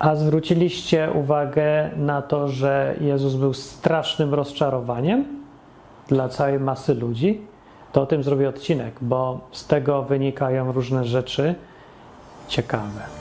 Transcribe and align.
A 0.00 0.16
zwróciliście 0.16 1.10
uwagę 1.14 1.90
na 1.96 2.22
to, 2.22 2.48
że 2.48 2.94
Jezus 3.00 3.34
był 3.34 3.54
strasznym 3.54 4.34
rozczarowaniem 4.34 5.24
dla 6.08 6.28
całej 6.28 6.60
masy 6.60 6.94
ludzi? 6.94 7.40
To 7.92 8.02
o 8.02 8.06
tym 8.06 8.22
zrobię 8.22 8.48
odcinek, 8.48 8.94
bo 9.00 9.40
z 9.52 9.66
tego 9.66 10.02
wynikają 10.02 10.72
różne 10.72 11.04
rzeczy 11.04 11.54
ciekawe. 12.48 13.19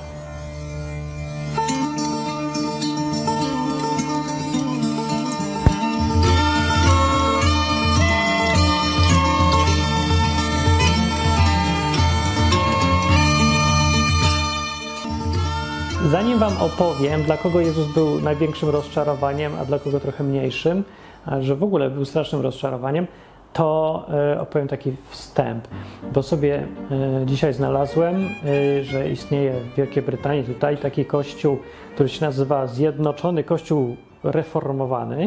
Zanim 16.12 16.40
Wam 16.40 16.54
opowiem, 16.62 17.24
dla 17.24 17.38
kogo 17.38 17.60
Jezus 17.60 17.88
był 17.88 18.22
największym 18.22 18.70
rozczarowaniem, 18.70 19.52
a 19.62 19.66
dla 19.66 19.80
kogo 19.80 20.00
trochę 20.00 20.24
mniejszym, 20.24 20.84
a 21.26 21.42
że 21.42 21.56
w 21.56 21.64
ogóle 21.64 21.90
był 21.90 22.06
strasznym 22.06 22.42
rozczarowaniem, 22.42 23.08
to 23.54 24.06
e, 24.34 24.42
opowiem 24.42 24.68
taki 24.68 24.92
wstęp, 25.10 25.68
bo 26.14 26.24
sobie 26.24 26.56
e, 26.92 27.26
dzisiaj 27.26 27.54
znalazłem, 27.54 28.16
e, 28.26 28.84
że 28.84 29.10
istnieje 29.10 29.54
w 29.54 29.76
Wielkiej 29.76 30.04
Brytanii 30.04 30.44
tutaj 30.44 30.78
taki 30.78 31.06
kościół, 31.06 31.58
który 31.94 32.10
się 32.10 32.26
nazywa 32.26 32.68
Zjednoczony 32.68 33.44
Kościół 33.44 33.96
Reformowany. 34.24 35.18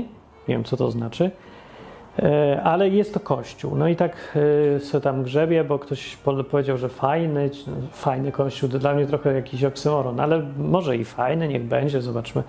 Nie 0.49 0.55
wiem, 0.55 0.65
co 0.65 0.77
to 0.77 0.91
znaczy 0.91 1.31
ale 2.65 2.89
jest 2.89 3.15
to 3.15 3.21
kościół. 3.21 3.77
No 3.77 3.89
i 3.89 3.97
tak 3.97 4.39
e, 4.77 4.81
sobie 4.81 5.03
tam 5.03 5.23
grzebie, 5.23 5.65
bo 5.65 5.79
ktoś 5.79 6.19
powiedział, 6.51 6.79
że 6.79 6.89
fajny, 6.89 7.51
fajny 7.93 8.33
kościół, 8.33 8.69
to 8.69 8.79
dla 8.79 8.95
mnie 8.95 9.07
trochę 9.07 9.35
jakiś 9.35 9.65
oksymoron, 9.65 10.21
ale 10.21 10.43
może 10.59 10.97
i 10.97 11.05
fajny, 11.05 11.49
niech 11.49 11.65
będzie, 11.65 12.03
zobaczmy. 12.03 12.43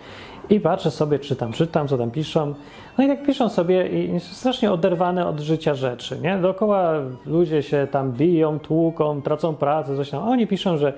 I 0.50 0.60
patrzę 0.60 0.92
sobie, 0.92 1.20
czytam, 1.20 1.52
czytam, 1.52 1.88
co 1.88 1.98
tam 1.98 2.12
piszą. 2.12 2.54
No 2.98 3.04
i 3.04 3.08
tak 3.08 3.24
piszą 3.24 3.50
sobie 3.50 3.88
i 3.88 4.20
strasznie 4.20 4.72
oderwane 4.72 5.28
od 5.28 5.40
życia 5.40 5.76
rzeczy, 5.76 6.20
nie? 6.22 6.38
Dookoła 6.38 6.94
ludzie 7.26 7.64
się 7.64 7.88
tam 7.92 8.12
biją, 8.12 8.60
tłuką, 8.60 9.22
tracą 9.22 9.56
pracę, 9.56 9.96
coś 9.96 10.10
tam. 10.10 10.24
Oni 10.24 10.48
piszą, 10.48 10.78
że 10.78 10.94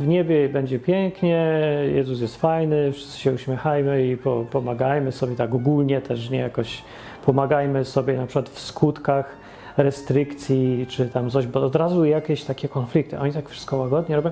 w 0.00 0.06
niebie 0.06 0.48
będzie 0.48 0.78
pięknie, 0.78 1.54
Jezus 1.94 2.20
jest 2.20 2.36
fajny, 2.36 2.92
wszyscy 2.92 3.20
się 3.20 3.32
uśmiechajmy 3.32 4.06
i 4.06 4.16
pomagajmy 4.50 5.12
sobie 5.12 5.36
tak 5.36 5.54
ogólnie 5.54 6.00
też, 6.00 6.30
nie 6.30 6.38
jakoś 6.38 6.82
pomagajmy 7.24 7.84
sobie 7.84 8.16
na 8.16 8.26
przykład 8.26 8.48
w 8.48 8.60
skutkach 8.60 9.36
restrykcji, 9.76 10.86
czy 10.88 11.08
tam 11.08 11.30
coś, 11.30 11.46
bo 11.46 11.60
od 11.64 11.76
razu 11.76 12.04
jakieś 12.04 12.44
takie 12.44 12.68
konflikty. 12.68 13.18
Oni 13.18 13.32
tak 13.32 13.48
wszystko 13.48 13.76
łagodnie 13.76 14.16
robią. 14.16 14.30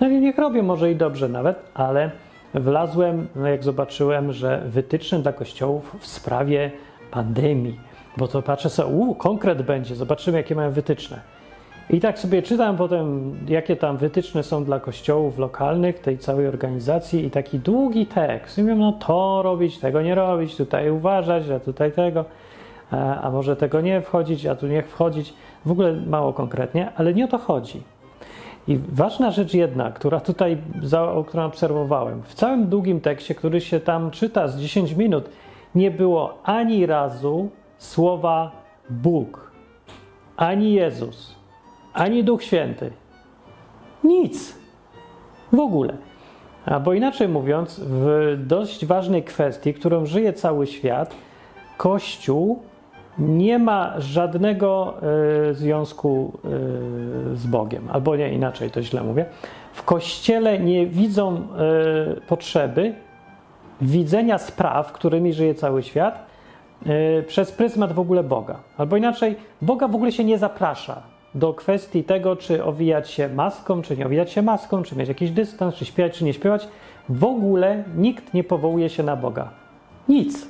No 0.00 0.08
i 0.08 0.20
niech 0.20 0.38
robią, 0.38 0.62
może 0.62 0.90
i 0.90 0.96
dobrze 0.96 1.28
nawet, 1.28 1.58
ale 1.74 2.10
wlazłem, 2.54 3.26
no 3.36 3.48
jak 3.48 3.64
zobaczyłem, 3.64 4.32
że 4.32 4.62
wytyczne 4.66 5.18
dla 5.18 5.32
kościołów 5.32 5.96
w 6.00 6.06
sprawie 6.06 6.70
pandemii, 7.10 7.80
bo 8.16 8.28
to 8.28 8.42
patrzę 8.42 8.70
sobie, 8.70 8.88
uuu, 8.88 9.14
konkret 9.14 9.62
będzie, 9.62 9.94
zobaczymy, 9.94 10.38
jakie 10.38 10.54
mają 10.54 10.70
wytyczne. 10.70 11.20
I 11.90 12.00
tak 12.00 12.18
sobie 12.18 12.42
czytam 12.42 12.76
potem, 12.76 13.36
jakie 13.48 13.76
tam 13.76 13.96
wytyczne 13.96 14.42
są 14.42 14.64
dla 14.64 14.80
kościołów 14.80 15.38
lokalnych, 15.38 15.98
tej 15.98 16.18
całej 16.18 16.48
organizacji 16.48 17.26
i 17.26 17.30
taki 17.30 17.58
długi 17.58 18.06
tekst. 18.06 18.58
I 18.58 18.62
mówię, 18.62 18.74
no 18.74 18.92
to 18.92 19.42
robić, 19.42 19.78
tego 19.78 20.02
nie 20.02 20.14
robić, 20.14 20.56
tutaj 20.56 20.90
uważać, 20.90 21.50
a 21.50 21.60
tutaj 21.60 21.92
tego, 21.92 22.24
a, 22.90 23.30
może 23.32 23.56
tego 23.56 23.80
nie 23.80 24.00
wchodzić, 24.00 24.46
a 24.46 24.54
tu 24.54 24.66
nie 24.66 24.82
wchodzić. 24.82 25.34
W 25.64 25.70
ogóle 25.70 25.92
mało 25.92 26.32
konkretnie, 26.32 26.92
ale 26.96 27.14
nie 27.14 27.24
o 27.24 27.28
to 27.28 27.38
chodzi. 27.38 27.82
I 28.68 28.78
ważna 28.88 29.30
rzecz 29.30 29.54
jedna, 29.54 29.90
która 29.90 30.20
tutaj, 30.20 30.58
którą 31.26 31.44
obserwowałem, 31.44 32.22
w 32.22 32.34
całym 32.34 32.66
długim 32.66 33.00
tekście, 33.00 33.34
który 33.34 33.60
się 33.60 33.80
tam 33.80 34.10
czyta 34.10 34.48
z 34.48 34.58
10 34.58 34.92
minut, 34.92 35.28
nie 35.74 35.90
było 35.90 36.38
ani 36.44 36.86
razu 36.86 37.50
słowa 37.78 38.50
Bóg, 38.90 39.50
ani 40.36 40.72
Jezus 40.72 41.35
ani 41.96 42.24
Duch 42.24 42.42
Święty. 42.42 42.90
Nic. 44.04 44.58
W 45.52 45.60
ogóle. 45.60 45.96
Albo 46.66 46.92
inaczej 46.92 47.28
mówiąc, 47.28 47.80
w 47.84 48.34
dość 48.46 48.86
ważnej 48.86 49.22
kwestii, 49.22 49.74
którą 49.74 50.06
żyje 50.06 50.32
cały 50.32 50.66
świat, 50.66 51.14
Kościół 51.76 52.62
nie 53.18 53.58
ma 53.58 53.94
żadnego 53.98 54.94
y, 55.50 55.54
związku 55.54 56.32
y, 57.32 57.36
z 57.36 57.46
Bogiem. 57.46 57.88
Albo 57.92 58.16
nie, 58.16 58.32
inaczej 58.32 58.70
to 58.70 58.82
źle 58.82 59.02
mówię. 59.02 59.26
W 59.72 59.82
Kościele 59.82 60.58
nie 60.58 60.86
widzą 60.86 61.36
y, 62.16 62.20
potrzeby 62.20 62.94
widzenia 63.80 64.38
spraw, 64.38 64.92
którymi 64.92 65.32
żyje 65.32 65.54
cały 65.54 65.82
świat, 65.82 66.26
przez 67.26 67.52
pryzmat 67.52 67.92
w 67.92 67.98
ogóle 67.98 68.22
Boga. 68.22 68.56
Albo 68.78 68.96
inaczej, 68.96 69.36
Boga 69.62 69.88
w 69.88 69.94
ogóle 69.94 70.12
się 70.12 70.24
nie 70.24 70.38
zaprasza 70.38 71.15
do 71.36 71.54
kwestii 71.54 72.04
tego, 72.04 72.36
czy 72.36 72.64
owijać 72.64 73.10
się 73.10 73.28
maską, 73.28 73.82
czy 73.82 73.96
nie 73.96 74.06
owijać 74.06 74.32
się 74.32 74.42
maską, 74.42 74.82
czy 74.82 74.96
mieć 74.96 75.08
jakiś 75.08 75.30
dystans, 75.30 75.74
czy 75.74 75.84
śpiewać, 75.84 76.18
czy 76.18 76.24
nie 76.24 76.32
śpiewać, 76.32 76.68
w 77.08 77.24
ogóle 77.24 77.84
nikt 77.96 78.34
nie 78.34 78.44
powołuje 78.44 78.88
się 78.88 79.02
na 79.02 79.16
Boga. 79.16 79.50
Nic. 80.08 80.48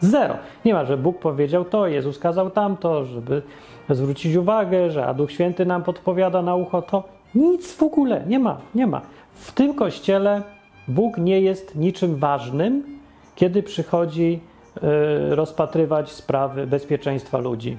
Zero. 0.00 0.34
Nie 0.64 0.74
ma, 0.74 0.84
że 0.84 0.96
Bóg 0.96 1.18
powiedział 1.18 1.64
to, 1.64 1.86
Jezus 1.86 2.18
kazał 2.18 2.50
tamto, 2.50 3.04
żeby 3.04 3.42
zwrócić 3.90 4.36
uwagę, 4.36 4.90
że 4.90 5.06
a 5.06 5.14
Duch 5.14 5.32
Święty 5.32 5.66
nam 5.66 5.82
podpowiada 5.82 6.42
na 6.42 6.54
ucho 6.54 6.82
to. 6.82 7.04
Nic 7.34 7.76
w 7.76 7.82
ogóle. 7.82 8.24
Nie 8.26 8.38
ma. 8.38 8.60
Nie 8.74 8.86
ma. 8.86 9.00
W 9.34 9.52
tym 9.52 9.74
kościele 9.74 10.42
Bóg 10.88 11.18
nie 11.18 11.40
jest 11.40 11.76
niczym 11.76 12.16
ważnym, 12.16 12.98
kiedy 13.34 13.62
przychodzi 13.62 14.40
y, 14.76 15.34
rozpatrywać 15.34 16.12
sprawy 16.12 16.66
bezpieczeństwa 16.66 17.38
ludzi. 17.38 17.78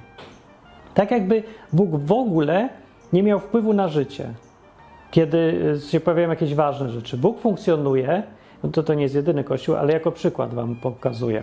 Tak 0.96 1.10
jakby 1.10 1.42
Bóg 1.72 1.90
w 1.90 2.12
ogóle 2.12 2.68
nie 3.12 3.22
miał 3.22 3.40
wpływu 3.40 3.72
na 3.72 3.88
życie. 3.88 4.28
Kiedy 5.10 5.72
e, 5.76 5.80
się 5.80 6.00
pojawiają 6.00 6.28
jakieś 6.28 6.54
ważne 6.54 6.90
rzeczy. 6.90 7.16
Bóg 7.16 7.40
funkcjonuje, 7.40 8.22
no 8.62 8.70
to 8.70 8.82
to 8.82 8.94
nie 8.94 9.02
jest 9.02 9.14
jedyny 9.14 9.44
kościół, 9.44 9.76
ale 9.76 9.92
jako 9.92 10.12
przykład 10.12 10.54
Wam 10.54 10.76
pokazuję, 10.76 11.42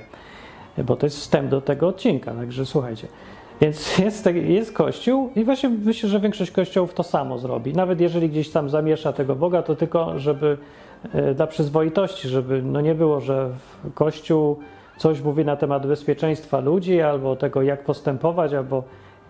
bo 0.78 0.96
to 0.96 1.06
jest 1.06 1.18
wstęp 1.18 1.50
do 1.50 1.62
tego 1.62 1.88
odcinka, 1.88 2.32
także 2.32 2.66
słuchajcie. 2.66 3.08
Więc 3.62 3.98
jest, 4.06 4.26
jest 4.34 4.74
Kościół 4.74 5.30
i 5.36 5.44
właśnie 5.44 5.70
myślę, 5.70 6.10
że 6.10 6.20
większość 6.20 6.52
kościołów 6.52 6.94
to 6.94 7.04
samo 7.04 7.38
zrobi. 7.38 7.74
Nawet 7.74 8.02
jeżeli 8.02 8.30
gdzieś 8.30 8.50
tam 8.50 8.70
zamiesza 8.70 9.14
tego 9.14 9.36
Boga, 9.36 9.62
to 9.62 9.76
tylko, 9.76 10.20
żeby 10.20 10.58
e, 11.14 11.34
dla 11.34 11.48
przyzwoitości, 11.48 12.30
żeby 12.30 12.62
no 12.62 12.82
nie 12.82 12.96
było, 12.96 13.20
że 13.20 13.50
Kościół 13.94 14.60
coś 14.98 15.22
mówi 15.22 15.46
na 15.46 15.56
temat 15.56 15.88
bezpieczeństwa 15.88 16.60
ludzi, 16.60 17.02
albo 17.02 17.36
tego, 17.36 17.62
jak 17.62 17.84
postępować, 17.84 18.54
albo 18.54 18.84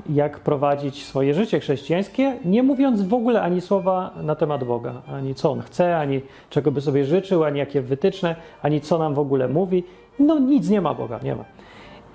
jak 0.10 0.40
prowadzić 0.40 1.06
swoje 1.06 1.34
życie 1.34 1.60
chrześcijańskie, 1.60 2.38
nie 2.46 2.64
mówiąc 2.64 3.02
w 3.02 3.14
ogóle 3.14 3.42
ani 3.42 3.62
słowa 3.62 4.12
na 4.22 4.36
temat 4.36 4.64
Boga, 4.64 4.94
ani 5.08 5.36
co 5.36 5.52
On 5.52 5.62
chce, 5.62 5.98
ani 5.98 6.22
czego 6.50 6.72
by 6.72 6.82
sobie 6.82 7.06
życzył, 7.06 7.44
ani 7.44 7.60
jakie 7.60 7.82
wytyczne, 7.82 8.36
ani 8.62 8.82
co 8.82 8.98
nam 8.98 9.14
w 9.14 9.20
ogóle 9.20 9.48
mówi. 9.48 9.84
No 10.20 10.40
nic 10.40 10.70
nie 10.70 10.82
ma 10.82 10.94
Boga, 10.94 11.20
nie 11.24 11.36
ma. 11.36 11.44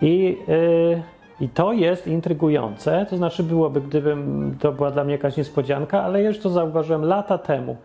I, 0.03 0.39
yy, 0.49 1.03
i 1.41 1.49
to 1.49 1.72
jest 1.72 2.06
intrygujące, 2.06 3.06
to 3.11 3.16
znaczy 3.16 3.43
byłoby, 3.43 3.81
gdybym 3.81 4.56
to 4.60 4.72
była 4.72 4.91
dla 4.91 5.05
mnie 5.05 5.12
jakaś 5.12 5.37
niespodzianka, 5.37 6.03
ale 6.03 6.22
już 6.22 6.39
to 6.39 6.50
zauważyłem 6.50 7.05
lata 7.05 7.39
temu, 7.39 7.77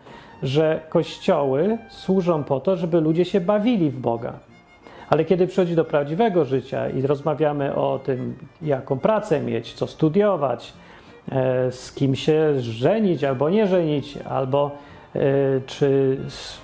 że 0.42 0.80
kościoły 0.88 1.78
służą 1.88 2.44
po 2.44 2.60
to, 2.60 2.76
żeby 2.76 3.00
ludzie 3.00 3.24
się 3.24 3.40
bawili 3.40 3.90
w 3.90 4.00
Boga 4.00 4.32
ale 5.10 5.24
kiedy 5.24 5.46
przychodzi 5.46 5.76
do 5.76 5.84
prawdziwego 5.84 6.44
życia 6.44 6.88
i 6.88 7.02
rozmawiamy 7.02 7.74
o 7.74 8.00
tym, 8.04 8.34
jaką 8.62 8.98
pracę 8.98 9.40
mieć, 9.40 9.72
co 9.72 9.86
studiować, 9.86 10.72
e, 11.32 11.72
z 11.72 11.92
kim 11.92 12.14
się 12.14 12.60
żenić 12.60 13.24
albo 13.24 13.50
nie 13.50 13.66
żenić, 13.66 14.18
albo 14.28 14.70
e, 15.16 15.20
czy 15.66 16.18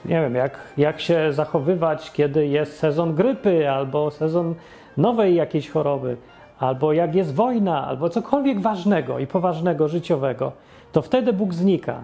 nie 0.05 0.21
wiem, 0.21 0.35
jak, 0.35 0.59
jak 0.77 1.01
się 1.01 1.33
zachowywać, 1.33 2.13
kiedy 2.13 2.47
jest 2.47 2.79
sezon 2.79 3.15
grypy, 3.15 3.71
albo 3.71 4.11
sezon 4.11 4.55
nowej 4.97 5.35
jakiejś 5.35 5.71
choroby, 5.71 6.17
albo 6.59 6.93
jak 6.93 7.15
jest 7.15 7.35
wojna, 7.35 7.87
albo 7.87 8.09
cokolwiek 8.09 8.61
ważnego 8.61 9.19
i 9.19 9.27
poważnego 9.27 9.89
życiowego, 9.89 10.53
to 10.93 11.03
wtedy 11.03 11.33
Bóg 11.33 11.55
znika. 11.55 12.01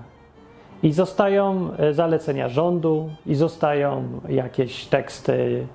I 0.82 0.93
zostają 0.93 1.70
e, 1.78 1.94
zalecenia 1.94 2.49
rządu, 2.49 3.10
i 3.26 3.34
zostają 3.34 4.05
jakieś 4.28 4.87
teksty 4.87 5.66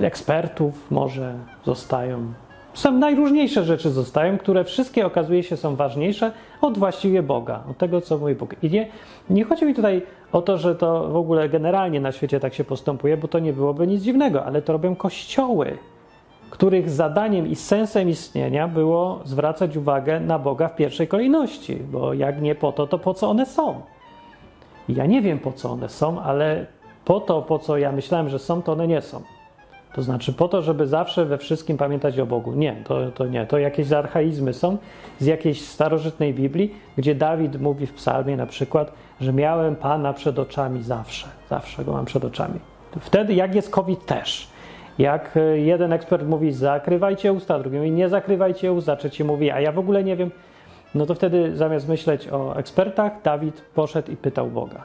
ekspertów 0.00 0.90
może 0.90 1.34
zostają. 1.64 2.32
Są 2.74 2.92
najróżniejsze 2.92 3.64
rzeczy 3.64 3.90
zostają, 3.90 4.38
które 4.38 4.64
wszystkie 4.64 5.06
okazuje 5.06 5.42
się 5.42 5.56
są 5.56 5.76
ważniejsze 5.76 6.32
od 6.60 6.78
właściwie 6.78 7.22
Boga, 7.22 7.62
od 7.70 7.78
tego, 7.78 8.00
co 8.00 8.18
mówi 8.18 8.34
Bóg. 8.34 8.54
I 8.62 8.70
nie, 8.70 8.88
nie 9.30 9.44
chodzi 9.44 9.64
mi 9.64 9.74
tutaj 9.74 10.02
o 10.32 10.42
to, 10.42 10.58
że 10.58 10.74
to 10.74 11.08
w 11.08 11.16
ogóle 11.16 11.48
generalnie 11.48 12.00
na 12.00 12.12
świecie 12.12 12.40
tak 12.40 12.54
się 12.54 12.64
postępuje, 12.64 13.16
bo 13.16 13.28
to 13.28 13.38
nie 13.38 13.52
byłoby 13.52 13.86
nic 13.86 14.02
dziwnego, 14.02 14.44
ale 14.44 14.62
to 14.62 14.72
robią 14.72 14.96
kościoły, 14.96 15.78
których 16.50 16.90
zadaniem 16.90 17.46
i 17.46 17.54
sensem 17.54 18.08
istnienia 18.08 18.68
było 18.68 19.20
zwracać 19.24 19.76
uwagę 19.76 20.20
na 20.20 20.38
Boga 20.38 20.68
w 20.68 20.76
pierwszej 20.76 21.08
kolejności, 21.08 21.76
bo 21.76 22.14
jak 22.14 22.42
nie 22.42 22.54
po 22.54 22.72
to, 22.72 22.86
to 22.86 22.98
po 22.98 23.14
co 23.14 23.30
one 23.30 23.46
są? 23.46 23.80
Ja 24.88 25.06
nie 25.06 25.22
wiem, 25.22 25.38
po 25.38 25.52
co 25.52 25.70
one 25.70 25.88
są, 25.88 26.20
ale 26.20 26.66
po 27.04 27.20
to, 27.20 27.42
po 27.42 27.58
co 27.58 27.78
ja 27.78 27.92
myślałem, 27.92 28.28
że 28.28 28.38
są, 28.38 28.62
to 28.62 28.72
one 28.72 28.88
nie 28.88 29.02
są. 29.02 29.22
To 29.96 30.02
znaczy 30.02 30.32
po 30.32 30.48
to, 30.48 30.62
żeby 30.62 30.86
zawsze 30.86 31.24
we 31.24 31.38
wszystkim 31.38 31.76
pamiętać 31.76 32.18
o 32.18 32.26
Bogu. 32.26 32.52
Nie, 32.52 32.76
to, 32.84 33.10
to 33.10 33.26
nie. 33.26 33.46
To 33.46 33.58
jakieś 33.58 33.92
archaizmy 33.92 34.52
są 34.52 34.76
z 35.18 35.26
jakiejś 35.26 35.68
starożytnej 35.68 36.34
Biblii, 36.34 36.74
gdzie 36.96 37.14
Dawid 37.14 37.60
mówi 37.60 37.86
w 37.86 37.92
psalmie 37.92 38.36
na 38.36 38.46
przykład, 38.46 38.92
że 39.20 39.32
miałem 39.32 39.76
Pana 39.76 40.12
przed 40.12 40.38
oczami 40.38 40.82
zawsze. 40.82 41.26
Zawsze 41.50 41.84
go 41.84 41.92
mam 41.92 42.04
przed 42.04 42.24
oczami. 42.24 42.60
Wtedy 43.00 43.34
jak 43.34 43.54
jest 43.54 43.70
COVID 43.70 44.06
też. 44.06 44.48
Jak 44.98 45.36
e, 45.36 45.58
jeden 45.58 45.92
ekspert 45.92 46.26
mówi, 46.26 46.52
zakrywajcie 46.52 47.32
usta, 47.32 47.58
drugi 47.58 47.76
mówi, 47.76 47.90
nie 47.90 48.08
zakrywajcie 48.08 48.72
usta, 48.72 48.96
trzeci 48.96 49.24
mówi, 49.24 49.50
a 49.50 49.60
ja 49.60 49.72
w 49.72 49.78
ogóle 49.78 50.04
nie 50.04 50.16
wiem, 50.16 50.30
no 50.94 51.06
to 51.06 51.14
wtedy 51.14 51.56
zamiast 51.56 51.88
myśleć 51.88 52.28
o 52.28 52.56
ekspertach, 52.56 53.12
Dawid 53.22 53.60
poszedł 53.74 54.12
i 54.12 54.16
pytał 54.16 54.50
Boga. 54.50 54.82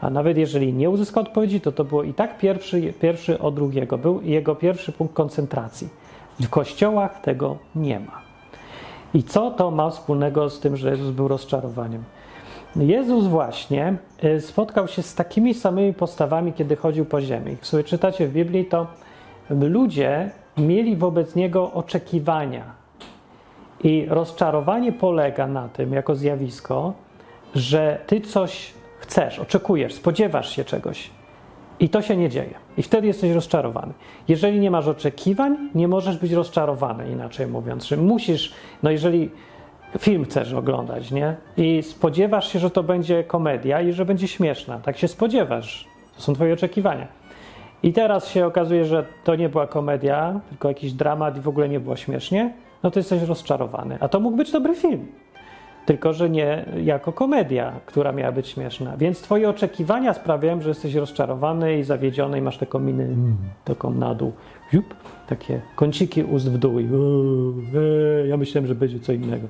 A 0.00 0.10
nawet 0.10 0.36
jeżeli 0.36 0.72
nie 0.72 0.90
uzyskał 0.90 1.22
odpowiedzi, 1.22 1.60
to 1.60 1.72
to 1.72 1.84
było 1.84 2.02
i 2.02 2.14
tak 2.14 2.38
pierwszy, 2.38 2.92
pierwszy 2.92 3.38
od 3.38 3.54
drugiego. 3.54 3.98
Był 3.98 4.22
jego 4.22 4.54
pierwszy 4.54 4.92
punkt 4.92 5.14
koncentracji. 5.14 5.88
W 6.40 6.48
kościołach 6.48 7.20
tego 7.20 7.56
nie 7.74 8.00
ma. 8.00 8.20
I 9.14 9.22
co 9.22 9.50
to 9.50 9.70
ma 9.70 9.90
wspólnego 9.90 10.50
z 10.50 10.60
tym, 10.60 10.76
że 10.76 10.90
Jezus 10.90 11.10
był 11.10 11.28
rozczarowaniem? 11.28 12.04
Jezus 12.76 13.26
właśnie 13.26 13.96
y, 14.24 14.40
spotkał 14.40 14.88
się 14.88 15.02
z 15.02 15.14
takimi 15.14 15.54
samymi 15.54 15.94
postawami, 15.94 16.52
kiedy 16.52 16.76
chodził 16.76 17.04
po 17.04 17.20
ziemi. 17.20 17.50
Jak 17.50 17.66
sobie 17.66 17.84
czytacie 17.84 18.26
w 18.26 18.32
Biblii, 18.32 18.64
to 18.64 18.86
ludzie 19.50 20.30
mieli 20.58 20.96
wobec 20.96 21.34
niego 21.34 21.72
oczekiwania. 21.72 22.64
I 23.84 24.06
rozczarowanie 24.08 24.92
polega 24.92 25.46
na 25.46 25.68
tym, 25.68 25.92
jako 25.92 26.14
zjawisko, 26.14 26.92
że 27.54 28.00
ty 28.06 28.20
coś 28.20 28.72
chcesz, 29.10 29.38
oczekujesz, 29.38 29.94
spodziewasz 29.94 30.56
się 30.56 30.64
czegoś 30.64 31.10
i 31.80 31.88
to 31.88 32.02
się 32.02 32.16
nie 32.16 32.28
dzieje. 32.28 32.54
I 32.76 32.82
wtedy 32.82 33.06
jesteś 33.06 33.32
rozczarowany. 33.32 33.92
Jeżeli 34.28 34.60
nie 34.60 34.70
masz 34.70 34.86
oczekiwań, 34.86 35.56
nie 35.74 35.88
możesz 35.88 36.18
być 36.18 36.32
rozczarowany, 36.32 37.10
inaczej 37.10 37.46
mówiąc, 37.46 37.84
że 37.84 37.96
musisz, 37.96 38.52
no 38.82 38.90
jeżeli 38.90 39.30
film 39.98 40.24
chcesz 40.24 40.52
oglądać, 40.52 41.10
nie? 41.10 41.36
I 41.56 41.82
spodziewasz 41.82 42.52
się, 42.52 42.58
że 42.58 42.70
to 42.70 42.82
będzie 42.82 43.24
komedia 43.24 43.80
i 43.80 43.92
że 43.92 44.04
będzie 44.04 44.28
śmieszna. 44.28 44.78
Tak 44.78 44.98
się 44.98 45.08
spodziewasz. 45.08 45.86
To 46.16 46.22
są 46.22 46.34
twoje 46.34 46.52
oczekiwania. 46.54 47.06
I 47.82 47.92
teraz 47.92 48.28
się 48.28 48.46
okazuje, 48.46 48.84
że 48.84 49.04
to 49.24 49.34
nie 49.34 49.48
była 49.48 49.66
komedia, 49.66 50.40
tylko 50.48 50.68
jakiś 50.68 50.92
dramat 50.92 51.36
i 51.36 51.40
w 51.40 51.48
ogóle 51.48 51.68
nie 51.68 51.80
było 51.80 51.96
śmiesznie, 51.96 52.52
no 52.82 52.90
to 52.90 52.98
jesteś 52.98 53.22
rozczarowany. 53.22 53.98
A 54.00 54.08
to 54.08 54.20
mógł 54.20 54.36
być 54.36 54.52
dobry 54.52 54.74
film 54.74 55.06
tylko 55.90 56.12
że 56.12 56.30
nie 56.30 56.64
jako 56.82 57.12
komedia, 57.12 57.72
która 57.86 58.12
miała 58.12 58.32
być 58.32 58.48
śmieszna. 58.48 58.96
Więc 58.96 59.20
twoje 59.20 59.48
oczekiwania 59.48 60.14
sprawiają, 60.14 60.60
że 60.60 60.68
jesteś 60.68 60.94
rozczarowany 60.94 61.78
i 61.78 61.84
zawiedziony 61.84 62.38
i 62.38 62.42
masz 62.42 62.58
taką 62.58 62.78
minę 62.78 63.04
mm, 63.04 63.36
taką 63.64 63.90
na 63.90 64.14
dół, 64.14 64.32
Jup, 64.72 64.94
takie 65.28 65.60
kąciki 65.76 66.24
ust 66.24 66.50
w 66.50 66.58
dół 66.58 66.78
i 66.78 66.84
e, 66.84 68.26
ja 68.26 68.36
myślałem, 68.36 68.66
że 68.66 68.74
będzie 68.74 69.00
co 69.00 69.12
innego. 69.12 69.48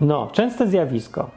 No, 0.00 0.28
częste 0.32 0.66
zjawisko. 0.66 1.30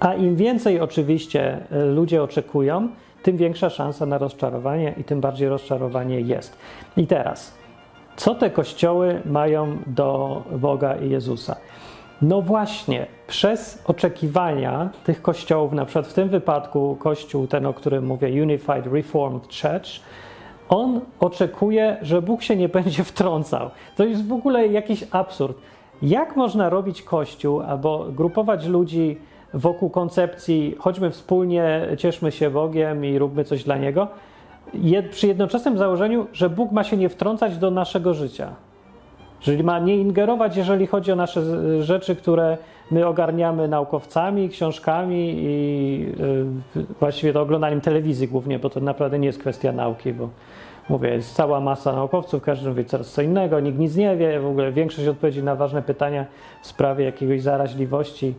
A 0.00 0.14
im 0.14 0.36
więcej 0.36 0.80
oczywiście 0.80 1.58
e, 1.70 1.84
ludzie 1.84 2.22
oczekują, 2.22 2.88
tym 3.22 3.36
większa 3.36 3.70
szansa 3.70 4.06
na 4.06 4.18
rozczarowanie 4.18 4.94
i 4.96 5.04
tym 5.04 5.20
bardziej 5.20 5.48
rozczarowanie 5.48 6.20
jest. 6.20 6.58
I 6.96 7.06
teraz, 7.06 7.54
co 8.16 8.34
te 8.34 8.50
kościoły 8.50 9.22
mają 9.24 9.78
do 9.86 10.42
Boga 10.58 10.96
i 10.96 11.10
Jezusa? 11.10 11.56
No 12.22 12.42
właśnie, 12.42 13.06
przez 13.26 13.82
oczekiwania 13.86 14.90
tych 15.04 15.22
kościołów, 15.22 15.72
na 15.72 15.84
przykład 15.84 16.06
w 16.06 16.12
tym 16.12 16.28
wypadku 16.28 16.96
kościół 17.00 17.46
ten, 17.46 17.66
o 17.66 17.74
którym 17.74 18.06
mówię, 18.06 18.42
Unified 18.42 18.86
Reformed 18.92 19.42
Church, 19.42 19.88
on 20.68 21.00
oczekuje, 21.20 21.96
że 22.02 22.22
Bóg 22.22 22.42
się 22.42 22.56
nie 22.56 22.68
będzie 22.68 23.04
wtrącał. 23.04 23.70
To 23.96 24.04
jest 24.04 24.26
w 24.26 24.32
ogóle 24.32 24.66
jakiś 24.66 25.04
absurd. 25.10 25.58
Jak 26.02 26.36
można 26.36 26.68
robić 26.68 27.02
kościół 27.02 27.60
albo 27.60 28.06
grupować 28.16 28.66
ludzi 28.66 29.18
wokół 29.54 29.90
koncepcji 29.90 30.76
chodźmy 30.78 31.10
wspólnie, 31.10 31.88
cieszmy 31.98 32.32
się 32.32 32.50
Bogiem 32.50 33.04
i 33.04 33.18
róbmy 33.18 33.44
coś 33.44 33.64
dla 33.64 33.76
Niego, 33.76 34.08
przy 35.10 35.26
jednoczesnym 35.26 35.78
założeniu, 35.78 36.26
że 36.32 36.50
Bóg 36.50 36.72
ma 36.72 36.84
się 36.84 36.96
nie 36.96 37.08
wtrącać 37.08 37.58
do 37.58 37.70
naszego 37.70 38.14
życia. 38.14 38.54
Czyli 39.40 39.64
ma 39.64 39.78
nie 39.78 39.96
ingerować, 39.96 40.56
jeżeli 40.56 40.86
chodzi 40.86 41.12
o 41.12 41.16
nasze 41.16 41.42
rzeczy, 41.82 42.16
które 42.16 42.58
my 42.90 43.06
ogarniamy 43.06 43.68
naukowcami, 43.68 44.48
książkami 44.48 45.34
i 45.38 46.00
yy, 46.76 46.84
właściwie 47.00 47.32
to 47.32 47.40
oglądaniem 47.42 47.80
telewizji 47.80 48.28
głównie, 48.28 48.58
bo 48.58 48.70
to 48.70 48.80
naprawdę 48.80 49.18
nie 49.18 49.26
jest 49.26 49.38
kwestia 49.38 49.72
nauki, 49.72 50.12
bo 50.12 50.28
mówię, 50.88 51.10
jest 51.10 51.34
cała 51.34 51.60
masa 51.60 51.92
naukowców, 51.92 52.42
każdy 52.42 52.74
wie 52.74 52.84
coraz 52.84 53.12
co 53.12 53.22
innego, 53.22 53.60
nikt 53.60 53.78
nic 53.78 53.96
nie 53.96 54.16
wie, 54.16 54.40
w 54.40 54.46
ogóle 54.46 54.72
większość 54.72 55.08
odpowiedzi 55.08 55.42
na 55.42 55.56
ważne 55.56 55.82
pytania 55.82 56.26
w 56.62 56.66
sprawie 56.66 57.04
jakiegoś 57.04 57.42
zaraźliwości 57.42 58.34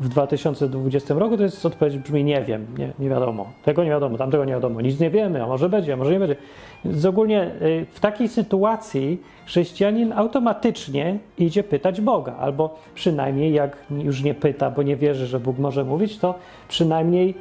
w 0.00 0.08
2020 0.08 1.14
roku, 1.14 1.36
to 1.36 1.42
jest 1.42 1.66
odpowiedź 1.66 1.98
brzmi 1.98 2.24
nie 2.24 2.42
wiem, 2.42 2.66
nie, 2.78 2.92
nie 2.98 3.08
wiadomo, 3.08 3.52
tego 3.64 3.84
nie 3.84 3.90
wiadomo, 3.90 4.18
tamtego 4.18 4.44
nie 4.44 4.52
wiadomo, 4.52 4.80
nic 4.80 5.00
nie 5.00 5.10
wiemy, 5.10 5.44
a 5.44 5.46
może 5.46 5.68
będzie, 5.68 5.92
a 5.92 5.96
może 5.96 6.12
nie 6.12 6.18
będzie. 6.18 6.36
Więc 6.84 7.04
ogólnie 7.04 7.42
y, 7.62 7.86
w 7.92 8.00
takiej 8.00 8.28
sytuacji 8.28 9.22
chrześcijanin 9.46 10.12
automatycznie 10.12 11.18
idzie 11.38 11.64
pytać 11.64 12.00
Boga, 12.00 12.36
albo 12.36 12.78
przynajmniej 12.94 13.52
jak 13.52 13.76
już 13.90 14.22
nie 14.22 14.34
pyta, 14.34 14.70
bo 14.70 14.82
nie 14.82 14.96
wierzy, 14.96 15.26
że 15.26 15.40
Bóg 15.40 15.58
może 15.58 15.84
mówić, 15.84 16.18
to 16.18 16.34
przynajmniej 16.68 17.34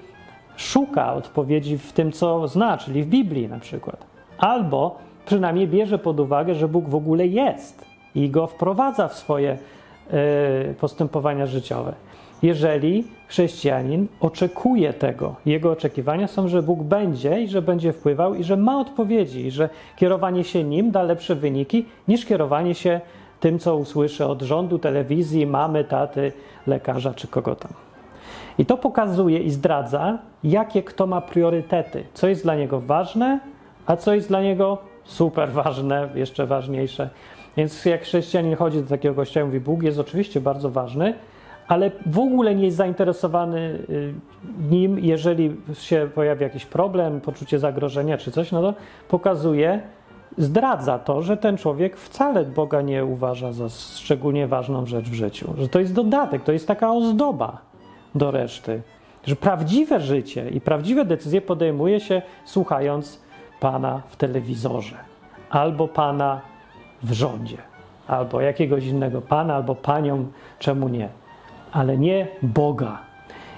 szuka 0.55 1.13
odpowiedzi 1.13 1.77
w 1.77 1.93
tym, 1.93 2.11
co 2.11 2.47
zna, 2.47 2.77
czyli 2.77 3.03
w 3.03 3.07
Biblii 3.07 3.47
na 3.47 3.59
przykład. 3.59 4.05
Albo 4.37 4.97
przynajmniej 5.25 5.67
bierze 5.67 5.99
pod 5.99 6.19
uwagę, 6.19 6.55
że 6.55 6.67
Bóg 6.67 6.89
w 6.89 6.95
ogóle 6.95 7.27
jest 7.27 7.85
i 8.15 8.29
go 8.29 8.47
wprowadza 8.47 9.07
w 9.07 9.13
swoje 9.13 9.57
y, 10.71 10.73
postępowania 10.73 11.45
życiowe 11.45 11.93
jeżeli 12.43 13.03
chrześcijanin 13.27 14.07
oczekuje 14.19 14.93
tego. 14.93 15.35
Jego 15.45 15.71
oczekiwania 15.71 16.27
są, 16.27 16.47
że 16.47 16.63
Bóg 16.63 16.83
będzie 16.83 17.41
i 17.41 17.47
że 17.47 17.61
będzie 17.61 17.93
wpływał 17.93 18.35
i 18.35 18.43
że 18.43 18.57
ma 18.57 18.79
odpowiedzi, 18.79 19.45
i 19.45 19.51
że 19.51 19.69
kierowanie 19.95 20.43
się 20.43 20.63
nim 20.63 20.91
da 20.91 21.03
lepsze 21.03 21.35
wyniki 21.35 21.85
niż 22.07 22.25
kierowanie 22.25 22.75
się 22.75 23.01
tym, 23.39 23.59
co 23.59 23.75
usłyszy 23.75 24.25
od 24.25 24.41
rządu, 24.41 24.79
telewizji, 24.79 25.45
mamy, 25.45 25.83
taty, 25.83 26.31
lekarza 26.67 27.13
czy 27.13 27.27
kogo 27.27 27.55
tam. 27.55 27.71
I 28.57 28.65
to 28.65 28.77
pokazuje 28.77 29.39
i 29.39 29.51
zdradza, 29.51 30.17
jakie 30.43 30.83
kto 30.83 31.07
ma 31.07 31.21
priorytety, 31.21 32.03
co 32.13 32.27
jest 32.27 32.43
dla 32.43 32.55
niego 32.55 32.79
ważne, 32.79 33.39
a 33.85 33.95
co 33.95 34.13
jest 34.13 34.27
dla 34.27 34.41
niego 34.41 34.77
super 35.03 35.51
ważne, 35.51 36.09
jeszcze 36.15 36.47
ważniejsze. 36.47 37.09
Więc 37.57 37.85
jak 37.85 38.01
chrześcijanin 38.01 38.55
chodzi 38.55 38.81
do 38.81 38.89
takiego 38.89 39.15
kościoła 39.15 39.43
i 39.43 39.47
mówi, 39.47 39.59
Bóg 39.59 39.83
jest 39.83 39.99
oczywiście 39.99 40.41
bardzo 40.41 40.69
ważny, 40.69 41.13
ale 41.67 41.91
w 42.05 42.19
ogóle 42.19 42.55
nie 42.55 42.65
jest 42.65 42.77
zainteresowany 42.77 43.59
y, 43.89 44.13
nim, 44.69 44.99
jeżeli 44.99 45.55
się 45.73 46.09
pojawi 46.15 46.43
jakiś 46.43 46.65
problem, 46.65 47.21
poczucie 47.21 47.59
zagrożenia 47.59 48.17
czy 48.17 48.31
coś, 48.31 48.51
no 48.51 48.61
to 48.61 48.73
pokazuje, 49.07 49.81
zdradza 50.37 50.99
to, 50.99 51.21
że 51.21 51.37
ten 51.37 51.57
człowiek 51.57 51.97
wcale 51.97 52.45
Boga 52.45 52.81
nie 52.81 53.05
uważa 53.05 53.51
za 53.51 53.69
szczególnie 53.69 54.47
ważną 54.47 54.85
rzecz 54.85 55.05
w 55.05 55.13
życiu, 55.13 55.53
że 55.57 55.67
to 55.67 55.79
jest 55.79 55.93
dodatek, 55.93 56.43
to 56.43 56.51
jest 56.51 56.67
taka 56.67 56.91
ozdoba 56.91 57.57
do 58.15 58.31
reszty, 58.31 58.81
że 59.25 59.35
prawdziwe 59.35 59.99
życie 59.99 60.49
i 60.49 60.61
prawdziwe 60.61 61.05
decyzje 61.05 61.41
podejmuje 61.41 61.99
się 61.99 62.21
słuchając 62.45 63.19
Pana 63.59 64.01
w 64.09 64.15
telewizorze 64.15 64.95
albo 65.49 65.87
Pana 65.87 66.41
w 67.03 67.11
rządzie, 67.11 67.57
albo 68.07 68.41
jakiegoś 68.41 68.85
innego 68.85 69.21
Pana, 69.21 69.55
albo 69.55 69.75
Panią, 69.75 70.25
czemu 70.59 70.89
nie 70.89 71.09
ale 71.71 71.97
nie 71.97 72.27
Boga. 72.41 72.99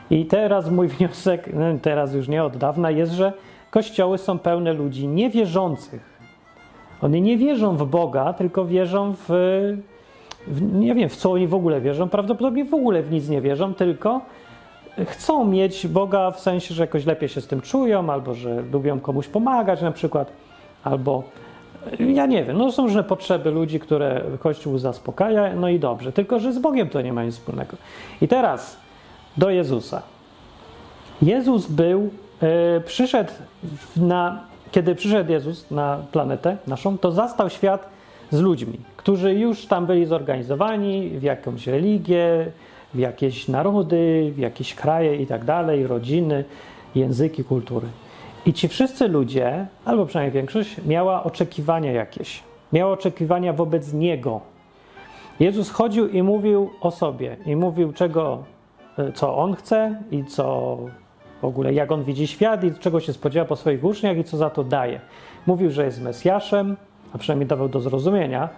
I 0.10 0.26
teraz 0.26 0.72
mój 0.72 0.88
wniosek, 0.88 1.50
no, 1.54 1.66
teraz 1.82 2.14
już 2.14 2.28
nie 2.28 2.44
od 2.44 2.58
dawna, 2.58 2.92
jest, 2.92 3.12
że 3.12 3.34
kościoły 3.72 4.18
są 4.18 4.40
pełne 4.40 4.74
ludzi 4.74 5.08
niewierzących. 5.08 6.14
Oni 7.02 7.22
nie 7.22 7.38
wierzą 7.38 7.78
w 7.78 7.86
Boga, 7.86 8.34
tylko 8.34 8.66
wierzą 8.66 9.14
w, 9.14 9.26
w, 10.48 10.74
nie 10.74 10.96
wiem, 10.96 11.10
w 11.10 11.16
co 11.16 11.32
oni 11.32 11.48
w 11.48 11.54
ogóle 11.54 11.82
wierzą. 11.82 12.10
Prawdopodobnie 12.10 12.66
w 12.66 12.74
ogóle 12.74 13.04
w 13.04 13.12
nic 13.12 13.30
nie 13.30 13.42
wierzą, 13.42 13.74
tylko 13.74 14.22
chcą 15.06 15.46
mieć 15.46 15.88
Boga 15.88 16.32
w 16.32 16.40
sensie, 16.40 16.74
że 16.74 16.84
jakoś 16.84 17.06
lepiej 17.06 17.30
się 17.30 17.42
z 17.42 17.48
tym 17.48 17.62
czują, 17.62 18.10
albo 18.10 18.34
że 18.34 18.62
lubią 18.62 19.00
komuś 19.00 19.28
pomagać 19.28 19.82
na 19.82 19.92
przykład, 19.92 20.32
albo 20.84 21.24
ja 22.00 22.26
nie 22.26 22.44
wiem, 22.44 22.58
no 22.58 22.72
są 22.72 22.84
różne 22.84 23.04
potrzeby 23.04 23.52
ludzi, 23.52 23.80
które 23.80 24.22
Kościół 24.40 24.78
zaspokaja, 24.78 25.56
no 25.56 25.70
i 25.70 25.80
dobrze, 25.80 26.12
tylko 26.12 26.40
że 26.40 26.54
z 26.54 26.60
Bogiem 26.60 26.90
to 26.90 27.02
nie 27.02 27.14
ma 27.14 27.24
nic 27.24 27.36
wspólnego. 27.36 27.78
I 28.22 28.28
teraz 28.28 28.78
do 29.38 29.50
Jezusa. 29.50 30.02
Jezus 31.22 31.68
był, 31.68 32.10
yy, 32.42 32.82
przyszedł 32.86 33.32
na, 33.98 34.42
kiedy 34.72 34.96
przyszedł 34.96 35.32
Jezus 35.32 35.72
na 35.72 36.00
planetę 36.12 36.58
naszą, 36.68 36.98
to 36.98 37.12
zastał 37.12 37.50
świat 37.50 37.90
z 38.32 38.40
ludźmi, 38.40 38.80
którzy 38.98 39.34
już 39.34 39.66
tam 39.66 39.86
byli 39.86 40.06
zorganizowani 40.06 41.10
w 41.10 41.24
jakąś 41.24 41.68
religię, 41.68 42.52
w 42.94 43.00
jakieś 43.00 43.48
narody, 43.48 44.32
w 44.36 44.38
jakieś 44.38 44.76
kraje 44.76 45.16
i 45.16 45.28
tak 45.28 45.46
dalej, 45.46 45.88
rodziny, 45.88 46.44
języki, 46.96 47.44
kultury. 47.44 47.88
I 48.46 48.54
ci 48.54 48.68
wszyscy 48.68 49.08
ludzie, 49.08 49.68
albo 49.86 50.06
przynajmniej 50.06 50.34
większość, 50.34 50.76
miała 50.86 51.24
oczekiwania 51.24 51.92
jakieś. 51.92 52.44
Miała 52.74 52.92
oczekiwania 52.92 53.54
wobec 53.54 53.94
Niego. 53.94 54.42
Jezus 55.40 55.70
chodził 55.70 56.08
i 56.08 56.24
mówił 56.24 56.70
o 56.82 56.92
sobie, 56.92 57.38
i 57.46 57.56
mówił, 57.56 57.94
czego, 57.94 58.44
e, 58.98 59.12
co 59.12 59.38
On 59.38 59.56
chce 59.56 60.02
i 60.12 60.26
co 60.26 60.78
w 61.42 61.46
ogóle, 61.46 61.74
jak 61.74 61.92
On 61.92 62.04
widzi 62.04 62.28
świat 62.28 62.64
i 62.64 62.74
czego 62.74 63.00
się 63.00 63.14
spodziewa 63.14 63.46
po 63.46 63.56
swoich 63.56 63.84
uczniach 63.84 64.18
i 64.18 64.24
co 64.24 64.38
za 64.38 64.50
to 64.50 64.64
daje. 64.64 65.00
Mówił, 65.48 65.72
że 65.72 65.86
jest 65.86 66.02
Mesjaszem, 66.02 66.78
a 67.14 67.18
przynajmniej 67.18 67.48
dawał 67.48 67.70
do 67.70 67.80
zrozumienia, 67.80 68.50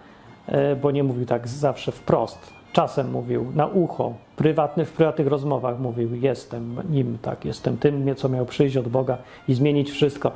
e, 0.48 0.76
bo 0.76 0.92
nie 0.92 1.04
mówił 1.04 1.26
tak 1.26 1.48
zawsze 1.48 1.92
wprost. 1.92 2.55
Czasem 2.76 3.12
mówił 3.12 3.52
na 3.56 3.68
ucho, 3.68 4.14
prywatny, 4.36 4.86
w 4.86 4.94
prywatnych 4.94 5.28
rozmowach 5.28 5.80
mówił: 5.80 6.16
Jestem 6.16 6.76
nim, 6.90 7.18
tak, 7.22 7.46
jestem 7.46 7.78
tym, 7.78 8.16
co 8.16 8.30
miał 8.30 8.46
przyjść 8.46 8.78
od 8.78 8.88
Boga 8.88 9.18
i 9.48 9.54
zmienić 9.54 9.92
wszystko. 9.92 10.32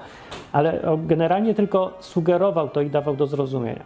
Ale 0.52 0.82
generalnie 0.98 1.54
tylko 1.54 1.94
sugerował 2.00 2.70
to 2.70 2.82
i 2.82 2.90
dawał 2.90 3.16
do 3.16 3.28
zrozumienia. 3.28 3.84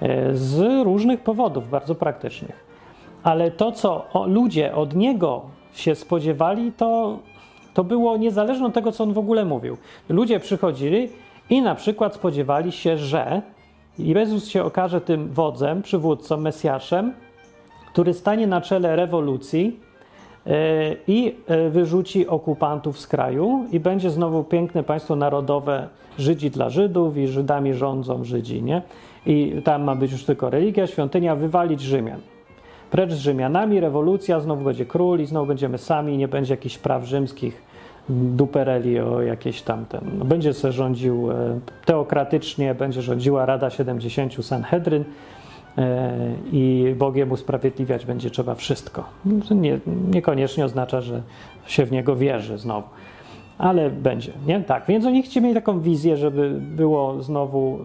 E, 0.00 0.34
z 0.34 0.84
różnych 0.84 1.20
powodów, 1.20 1.70
bardzo 1.70 1.94
praktycznych. 1.94 2.64
Ale 3.22 3.50
to, 3.50 3.72
co 3.72 4.06
ludzie 4.26 4.74
od 4.74 4.94
niego 4.94 5.42
się 5.72 5.94
spodziewali, 5.94 6.72
to, 6.72 7.18
to 7.74 7.84
było 7.84 8.16
niezależne 8.16 8.66
od 8.66 8.74
tego, 8.74 8.92
co 8.92 9.04
on 9.04 9.12
w 9.12 9.18
ogóle 9.18 9.44
mówił. 9.44 9.76
Ludzie 10.08 10.40
przychodzili 10.40 11.08
i 11.50 11.62
na 11.62 11.74
przykład 11.74 12.14
spodziewali 12.14 12.72
się, 12.72 12.96
że 12.96 13.42
Jezus 13.98 14.48
się 14.48 14.64
okaże 14.64 15.00
tym 15.00 15.28
wodzem, 15.28 15.82
przywódcą, 15.82 16.36
Mesjaszem, 16.36 17.12
który 17.92 18.14
stanie 18.14 18.46
na 18.46 18.60
czele 18.60 18.96
rewolucji 18.96 19.80
e, 20.46 20.52
i 21.06 21.34
e, 21.46 21.70
wyrzuci 21.70 22.26
okupantów 22.26 23.00
z 23.00 23.06
kraju 23.06 23.64
i 23.72 23.80
będzie 23.80 24.10
znowu 24.10 24.44
piękne 24.44 24.82
państwo 24.82 25.16
narodowe 25.16 25.88
Żydzi 26.18 26.50
dla 26.50 26.70
Żydów 26.70 27.16
i 27.16 27.28
Żydami 27.28 27.74
rządzą 27.74 28.24
Żydzi, 28.24 28.62
nie? 28.62 28.82
I 29.26 29.62
tam 29.64 29.82
ma 29.82 29.94
być 29.94 30.12
już 30.12 30.24
tylko 30.24 30.50
religia, 30.50 30.86
świątynia, 30.86 31.36
wywalić 31.36 31.80
Rzymian. 31.80 32.20
Precz 32.90 33.12
z 33.12 33.18
Rzymianami, 33.18 33.80
rewolucja, 33.80 34.40
znowu 34.40 34.64
będzie 34.64 34.86
król 34.86 35.20
i 35.20 35.26
znowu 35.26 35.46
będziemy 35.46 35.78
sami, 35.78 36.18
nie 36.18 36.28
będzie 36.28 36.54
jakichś 36.54 36.78
praw 36.78 37.04
rzymskich, 37.04 37.62
dupereli 38.08 39.00
o 39.00 39.22
jakieś 39.22 39.62
tamten. 39.62 40.00
No, 40.18 40.24
będzie 40.24 40.52
se 40.52 40.72
rządził 40.72 41.30
e, 41.30 41.60
teokratycznie, 41.84 42.74
będzie 42.74 43.02
rządziła 43.02 43.46
Rada 43.46 43.70
70 43.70 44.44
Sanhedryn, 44.44 45.04
i 46.52 46.94
Bogiem 46.98 47.32
usprawiedliwiać 47.32 48.06
będzie 48.06 48.30
trzeba 48.30 48.54
wszystko. 48.54 49.04
Nie, 49.50 49.78
niekoniecznie 50.10 50.64
oznacza, 50.64 51.00
że 51.00 51.22
się 51.66 51.86
w 51.86 51.92
Niego 51.92 52.16
wierzy 52.16 52.58
znowu, 52.58 52.88
ale 53.58 53.90
będzie, 53.90 54.32
nie? 54.46 54.60
Tak, 54.60 54.84
więc 54.88 55.06
oni 55.06 55.22
chcieli 55.22 55.46
mieć 55.46 55.54
taką 55.54 55.80
wizję, 55.80 56.16
żeby 56.16 56.50
było 56.60 57.22
znowu 57.22 57.78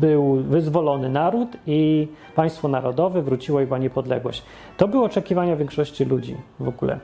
był 0.00 0.34
wyzwolony 0.34 1.08
naród 1.08 1.48
i 1.66 2.08
państwo 2.34 2.68
narodowe 2.68 3.22
wróciło 3.22 3.60
była 3.60 3.78
niepodległość. 3.78 4.42
To 4.76 4.88
było 4.88 5.04
oczekiwania 5.04 5.56
większości 5.56 6.04
ludzi 6.04 6.36
w 6.60 6.68
ogóle. 6.68 6.98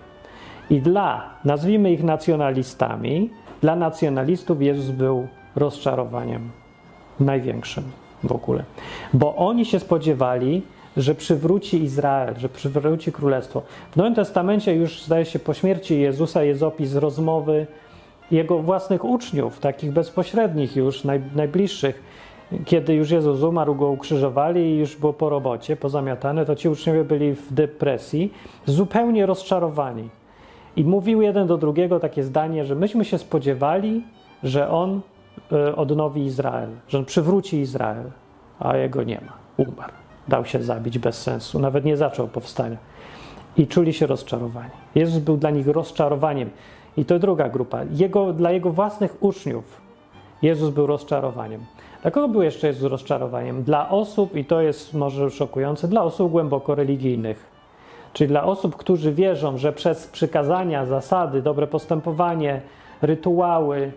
I 0.70 0.80
dla, 0.80 1.30
nazwijmy 1.44 1.92
ich 1.92 2.04
nacjonalistami, 2.04 3.30
dla 3.60 3.76
nacjonalistów 3.76 4.62
Jezus 4.62 4.90
był 4.90 5.26
rozczarowaniem 5.56 6.50
największym 7.20 7.84
w 8.24 8.32
ogóle. 8.32 8.64
Bo 9.12 9.36
oni 9.36 9.64
się 9.64 9.80
spodziewali, 9.80 10.62
że 10.96 11.14
przywróci 11.14 11.82
Izrael, 11.82 12.34
że 12.38 12.48
przywróci 12.48 13.12
królestwo. 13.12 13.62
W 13.90 13.96
Nowym 13.96 14.14
Testamencie 14.14 14.74
już 14.74 15.02
zdaje 15.02 15.24
się 15.24 15.38
po 15.38 15.54
śmierci 15.54 16.00
Jezusa 16.00 16.42
jest 16.42 16.62
opis 16.62 16.94
rozmowy 16.94 17.66
jego 18.30 18.58
własnych 18.58 19.04
uczniów, 19.04 19.60
takich 19.60 19.92
bezpośrednich 19.92 20.76
już, 20.76 21.04
naj, 21.04 21.20
najbliższych. 21.34 22.02
Kiedy 22.64 22.94
już 22.94 23.10
Jezus 23.10 23.42
umarł, 23.42 23.74
go 23.74 23.88
ukrzyżowali 23.88 24.60
i 24.60 24.78
już 24.78 24.96
było 24.96 25.12
po 25.12 25.28
robocie, 25.28 25.76
pozamiatane, 25.76 26.46
to 26.46 26.56
ci 26.56 26.68
uczniowie 26.68 27.04
byli 27.04 27.34
w 27.34 27.52
depresji, 27.52 28.32
zupełnie 28.66 29.26
rozczarowani. 29.26 30.08
I 30.76 30.84
mówił 30.84 31.22
jeden 31.22 31.46
do 31.46 31.56
drugiego 31.56 32.00
takie 32.00 32.22
zdanie, 32.22 32.64
że 32.64 32.74
myśmy 32.74 33.04
się 33.04 33.18
spodziewali, 33.18 34.02
że 34.42 34.70
on 34.70 35.00
odnowi 35.76 36.24
Izrael, 36.24 36.68
że 36.88 36.98
on 36.98 37.04
przywróci 37.04 37.60
Izrael, 37.60 38.10
a 38.60 38.76
jego 38.76 39.02
nie 39.02 39.20
ma. 39.26 39.32
Umarł. 39.56 39.92
Dał 40.28 40.44
się 40.44 40.62
zabić 40.62 40.98
bez 40.98 41.22
sensu, 41.22 41.58
nawet 41.58 41.84
nie 41.84 41.96
zaczął 41.96 42.28
powstania. 42.28 42.76
I 43.56 43.66
czuli 43.66 43.92
się 43.92 44.06
rozczarowani. 44.06 44.70
Jezus 44.94 45.18
był 45.18 45.36
dla 45.36 45.50
nich 45.50 45.68
rozczarowaniem. 45.68 46.50
I 46.96 47.04
to 47.04 47.18
druga 47.18 47.48
grupa. 47.48 47.80
Jego, 47.90 48.32
dla 48.32 48.50
jego 48.50 48.70
własnych 48.70 49.22
uczniów 49.22 49.80
Jezus 50.42 50.70
był 50.70 50.86
rozczarowaniem. 50.86 51.60
Dla 52.02 52.10
kogo 52.10 52.28
był 52.28 52.42
jeszcze 52.42 52.66
Jezus 52.66 52.90
rozczarowaniem? 52.90 53.62
Dla 53.62 53.88
osób, 53.88 54.36
i 54.36 54.44
to 54.44 54.60
jest 54.60 54.94
może 54.94 55.30
szokujące, 55.30 55.88
dla 55.88 56.02
osób 56.02 56.32
głęboko 56.32 56.74
religijnych. 56.74 57.54
Czyli 58.12 58.28
dla 58.28 58.44
osób, 58.44 58.76
którzy 58.76 59.12
wierzą, 59.12 59.58
że 59.58 59.72
przez 59.72 60.06
przykazania, 60.06 60.86
zasady, 60.86 61.42
dobre 61.42 61.66
postępowanie, 61.66 62.60
rytuały, 63.02 63.92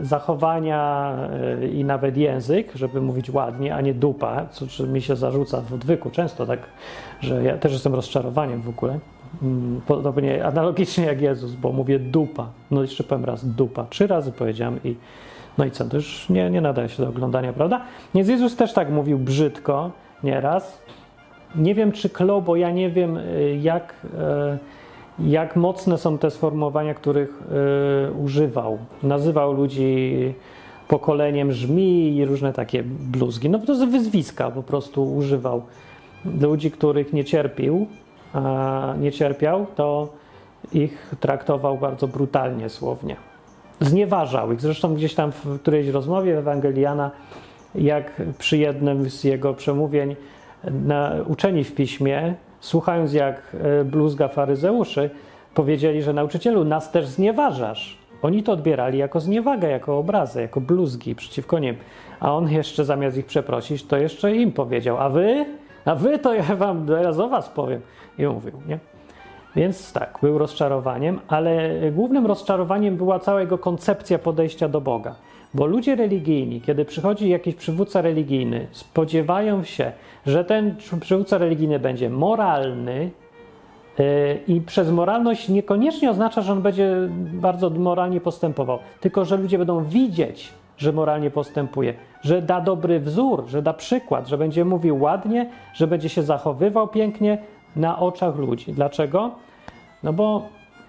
zachowania 0.00 1.12
e, 1.62 1.68
i 1.68 1.84
nawet 1.84 2.16
język, 2.16 2.72
żeby 2.74 3.00
mówić 3.00 3.30
ładnie, 3.30 3.74
a 3.74 3.80
nie 3.80 3.94
dupa, 3.94 4.46
co 4.46 4.86
mi 4.86 5.02
się 5.02 5.16
zarzuca 5.16 5.60
w 5.60 5.74
odwyku 5.74 6.10
często 6.10 6.46
tak, 6.46 6.60
że 7.20 7.42
ja 7.42 7.58
też 7.58 7.72
jestem 7.72 7.94
rozczarowaniem 7.94 8.62
w 8.62 8.68
ogóle. 8.68 8.98
Mm, 9.42 9.80
podobnie, 9.86 10.46
analogicznie 10.46 11.04
jak 11.04 11.20
Jezus, 11.20 11.54
bo 11.54 11.72
mówię 11.72 11.98
dupa. 11.98 12.48
No 12.70 12.82
jeszcze 12.82 13.04
powiem 13.04 13.24
raz 13.24 13.46
dupa. 13.46 13.86
Trzy 13.90 14.06
razy 14.06 14.32
powiedziałem 14.32 14.80
i 14.84 14.96
no 15.58 15.64
i 15.64 15.70
co, 15.70 15.84
to 15.84 15.96
już 15.96 16.28
nie, 16.28 16.50
nie 16.50 16.60
nadaje 16.60 16.88
się 16.88 17.02
do 17.02 17.08
oglądania, 17.08 17.52
prawda? 17.52 17.80
Więc 18.14 18.28
Jezus 18.28 18.56
też 18.56 18.72
tak 18.72 18.90
mówił 18.90 19.18
brzydko 19.18 19.90
nieraz. 20.22 20.82
Nie 21.56 21.74
wiem, 21.74 21.92
czy 21.92 22.08
klo, 22.08 22.40
bo 22.40 22.56
ja 22.56 22.70
nie 22.70 22.90
wiem, 22.90 23.16
e, 23.16 23.54
jak... 23.54 23.94
E, 24.18 24.58
jak 25.18 25.56
mocne 25.56 25.98
są 25.98 26.18
te 26.18 26.30
sformułowania, 26.30 26.94
których 26.94 27.42
y, 28.08 28.12
używał. 28.12 28.78
Nazywał 29.02 29.52
ludzi 29.52 30.34
pokoleniem 30.88 31.52
żmi 31.52 32.16
i 32.16 32.24
różne 32.24 32.52
takie 32.52 32.82
bluzgi. 32.82 33.50
No 33.50 33.58
to 33.58 33.72
jest 33.72 33.84
wyzwiska 33.84 34.50
po 34.50 34.62
prostu 34.62 35.14
używał. 35.16 35.62
Ludzi, 36.40 36.70
których 36.70 37.12
nie 37.12 37.24
cierpił, 37.24 37.86
a 38.32 38.94
nie 39.00 39.12
cierpiał, 39.12 39.66
to 39.76 40.08
ich 40.72 41.14
traktował 41.20 41.78
bardzo 41.78 42.08
brutalnie 42.08 42.68
słownie. 42.68 43.16
Znieważał 43.80 44.52
ich. 44.52 44.60
Zresztą 44.60 44.94
gdzieś 44.94 45.14
tam 45.14 45.32
w 45.32 45.60
którejś 45.60 45.88
rozmowie 45.88 46.38
Ewangeliana, 46.38 47.10
jak 47.74 48.22
przy 48.38 48.58
jednym 48.58 49.10
z 49.10 49.24
jego 49.24 49.54
przemówień, 49.54 50.16
na, 50.70 51.12
uczeni 51.26 51.64
w 51.64 51.74
piśmie 51.74 52.34
słuchając 52.64 53.12
jak 53.12 53.56
e, 53.80 53.84
bluzga 53.84 54.28
faryzeuszy, 54.28 55.10
powiedzieli, 55.54 56.02
że 56.02 56.12
nauczycielu, 56.12 56.64
nas 56.64 56.90
też 56.90 57.06
znieważasz. 57.06 57.98
Oni 58.22 58.42
to 58.42 58.52
odbierali 58.52 58.98
jako 58.98 59.20
zniewagę, 59.20 59.70
jako 59.70 59.98
obrazę, 59.98 60.42
jako 60.42 60.60
bluzgi 60.60 61.14
przeciwko 61.14 61.58
nim. 61.58 61.76
A 62.20 62.34
on 62.34 62.50
jeszcze 62.50 62.84
zamiast 62.84 63.16
ich 63.16 63.26
przeprosić, 63.26 63.84
to 63.84 63.96
jeszcze 63.96 64.36
im 64.36 64.52
powiedział, 64.52 64.98
a 64.98 65.08
wy? 65.08 65.44
A 65.84 65.94
wy 65.94 66.18
to 66.18 66.34
ja 66.34 66.42
wam 66.56 66.86
teraz 66.86 67.18
o 67.18 67.28
was 67.28 67.48
powiem. 67.48 67.80
I 68.18 68.26
mówił, 68.26 68.52
nie? 68.68 68.78
Więc 69.56 69.92
tak, 69.92 70.18
był 70.22 70.38
rozczarowaniem, 70.38 71.20
ale 71.28 71.70
głównym 71.92 72.26
rozczarowaniem 72.26 72.96
była 72.96 73.18
cała 73.18 73.40
jego 73.40 73.58
koncepcja 73.58 74.18
podejścia 74.18 74.68
do 74.68 74.80
Boga. 74.80 75.14
Bo 75.54 75.66
ludzie 75.66 75.96
religijni, 75.96 76.60
kiedy 76.60 76.84
przychodzi 76.84 77.28
jakiś 77.28 77.54
przywódca 77.54 78.00
religijny, 78.02 78.66
spodziewają 78.70 79.64
się, 79.64 79.92
że 80.26 80.44
ten 80.44 80.76
przywódca 81.00 81.38
religijny 81.38 81.78
będzie 81.78 82.10
moralny, 82.10 83.10
yy, 83.98 84.04
i 84.48 84.60
przez 84.60 84.90
moralność 84.90 85.48
niekoniecznie 85.48 86.10
oznacza, 86.10 86.42
że 86.42 86.52
on 86.52 86.62
będzie 86.62 86.94
bardzo 87.32 87.70
moralnie 87.70 88.20
postępował, 88.20 88.78
tylko 89.00 89.24
że 89.24 89.36
ludzie 89.36 89.58
będą 89.58 89.84
widzieć, 89.84 90.52
że 90.76 90.92
moralnie 90.92 91.30
postępuje, 91.30 91.94
że 92.22 92.42
da 92.42 92.60
dobry 92.60 93.00
wzór, 93.00 93.44
że 93.46 93.62
da 93.62 93.72
przykład, 93.72 94.28
że 94.28 94.38
będzie 94.38 94.64
mówił 94.64 95.00
ładnie, 95.00 95.50
że 95.74 95.86
będzie 95.86 96.08
się 96.08 96.22
zachowywał 96.22 96.88
pięknie 96.88 97.38
na 97.76 97.98
oczach 97.98 98.36
ludzi. 98.36 98.72
Dlaczego? 98.72 99.30
No 100.02 100.12
bo 100.12 100.42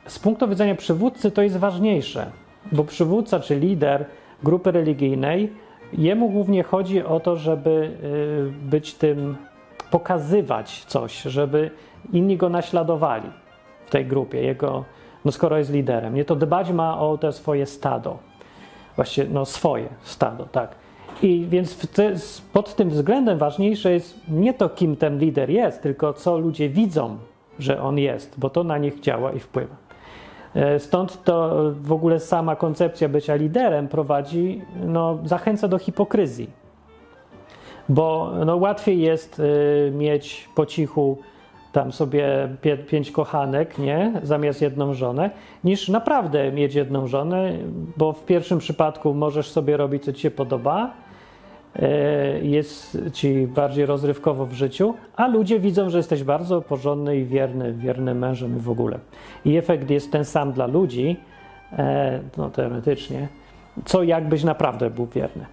z 0.07 0.19
punktu 0.19 0.48
widzenia 0.48 0.75
przywódcy 0.75 1.31
to 1.31 1.41
jest 1.41 1.57
ważniejsze, 1.57 2.31
bo 2.72 2.84
przywódca 2.84 3.39
czy 3.39 3.60
lider 3.60 4.05
grupy 4.44 4.72
religijnej, 4.72 5.54
jemu 5.94 6.30
głównie 6.30 6.63
chodzi 6.63 7.04
o 7.04 7.20
to, 7.20 7.36
żeby 7.36 7.98
y, 8.04 8.70
być 8.70 8.94
tym, 8.94 9.36
pokazywać 9.92 10.86
coś, 10.86 11.22
żeby 11.22 11.72
inni 12.13 12.38
go 12.38 12.50
naśladowali 12.50 13.30
w 13.86 13.89
tej 13.89 14.06
grupie, 14.06 14.42
jego, 14.42 14.86
no 15.25 15.32
skoro 15.32 15.58
jest 15.58 15.72
liderem. 15.72 16.15
Nie 16.15 16.25
to 16.25 16.36
dbać 16.36 16.72
ma 16.72 17.00
o 17.00 17.18
te 17.18 17.32
swoje 17.32 17.65
stado. 17.65 18.18
Właściwie, 18.96 19.27
no 19.30 19.46
swoje 19.46 19.88
stado, 20.04 20.46
tak. 20.51 20.75
I 21.22 21.46
więc 21.50 21.88
te, 21.88 22.13
pod 22.54 22.75
tym 22.75 22.89
względem 22.89 23.38
ważniejsze 23.38 23.92
jest 23.92 24.20
nie 24.27 24.54
to, 24.54 24.70
kim 24.70 24.96
ten 24.96 25.20
lider 25.20 25.50
jest, 25.50 25.82
tylko 25.82 26.13
co 26.13 26.38
ludzie 26.38 26.70
widzą, 26.70 27.18
że 27.60 27.82
on 27.82 27.98
jest, 27.98 28.39
bo 28.39 28.50
to 28.50 28.63
na 28.63 28.77
nich 28.77 29.00
działa 29.00 29.32
i 29.32 29.39
wpływa. 29.39 29.85
E, 30.55 30.79
stąd 30.79 31.24
to 31.24 31.55
w 31.81 31.91
ogóle 31.91 32.19
sama 32.19 32.55
koncepcja 32.55 33.09
bycia 33.09 33.35
liderem 33.35 33.88
prowadzi, 33.88 34.62
no, 34.85 35.19
zachęca 35.24 35.67
do 35.67 35.77
hipokryzji. 35.77 36.50
Bo 37.89 38.31
no, 38.45 38.55
łatwiej 38.55 39.01
jest 39.01 39.39
y, 39.39 39.91
mieć 39.95 40.50
po 40.55 40.65
cichu 40.65 41.17
tam 41.71 41.91
sobie 41.91 42.50
pie, 42.62 42.77
pięć 42.77 43.12
kochanek, 43.12 43.77
nie, 43.77 44.12
zamiast 44.24 44.62
jedną 44.62 44.93
żonę, 44.93 45.29
niż 45.63 45.89
naprawdę 45.89 46.51
mieć 46.51 46.75
jedną 46.75 47.07
żonę, 47.07 47.51
bo 47.97 48.13
w 48.13 48.25
pierwszym 48.25 48.59
przypadku 48.59 49.13
możesz 49.13 49.51
sobie 49.51 49.77
robić, 49.77 50.03
co 50.03 50.13
ci 50.13 50.21
się 50.21 50.31
podoba, 50.31 50.93
jest 52.41 52.98
ci 53.13 53.48
bardziej 53.48 53.86
rozrywkowo 53.86 54.46
w 54.46 54.53
życiu, 54.53 54.94
a 55.15 55.27
ludzie 55.27 55.60
widzą, 55.60 55.89
że 55.89 55.98
jesteś 55.98 56.24
bardzo 56.24 56.62
porządny 56.62 57.17
i 57.17 57.25
wierny, 57.25 57.74
wierny 57.74 58.15
mężem 58.15 58.58
i 58.58 58.60
w 58.60 58.70
ogóle. 58.70 59.00
I 59.46 59.58
efekt 59.58 59.89
jest 59.89 60.12
ten 60.12 60.25
sam 60.25 60.51
dla 60.51 60.67
ludzi, 60.67 61.17
e, 61.72 62.20
no 62.38 62.50
teoretycznie, 62.50 63.27
co 63.86 64.03
jakbyś 64.03 64.44
naprawdę 64.44 64.89
był 64.89 65.05
wierny. 65.05 65.46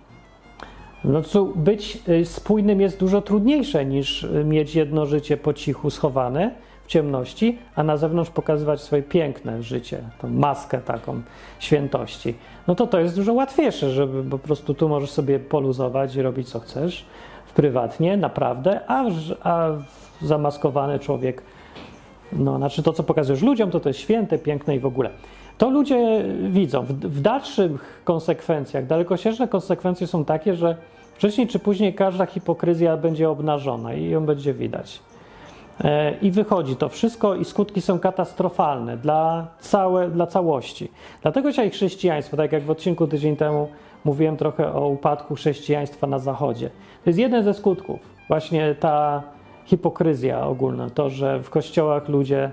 No 1.05 1.23
co, 1.23 1.45
być 1.45 1.99
y, 2.09 2.25
spójnym 2.25 2.81
jest 2.81 3.01
dużo 3.01 3.23
trudniejsze 3.23 3.85
niż 3.85 4.27
mieć 4.45 4.75
jedno 4.75 5.07
życie 5.07 5.37
po 5.37 5.53
cichu 5.53 5.91
schowane 5.91 6.51
ciemności, 6.93 7.59
a 7.77 7.83
na 7.83 7.97
zewnątrz 7.97 8.31
pokazywać 8.31 8.81
swoje 8.81 9.03
piękne 9.03 9.63
życie, 9.63 10.03
tą 10.21 10.29
maskę 10.31 10.79
taką 10.79 11.23
świętości. 11.59 12.35
No 12.67 12.75
to 12.75 12.87
to 12.87 13.01
jest 13.01 13.17
dużo 13.17 13.33
łatwiejsze, 13.33 13.91
żeby 13.91 14.31
po 14.31 14.39
prostu 14.39 14.75
tu 14.75 14.89
możesz 14.89 15.11
sobie 15.11 15.39
poluzować 15.39 16.17
i 16.17 16.23
robić 16.23 16.49
co 16.49 16.61
chcesz 16.61 17.05
prywatnie, 17.55 18.17
naprawdę, 18.17 18.81
a, 18.87 19.05
a 19.43 19.71
zamaskowany 20.23 20.99
człowiek, 20.99 21.43
no 22.33 22.57
znaczy 22.57 22.83
to, 22.83 22.93
co 22.93 23.03
pokazujesz 23.03 23.43
ludziom, 23.43 23.71
to 23.71 23.81
to 23.81 23.89
jest 23.89 24.01
święte, 24.01 24.39
piękne 24.39 24.77
i 24.77 24.81
w 24.81 24.87
ogóle. 24.87 25.11
To 25.59 25.71
ludzie 25.71 26.25
widzą. 26.49 26.83
W, 26.83 26.93
w 26.93 27.21
dalszych 27.21 28.03
konsekwencjach, 28.05 28.87
dalekosiężne 28.87 29.49
konsekwencje 29.49 30.07
są 30.07 30.25
takie, 30.25 30.55
że 30.55 30.77
wcześniej 31.15 31.47
czy 31.47 31.59
później 31.59 31.95
każda 31.95 32.27
hipokryzja 32.27 32.97
będzie 32.97 33.31
obnażona 33.31 33.95
i 33.95 34.11
ją 34.11 34.27
będzie 34.27 34.55
widać. 34.55 35.01
E, 35.85 36.15
I 36.23 36.31
wychodzi 36.31 36.77
to 36.77 36.89
wszystko, 36.89 37.35
i 37.35 37.45
skutki 37.45 37.81
są 37.81 37.99
katastrofalne 37.99 38.97
dla, 38.97 39.47
całe, 39.61 40.11
dla 40.11 40.27
całości. 40.27 40.89
Dlatego 41.23 41.51
dzisiaj 41.51 41.71
chrześcijaństwo, 41.71 42.37
tak 42.37 42.53
jak 42.53 42.63
w 42.63 42.71
odcinku 42.71 43.07
tydzień 43.07 43.37
temu 43.37 43.69
mówiłem 44.05 44.37
trochę 44.37 44.75
o 44.75 44.89
upadku 44.89 45.35
chrześcijaństwa 45.35 46.07
na 46.07 46.19
Zachodzie. 46.19 46.71
To 47.05 47.11
jest 47.11 47.19
jeden 47.19 47.45
ze 47.45 47.55
skutków, 47.55 48.01
właśnie 48.29 48.75
ta 48.75 49.23
hipokryzja 49.65 50.47
ogólna, 50.47 50.91
to, 50.91 51.11
że 51.11 51.43
w 51.43 51.51
kościołach 51.51 52.09
ludzie 52.09 52.51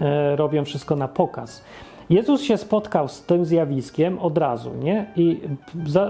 e, 0.00 0.36
robią 0.36 0.64
wszystko 0.64 0.96
na 0.96 1.08
pokaz. 1.08 1.64
Jezus 2.10 2.42
się 2.42 2.56
spotkał 2.56 3.08
z 3.08 3.22
tym 3.22 3.44
zjawiskiem 3.44 4.18
od 4.18 4.38
razu, 4.38 4.70
nie? 4.82 5.06
I 5.16 5.40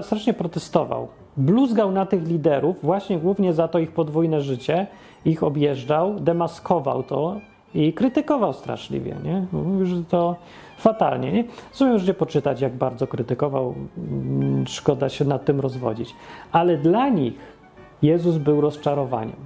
strasznie 0.03 0.35
protestował. 0.35 1.09
Bluzgał 1.37 1.93
na 1.93 2.07
tych 2.07 2.29
liderów, 2.29 2.77
właśnie 2.83 3.19
głównie 3.19 3.53
za 3.53 3.69
to 3.69 3.79
ich 3.79 3.93
podwójne 3.93 4.41
życie, 4.41 4.87
ich 5.25 5.43
objeżdżał, 5.43 6.21
demaskował 6.21 7.03
to 7.03 7.41
i 7.75 7.93
krytykował 7.93 8.53
straszliwie, 8.53 9.17
nie? 9.25 9.47
Mówił, 9.53 9.87
że 9.87 10.05
to 10.05 10.37
fatalnie, 10.79 11.33
nie? 11.33 11.45
Sobie 11.73 11.93
możecie 11.93 12.15
poczytać, 12.15 12.61
jak 12.61 12.73
bardzo 12.73 13.07
krytykował, 13.07 13.75
mm, 13.99 14.67
szkoda 14.67 15.09
się 15.09 15.25
nad 15.25 15.45
tym 15.45 15.61
rozwodzić. 15.61 16.15
Ale 16.53 16.77
dla 16.77 17.09
nich 17.09 17.35
Jezus 18.03 18.37
był 18.37 18.61
rozczarowaniem 18.61 19.37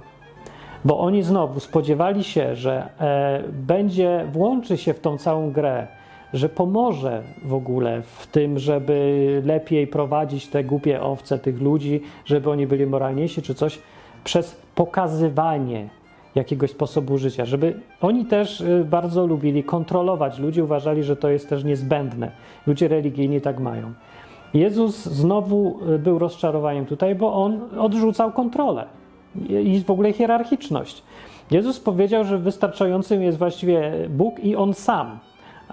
bo 0.85 0.99
oni 0.99 1.23
znowu 1.23 1.59
spodziewali 1.59 2.23
się, 2.23 2.55
że 2.55 2.89
e, 2.99 3.43
będzie, 3.51 4.25
włączy 4.31 4.77
się 4.77 4.93
w 4.93 4.99
tą 4.99 5.17
całą 5.17 5.51
grę 5.51 5.87
że 6.33 6.49
pomoże 6.49 7.23
w 7.43 7.53
ogóle 7.53 8.01
w 8.01 8.27
tym, 8.27 8.59
żeby 8.59 9.41
lepiej 9.45 9.87
prowadzić 9.87 10.47
te 10.47 10.63
głupie 10.63 11.01
owce 11.01 11.39
tych 11.39 11.61
ludzi, 11.61 12.01
żeby 12.25 12.49
oni 12.49 12.67
byli 12.67 12.85
moralniejsi 12.85 13.41
czy 13.41 13.55
coś, 13.55 13.79
przez 14.23 14.61
pokazywanie 14.75 15.89
jakiegoś 16.35 16.71
sposobu 16.71 17.17
życia, 17.17 17.45
żeby 17.45 17.79
oni 18.01 18.25
też 18.25 18.61
y, 18.61 18.85
bardzo 18.89 19.27
lubili 19.27 19.63
kontrolować 19.63 20.39
ludzi, 20.39 20.61
uważali, 20.61 21.03
że 21.03 21.15
to 21.15 21.29
jest 21.29 21.49
też 21.49 21.63
niezbędne. 21.63 22.31
Ludzie 22.67 22.87
religijni 22.87 23.41
tak 23.41 23.59
mają. 23.59 23.93
Jezus 24.53 25.05
znowu 25.05 25.79
y, 25.89 25.99
był 25.99 26.19
rozczarowaniem 26.19 26.85
tutaj, 26.85 27.15
bo 27.15 27.33
on 27.33 27.59
odrzucał 27.79 28.31
kontrolę 28.31 28.85
i 29.49 29.83
w 29.85 29.91
ogóle 29.91 30.13
hierarchiczność. 30.13 31.03
Jezus 31.51 31.79
powiedział, 31.79 32.23
że 32.23 32.37
wystarczającym 32.37 33.21
jest 33.21 33.37
właściwie 33.37 33.91
Bóg 34.09 34.39
i 34.39 34.55
on 34.55 34.73
sam 34.73 35.19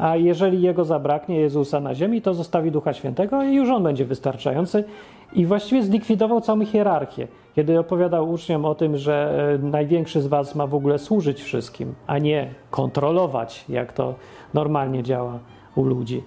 a 0.00 0.16
jeżeli 0.16 0.62
jego 0.62 0.84
zabraknie, 0.84 1.36
Jezusa 1.36 1.80
na 1.80 1.94
ziemi, 1.94 2.22
to 2.22 2.34
zostawi 2.34 2.70
Ducha 2.70 2.92
Świętego 2.92 3.42
i 3.42 3.54
już 3.54 3.70
on 3.70 3.82
będzie 3.82 4.04
wystarczający. 4.04 4.84
I 5.32 5.46
właściwie 5.46 5.82
zlikwidował 5.82 6.40
całą 6.40 6.66
hierarchię, 6.66 7.28
kiedy 7.56 7.78
opowiadał 7.78 8.30
uczniom 8.30 8.64
o 8.64 8.74
tym, 8.74 8.96
że 8.96 9.44
e, 9.54 9.58
największy 9.58 10.20
z 10.20 10.26
was 10.26 10.54
ma 10.54 10.66
w 10.66 10.74
ogóle 10.74 10.98
służyć 10.98 11.42
wszystkim, 11.42 11.94
a 12.06 12.18
nie 12.18 12.54
kontrolować, 12.70 13.64
jak 13.68 13.92
to 13.92 14.14
normalnie 14.54 15.02
działa 15.02 15.38
u 15.74 15.84
ludzi. 15.84 16.22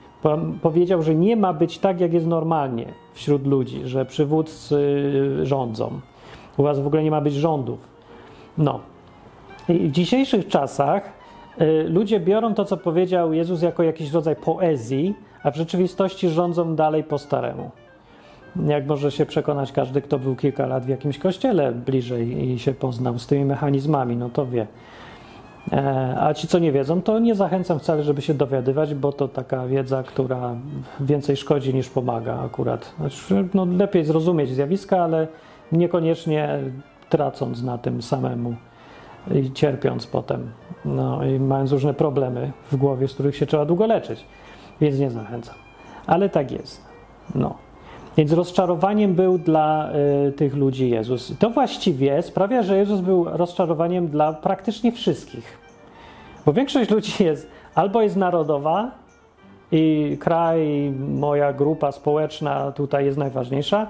Powiedział, 0.62 1.02
że 1.02 1.16
nie 1.16 1.36
ma 1.36 1.54
być 1.54 1.80
tak, 1.80 2.00
jak 2.00 2.14
jest 2.14 2.28
normalnie 2.28 2.86
wśród 3.14 3.48
ludzi, 3.48 3.82
że 3.86 4.06
przywódcy 4.06 5.12
rządzą. 5.44 6.00
U 6.58 6.64
was 6.64 6.80
w 6.80 6.88
ogóle 6.88 7.04
nie 7.04 7.12
ma 7.12 7.22
być 7.22 7.34
rządów. 7.34 7.80
No. 8.58 8.80
I 9.70 9.88
w 9.88 9.92
dzisiejszych 9.92 10.48
czasach 10.48 11.24
Y, 11.62 11.90
ludzie 11.90 12.20
biorą 12.20 12.54
to, 12.54 12.66
co 12.66 12.78
powiedział 12.78 13.34
Jezus, 13.34 13.62
jako 13.62 13.84
jakiś 13.84 14.12
rodzaj 14.12 14.36
poezji, 14.36 15.16
a 15.44 15.52
w 15.52 15.56
rzeczywistości 15.56 16.30
rządzą 16.30 16.76
dalej 16.76 17.04
po 17.04 17.18
staremu. 17.18 17.72
Jak 18.68 18.88
może 18.88 19.12
się 19.12 19.26
przekonać 19.26 19.72
każdy, 19.72 20.02
kto 20.02 20.20
był 20.20 20.36
kilka 20.36 20.66
lat 20.66 20.86
w 20.86 20.90
jakimś 20.90 21.18
kościele 21.18 21.72
bliżej 21.72 22.50
i 22.50 22.60
się 22.60 22.74
poznał 22.74 23.20
z 23.20 23.28
tymi 23.28 23.46
mechanizmami, 23.46 24.18
no 24.18 24.30
to 24.30 24.46
wie. 24.46 24.68
E, 25.72 26.16
a 26.20 26.34
ci, 26.34 26.48
co 26.48 26.60
nie 26.60 26.72
wiedzą, 26.72 27.02
to 27.02 27.20
nie 27.20 27.36
zachęcam 27.36 27.80
wcale, 27.80 28.04
żeby 28.04 28.22
się 28.22 28.34
dowiadywać, 28.34 28.96
bo 28.96 29.12
to 29.12 29.28
taka 29.28 29.68
wiedza, 29.68 30.04
która 30.04 30.56
więcej 31.00 31.38
szkodzi 31.38 31.74
niż 31.74 31.90
pomaga 31.90 32.40
akurat. 32.40 32.94
Znaczy, 33.00 33.48
no, 33.54 33.66
lepiej 33.66 34.06
zrozumieć 34.06 34.50
zjawiska, 34.50 35.04
ale 35.04 35.28
niekoniecznie 35.72 36.60
tracąc 37.10 37.64
na 37.64 37.78
tym 37.78 38.02
samemu 38.02 38.56
i 39.32 39.52
cierpiąc 39.52 40.08
potem, 40.08 40.52
no 40.86 41.26
i 41.26 41.40
mając 41.40 41.72
różne 41.72 41.94
problemy 41.94 42.52
w 42.72 42.76
głowie, 42.76 43.08
z 43.08 43.14
których 43.14 43.36
się 43.36 43.46
trzeba 43.46 43.66
długo 43.66 43.88
leczyć, 43.88 44.26
więc 44.82 45.00
nie 45.00 45.12
zachęcam. 45.12 45.56
Ale 46.08 46.30
tak 46.30 46.52
jest. 46.52 46.82
No. 47.36 47.56
Więc 48.18 48.32
rozczarowaniem 48.32 49.14
był 49.14 49.38
dla 49.38 49.92
y, 50.28 50.32
tych 50.32 50.56
ludzi 50.56 50.90
Jezus. 50.90 51.34
To 51.40 51.50
właściwie 51.50 52.22
sprawia, 52.22 52.64
że 52.64 52.78
Jezus 52.78 53.02
był 53.02 53.26
rozczarowaniem 53.26 54.08
dla 54.08 54.34
praktycznie 54.34 54.92
wszystkich. 54.92 55.58
Bo 56.46 56.54
większość 56.54 56.90
ludzi 56.90 57.24
jest 57.24 57.48
albo 57.76 58.02
jest 58.02 58.16
narodowa 58.16 58.92
i 59.72 60.18
kraj, 60.20 60.94
moja 61.10 61.54
grupa 61.54 61.92
społeczna 61.92 62.72
tutaj 62.72 63.06
jest 63.06 63.18
najważniejsza, 63.18 63.88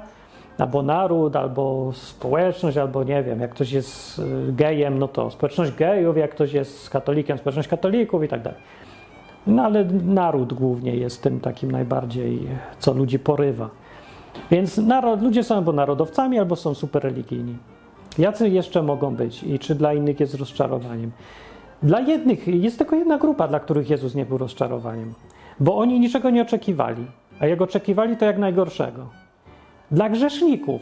albo 0.57 0.81
naród, 0.81 1.35
albo 1.35 1.91
społeczność, 1.93 2.77
albo 2.77 3.03
nie 3.03 3.23
wiem, 3.23 3.39
jak 3.39 3.51
ktoś 3.51 3.71
jest 3.71 4.19
y, 4.19 4.23
gejem, 4.53 4.99
no 4.99 5.07
to 5.07 5.31
społeczność 5.31 5.71
gejów, 5.71 6.17
jak 6.17 6.31
ktoś 6.31 6.53
jest 6.53 6.89
katolikiem, 6.89 7.37
społeczność 7.37 7.67
katolików 7.67 8.23
i 8.23 8.27
tak 8.27 8.41
dalej. 8.41 8.59
No 9.47 9.63
ale 9.63 9.85
naród 10.05 10.53
głównie 10.53 10.95
jest 10.95 11.23
tym 11.23 11.39
takim 11.39 11.71
najbardziej, 11.71 12.47
co 12.79 12.93
ludzi 12.93 13.19
porywa. 13.19 13.69
Więc 14.51 14.77
narod, 14.77 15.21
ludzie 15.21 15.43
są 15.43 15.55
albo 15.55 15.71
narodowcami, 15.71 16.39
albo 16.39 16.55
są 16.55 16.73
super 16.73 17.03
religijni. 17.03 17.57
Jacy 18.17 18.49
jeszcze 18.49 18.83
mogą 18.83 19.15
być 19.15 19.43
i 19.43 19.59
czy 19.59 19.75
dla 19.75 19.93
innych 19.93 20.19
jest 20.19 20.35
rozczarowaniem? 20.35 21.11
Dla 21.83 21.99
jednych 21.99 22.47
jest 22.47 22.77
tylko 22.77 22.95
jedna 22.95 23.17
grupa, 23.17 23.47
dla 23.47 23.59
których 23.59 23.89
Jezus 23.89 24.15
nie 24.15 24.25
był 24.25 24.37
rozczarowaniem, 24.37 25.13
bo 25.59 25.77
oni 25.77 25.99
niczego 25.99 26.29
nie 26.29 26.41
oczekiwali, 26.41 27.05
a 27.39 27.47
jak 27.47 27.61
oczekiwali, 27.61 28.17
to 28.17 28.25
jak 28.25 28.37
najgorszego. 28.37 29.09
Dla 29.91 30.09
grzeszników 30.09 30.81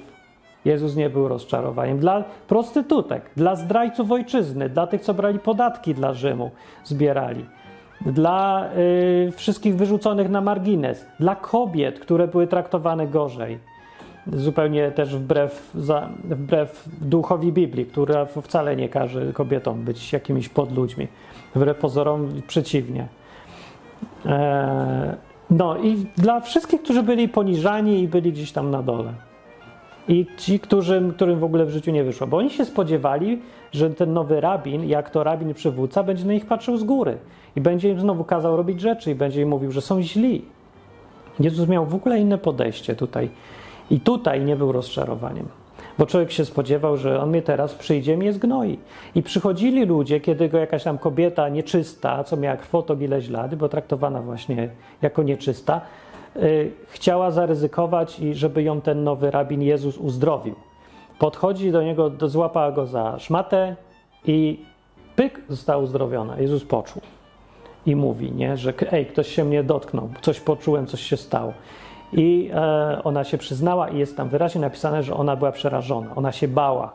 Jezus 0.65 0.95
nie 0.95 1.09
był 1.09 1.27
rozczarowaniem. 1.27 1.99
Dla 1.99 2.23
prostytutek, 2.47 3.31
dla 3.35 3.55
zdrajców 3.55 4.11
ojczyzny, 4.11 4.69
dla 4.69 4.87
tych, 4.87 5.01
co 5.01 5.13
brali 5.13 5.39
podatki 5.39 5.95
dla 5.95 6.13
Rzymu, 6.13 6.51
zbierali. 6.83 7.45
Dla 8.05 8.69
y, 9.27 9.31
wszystkich 9.35 9.75
wyrzuconych 9.75 10.29
na 10.29 10.41
margines, 10.41 11.05
dla 11.19 11.35
kobiet, 11.35 11.99
które 11.99 12.27
były 12.27 12.47
traktowane 12.47 13.07
gorzej. 13.07 13.57
Zupełnie 14.33 14.91
też 14.91 15.15
wbrew, 15.15 15.71
za, 15.75 16.09
wbrew 16.23 16.89
duchowi 17.01 17.51
Biblii, 17.51 17.85
która 17.85 18.25
wcale 18.25 18.75
nie 18.75 18.89
każe 18.89 19.33
kobietom 19.33 19.83
być 19.83 20.13
jakimiś 20.13 20.49
podludźmi. 20.49 21.07
Wbrew 21.55 21.77
pozorom 21.77 22.41
przeciwnie. 22.47 23.07
Eee, 24.25 25.11
no 25.49 25.77
i 25.77 26.05
dla 26.17 26.39
wszystkich, 26.39 26.83
którzy 26.83 27.03
byli 27.03 27.29
poniżani 27.29 27.99
i 27.99 28.07
byli 28.07 28.31
gdzieś 28.31 28.51
tam 28.51 28.71
na 28.71 28.83
dole. 28.83 29.13
I 30.07 30.25
ci, 30.37 30.59
którym 30.59 31.39
w 31.39 31.43
ogóle 31.43 31.65
w 31.65 31.69
życiu 31.69 31.91
nie 31.91 32.03
wyszło, 32.03 32.27
bo 32.27 32.37
oni 32.37 32.49
się 32.49 32.65
spodziewali, 32.65 33.41
że 33.71 33.89
ten 33.89 34.13
nowy 34.13 34.41
rabin, 34.41 34.89
jak 34.89 35.09
to 35.09 35.23
rabin 35.23 35.53
przywódca, 35.53 36.03
będzie 36.03 36.25
na 36.25 36.33
nich 36.33 36.45
patrzył 36.45 36.77
z 36.77 36.83
góry 36.83 37.17
i 37.55 37.61
będzie 37.61 37.89
im 37.89 37.99
znowu 37.99 38.23
kazał 38.23 38.57
robić 38.57 38.81
rzeczy 38.81 39.11
i 39.11 39.15
będzie 39.15 39.41
im 39.41 39.49
mówił, 39.49 39.71
że 39.71 39.81
są 39.81 40.01
źli. 40.01 40.45
Jezus 41.39 41.67
miał 41.67 41.85
w 41.85 41.95
ogóle 41.95 42.19
inne 42.19 42.37
podejście 42.37 42.95
tutaj. 42.95 43.29
I 43.89 43.99
tutaj 43.99 44.41
nie 44.41 44.55
był 44.55 44.71
rozczarowaniem. 44.71 45.45
Bo 45.97 46.05
człowiek 46.05 46.31
się 46.31 46.45
spodziewał, 46.45 46.97
że 46.97 47.21
on 47.21 47.29
mnie 47.29 47.41
teraz 47.41 47.75
przyjdzie, 47.75 48.17
mnie 48.17 48.33
zgnoi. 48.33 48.77
I 49.15 49.23
przychodzili 49.23 49.85
ludzie, 49.85 50.19
kiedy 50.19 50.49
go 50.49 50.57
jakaś 50.57 50.83
tam 50.83 50.97
kobieta 50.97 51.49
nieczysta, 51.49 52.23
co 52.23 52.37
miała 52.37 52.57
krwotok 52.57 53.01
ileś 53.01 53.29
lat, 53.29 53.55
bo 53.55 53.69
traktowana 53.69 54.21
właśnie 54.21 54.69
jako 55.01 55.23
nieczysta, 55.23 55.81
yy, 56.35 56.71
chciała 56.87 57.31
zaryzykować 57.31 58.19
i 58.19 58.33
żeby 58.33 58.63
ją 58.63 58.81
ten 58.81 59.03
nowy 59.03 59.31
rabin 59.31 59.61
Jezus 59.61 59.97
uzdrowił. 59.97 60.55
Podchodzi 61.21 61.71
do 61.71 61.83
niego, 61.83 62.09
do, 62.09 62.29
złapała 62.29 62.71
go 62.71 62.85
za 62.85 63.19
szmatę 63.19 63.75
i 64.25 64.65
pyk, 65.15 65.41
została 65.49 65.83
uzdrowiona. 65.83 66.39
Jezus 66.39 66.63
poczuł 66.63 67.01
i 67.85 67.95
mówi, 67.95 68.31
nie, 68.31 68.57
że 68.57 68.73
ej, 68.91 69.05
ktoś 69.05 69.27
się 69.27 69.43
mnie 69.43 69.63
dotknął, 69.63 70.09
coś 70.21 70.39
poczułem, 70.39 70.87
coś 70.87 71.01
się 71.01 71.17
stało. 71.17 71.53
I 72.13 72.49
e, 72.53 73.01
ona 73.03 73.23
się 73.23 73.37
przyznała, 73.37 73.89
i 73.89 73.97
jest 73.97 74.17
tam 74.17 74.29
wyraźnie 74.29 74.61
napisane, 74.61 75.03
że 75.03 75.13
ona 75.13 75.35
była 75.35 75.51
przerażona, 75.51 76.15
ona 76.15 76.31
się 76.31 76.47
bała. 76.47 76.93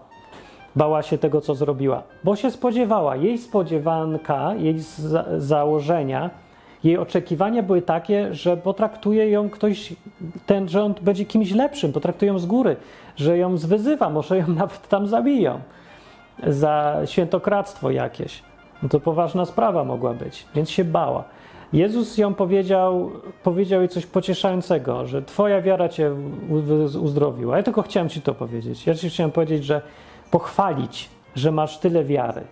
Bała 0.76 1.02
się 1.02 1.18
tego, 1.18 1.40
co 1.40 1.54
zrobiła, 1.54 2.02
bo 2.24 2.36
się 2.36 2.50
spodziewała. 2.50 3.16
Jej 3.16 3.38
spodziewanka, 3.38 4.54
jej 4.54 4.78
za 4.80 5.24
założenia, 5.38 6.30
jej 6.86 6.98
oczekiwania 6.98 7.62
były 7.62 7.82
takie, 7.82 8.34
że 8.34 8.56
potraktuje 8.56 9.30
ją 9.30 9.50
ktoś, 9.50 9.92
ten, 10.46 10.66
on 10.82 10.94
będzie 11.02 11.24
kimś 11.24 11.52
lepszym, 11.52 11.92
potraktuje 11.92 12.32
ją 12.32 12.38
z 12.38 12.46
góry, 12.46 12.76
że 13.16 13.38
ją 13.38 13.56
zwyzywa, 13.56 14.10
może 14.10 14.38
ją 14.38 14.48
nawet 14.62 14.88
tam 14.88 15.06
zabiją 15.06 15.60
za 16.46 16.96
świętokradztwo 17.04 17.90
jakieś. 17.90 18.42
No 18.82 18.88
to 18.88 19.00
poważna 19.00 19.44
sprawa 19.44 19.84
mogła 19.84 20.14
być, 20.14 20.46
więc 20.54 20.70
się 20.70 20.84
bała. 20.84 21.24
Jezus 21.72 22.18
ją 22.18 22.34
powiedział, 22.34 23.10
powiedział 23.42 23.80
jej 23.80 23.88
coś 23.88 24.06
pocieszającego, 24.06 25.06
że 25.06 25.22
Twoja 25.22 25.62
wiara 25.62 25.88
Cię 25.88 26.14
uzdrowiła. 27.02 27.56
Ja 27.56 27.62
tylko 27.62 27.82
chciałem 27.82 28.08
Ci 28.08 28.20
to 28.20 28.34
powiedzieć. 28.34 28.86
Ja 28.86 28.94
Ci 28.94 29.10
chciałem 29.10 29.32
powiedzieć, 29.32 29.64
że 29.64 29.82
pochwalić, 30.30 31.08
że 31.34 31.52
masz 31.52 31.78
tyle 31.78 32.04
wiary. 32.04 32.42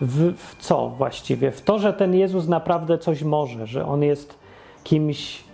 W, 0.00 0.36
w 0.36 0.56
co 0.58 0.88
właściwie? 0.88 1.50
W 1.50 1.62
to, 1.62 1.78
że 1.78 1.92
ten 1.92 2.14
Jezus 2.14 2.48
naprawdę 2.48 2.98
coś 2.98 3.22
może, 3.22 3.66
że 3.66 3.86
On 3.86 4.02
jest 4.02 4.38
kimś 4.84 5.44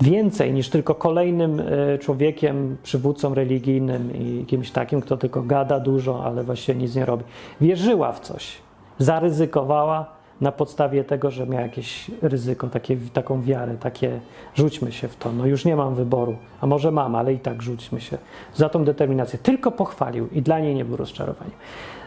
więcej 0.00 0.52
niż 0.52 0.68
tylko 0.68 0.94
kolejnym 0.94 1.60
e, 1.60 1.98
człowiekiem, 1.98 2.76
przywódcą 2.82 3.34
religijnym 3.34 4.12
i 4.14 4.44
kimś 4.46 4.70
takim, 4.70 5.00
kto 5.00 5.16
tylko 5.16 5.42
gada 5.42 5.80
dużo, 5.80 6.24
ale 6.24 6.44
właściwie 6.44 6.78
nic 6.78 6.94
nie 6.94 7.04
robi. 7.04 7.24
Wierzyła 7.60 8.12
w 8.12 8.20
coś, 8.20 8.58
zaryzykowała 8.98 10.20
na 10.40 10.52
podstawie 10.52 11.04
tego, 11.04 11.30
że 11.30 11.46
miał 11.46 11.60
jakieś 11.60 12.10
ryzyko, 12.22 12.68
takie, 12.68 12.96
taką 13.12 13.42
wiarę, 13.42 13.76
takie 13.80 14.20
rzućmy 14.54 14.92
się 14.92 15.08
w 15.08 15.16
to, 15.16 15.32
no 15.32 15.46
już 15.46 15.64
nie 15.64 15.76
mam 15.76 15.94
wyboru, 15.94 16.36
a 16.60 16.66
może 16.66 16.90
mam, 16.90 17.14
ale 17.14 17.32
i 17.32 17.38
tak 17.38 17.62
rzućmy 17.62 18.00
się 18.00 18.18
za 18.54 18.68
tą 18.68 18.84
determinację. 18.84 19.38
Tylko 19.38 19.70
pochwalił 19.70 20.28
i 20.32 20.42
dla 20.42 20.58
niej 20.58 20.74
nie 20.74 20.84
był 20.84 20.96
rozczarowaniem. 20.96 21.54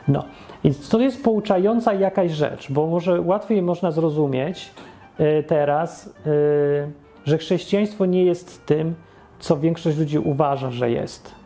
No, 0.07 0.25
więc 0.63 0.89
to 0.89 0.99
jest 0.99 1.23
pouczająca 1.23 1.93
jakaś 1.93 2.31
rzecz, 2.31 2.71
bo 2.71 2.87
może 2.87 3.21
łatwiej 3.21 3.61
można 3.61 3.91
zrozumieć 3.91 4.71
y, 5.19 5.43
teraz, 5.43 6.07
y, 6.07 6.91
że 7.25 7.37
chrześcijaństwo 7.37 8.05
nie 8.05 8.25
jest 8.25 8.65
tym, 8.65 8.95
co 9.39 9.57
większość 9.57 9.97
ludzi 9.97 10.19
uważa, 10.19 10.71
że 10.71 10.91
jest 10.91 11.43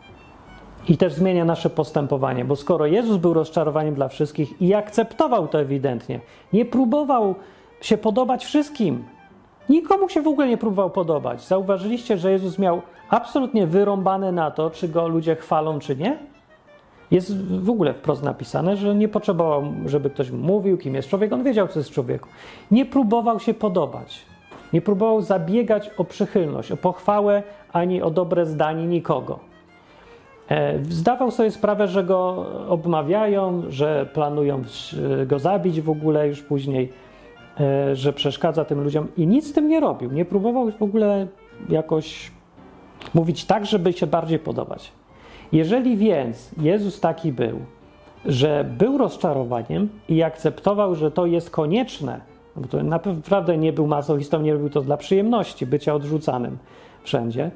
i 0.88 0.96
też 0.96 1.12
zmienia 1.14 1.44
nasze 1.44 1.70
postępowanie, 1.70 2.44
bo 2.44 2.56
skoro 2.56 2.86
Jezus 2.86 3.16
był 3.16 3.34
rozczarowaniem 3.34 3.94
dla 3.94 4.08
wszystkich 4.08 4.62
i 4.62 4.74
akceptował 4.74 5.48
to 5.48 5.60
ewidentnie, 5.60 6.20
nie 6.52 6.64
próbował 6.64 7.34
się 7.80 7.98
podobać 7.98 8.44
wszystkim, 8.44 9.04
nikomu 9.68 10.08
się 10.08 10.22
w 10.22 10.28
ogóle 10.28 10.48
nie 10.48 10.58
próbował 10.58 10.90
podobać. 10.90 11.46
Zauważyliście, 11.46 12.18
że 12.18 12.32
Jezus 12.32 12.58
miał 12.58 12.82
absolutnie 13.10 13.66
wyrąbane 13.66 14.32
na 14.32 14.50
to, 14.50 14.70
czy 14.70 14.88
go 14.88 15.08
ludzie 15.08 15.36
chwalą, 15.36 15.78
czy 15.78 15.96
nie? 15.96 16.18
Jest 17.10 17.46
w 17.60 17.70
ogóle 17.70 17.94
wprost 17.94 18.22
napisane, 18.22 18.76
że 18.76 18.94
nie 18.94 19.08
potrzebował, 19.08 19.64
żeby 19.86 20.10
ktoś 20.10 20.30
mówił, 20.30 20.78
kim 20.78 20.94
jest 20.94 21.08
człowiek. 21.08 21.32
On 21.32 21.44
wiedział, 21.44 21.68
co 21.68 21.78
jest 21.78 21.90
człowieku. 21.90 22.28
Nie 22.70 22.86
próbował 22.86 23.40
się 23.40 23.54
podobać. 23.54 24.26
Nie 24.72 24.80
próbował 24.80 25.20
zabiegać 25.20 25.90
o 25.96 26.04
przychylność, 26.04 26.72
o 26.72 26.76
pochwałę 26.76 27.42
ani 27.72 28.02
o 28.02 28.10
dobre 28.10 28.46
zdanie 28.46 28.86
nikogo. 28.86 29.38
E, 30.50 30.84
zdawał 30.84 31.30
sobie 31.30 31.50
sprawę, 31.50 31.88
że 31.88 32.04
go 32.04 32.46
obmawiają, 32.68 33.62
że 33.68 34.08
planują 34.12 34.62
go 35.26 35.38
zabić 35.38 35.80
w 35.80 35.90
ogóle 35.90 36.28
już 36.28 36.42
później, 36.42 36.92
e, 37.60 37.96
że 37.96 38.12
przeszkadza 38.12 38.64
tym 38.64 38.80
ludziom 38.84 39.08
i 39.16 39.26
nic 39.26 39.48
z 39.48 39.52
tym 39.52 39.68
nie 39.68 39.80
robił. 39.80 40.12
Nie 40.12 40.24
próbował 40.24 40.70
w 40.70 40.82
ogóle 40.82 41.26
jakoś 41.68 42.30
mówić 43.14 43.44
tak, 43.44 43.66
żeby 43.66 43.92
się 43.92 44.06
bardziej 44.06 44.38
podobać. 44.38 44.92
Jeżeli 45.52 45.96
więc 45.96 46.50
Jezus 46.60 47.00
taki 47.00 47.32
był, 47.32 47.58
że 48.24 48.64
był 48.78 48.98
rozczarowaniem 48.98 49.88
i 50.08 50.22
akceptował, 50.22 50.94
że 50.94 51.10
to 51.10 51.26
jest 51.26 51.50
konieczne, 51.50 52.20
bo 52.56 52.68
to 52.68 52.82
naprawdę 52.82 53.58
nie 53.58 53.72
był 53.72 53.86
masochistą, 53.86 54.40
nie 54.42 54.52
robił 54.52 54.70
to 54.70 54.80
dla 54.80 54.96
przyjemności 54.96 55.66
bycia 55.66 55.94
odrzucanym 55.94 56.58
wszędzie, 57.02 57.50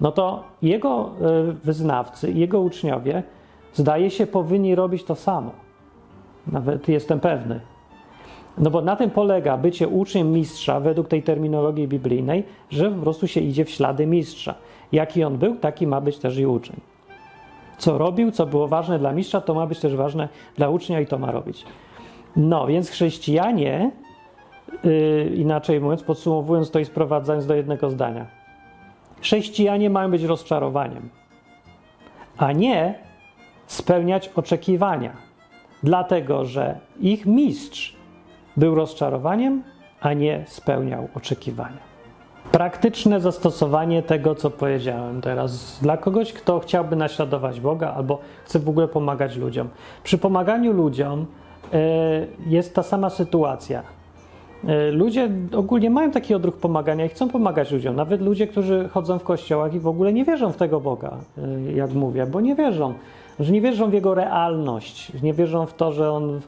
no 0.00 0.12
to 0.12 0.42
jego 0.62 1.10
e, 1.20 1.52
wyznawcy, 1.64 2.32
jego 2.32 2.60
uczniowie, 2.60 3.22
zdaje 3.74 4.10
się, 4.10 4.26
powinni 4.26 4.74
robić 4.74 5.04
to 5.04 5.14
samo. 5.14 5.50
Nawet 6.46 6.88
jestem 6.88 7.20
pewny. 7.20 7.60
No 8.58 8.70
bo 8.70 8.80
na 8.80 8.96
tym 8.96 9.10
polega 9.10 9.56
bycie 9.56 9.88
uczniem 9.88 10.32
mistrza 10.32 10.80
według 10.80 11.08
tej 11.08 11.22
terminologii 11.22 11.88
biblijnej, 11.88 12.44
że 12.70 12.90
po 12.90 13.02
prostu 13.02 13.26
się 13.26 13.40
idzie 13.40 13.64
w 13.64 13.70
ślady 13.70 14.06
mistrza. 14.06 14.54
Jaki 14.92 15.24
on 15.24 15.38
był, 15.38 15.56
taki 15.56 15.86
ma 15.86 16.00
być 16.00 16.18
też 16.18 16.38
i 16.38 16.46
uczeń. 16.46 16.93
Co 17.78 17.98
robił, 17.98 18.30
co 18.30 18.46
było 18.46 18.68
ważne 18.68 18.98
dla 18.98 19.12
mistrza, 19.12 19.40
to 19.40 19.54
ma 19.54 19.66
być 19.66 19.80
też 19.80 19.96
ważne 19.96 20.28
dla 20.56 20.68
ucznia 20.68 21.00
i 21.00 21.06
to 21.06 21.18
ma 21.18 21.32
robić. 21.32 21.64
No, 22.36 22.66
więc 22.66 22.90
chrześcijanie, 22.90 23.90
yy, 24.84 25.32
inaczej 25.34 25.80
mówiąc, 25.80 26.02
podsumowując 26.02 26.70
to 26.70 26.78
i 26.78 26.84
sprowadzając 26.84 27.46
do 27.46 27.54
jednego 27.54 27.90
zdania, 27.90 28.26
Chrześcijanie 29.24 29.90
mają 29.90 30.10
być 30.10 30.22
rozczarowaniem, 30.22 31.08
a 32.36 32.52
nie 32.52 32.98
spełniać 33.66 34.30
oczekiwania, 34.34 35.16
dlatego 35.82 36.44
że 36.44 36.78
ich 37.00 37.26
mistrz 37.26 37.96
był 38.56 38.74
rozczarowaniem, 38.74 39.62
a 40.00 40.12
nie 40.12 40.44
spełniał 40.48 41.08
oczekiwania. 41.14 41.93
Praktyczne 42.54 43.20
zastosowanie 43.20 44.02
tego, 44.02 44.34
co 44.34 44.50
powiedziałem 44.50 45.20
teraz, 45.20 45.78
dla 45.82 45.96
kogoś, 45.96 46.32
kto 46.32 46.60
chciałby 46.60 46.96
naśladować 46.96 47.60
Boga 47.60 47.94
albo 47.94 48.18
chce 48.44 48.58
w 48.58 48.68
ogóle 48.68 48.88
pomagać 48.88 49.36
ludziom. 49.36 49.68
Przy 50.04 50.18
pomaganiu 50.18 50.72
ludziom 50.72 51.26
y, 51.74 51.76
jest 52.46 52.74
ta 52.74 52.82
sama 52.82 53.10
sytuacja. 53.10 53.82
E, 54.66 54.90
ludzie 54.90 55.30
ogólnie 55.56 55.90
mają 55.90 56.10
taki 56.10 56.34
odruch 56.34 56.56
pomagania 56.56 57.04
i 57.04 57.08
chcą 57.08 57.28
pomagać 57.28 57.70
ludziom. 57.70 57.96
Nawet 57.96 58.20
ludzie, 58.20 58.46
którzy 58.46 58.88
chodzą 58.92 59.18
w 59.18 59.24
kościołach 59.24 59.74
i 59.74 59.80
w 59.80 59.88
ogóle 59.88 60.12
nie 60.12 60.24
wierzą 60.24 60.52
w 60.52 60.56
tego 60.56 60.80
Boga, 60.80 61.16
e, 61.38 61.72
jak 61.72 61.92
mówię, 61.92 62.26
bo 62.26 62.40
nie 62.40 62.54
wierzą. 62.54 62.94
Że 63.40 63.52
nie 63.52 63.60
wierzą 63.60 63.90
w 63.90 63.92
jego 63.92 64.14
realność, 64.14 65.22
nie 65.22 65.32
wierzą 65.32 65.66
w 65.66 65.74
to, 65.74 65.92
że 65.92 66.12
on 66.12 66.40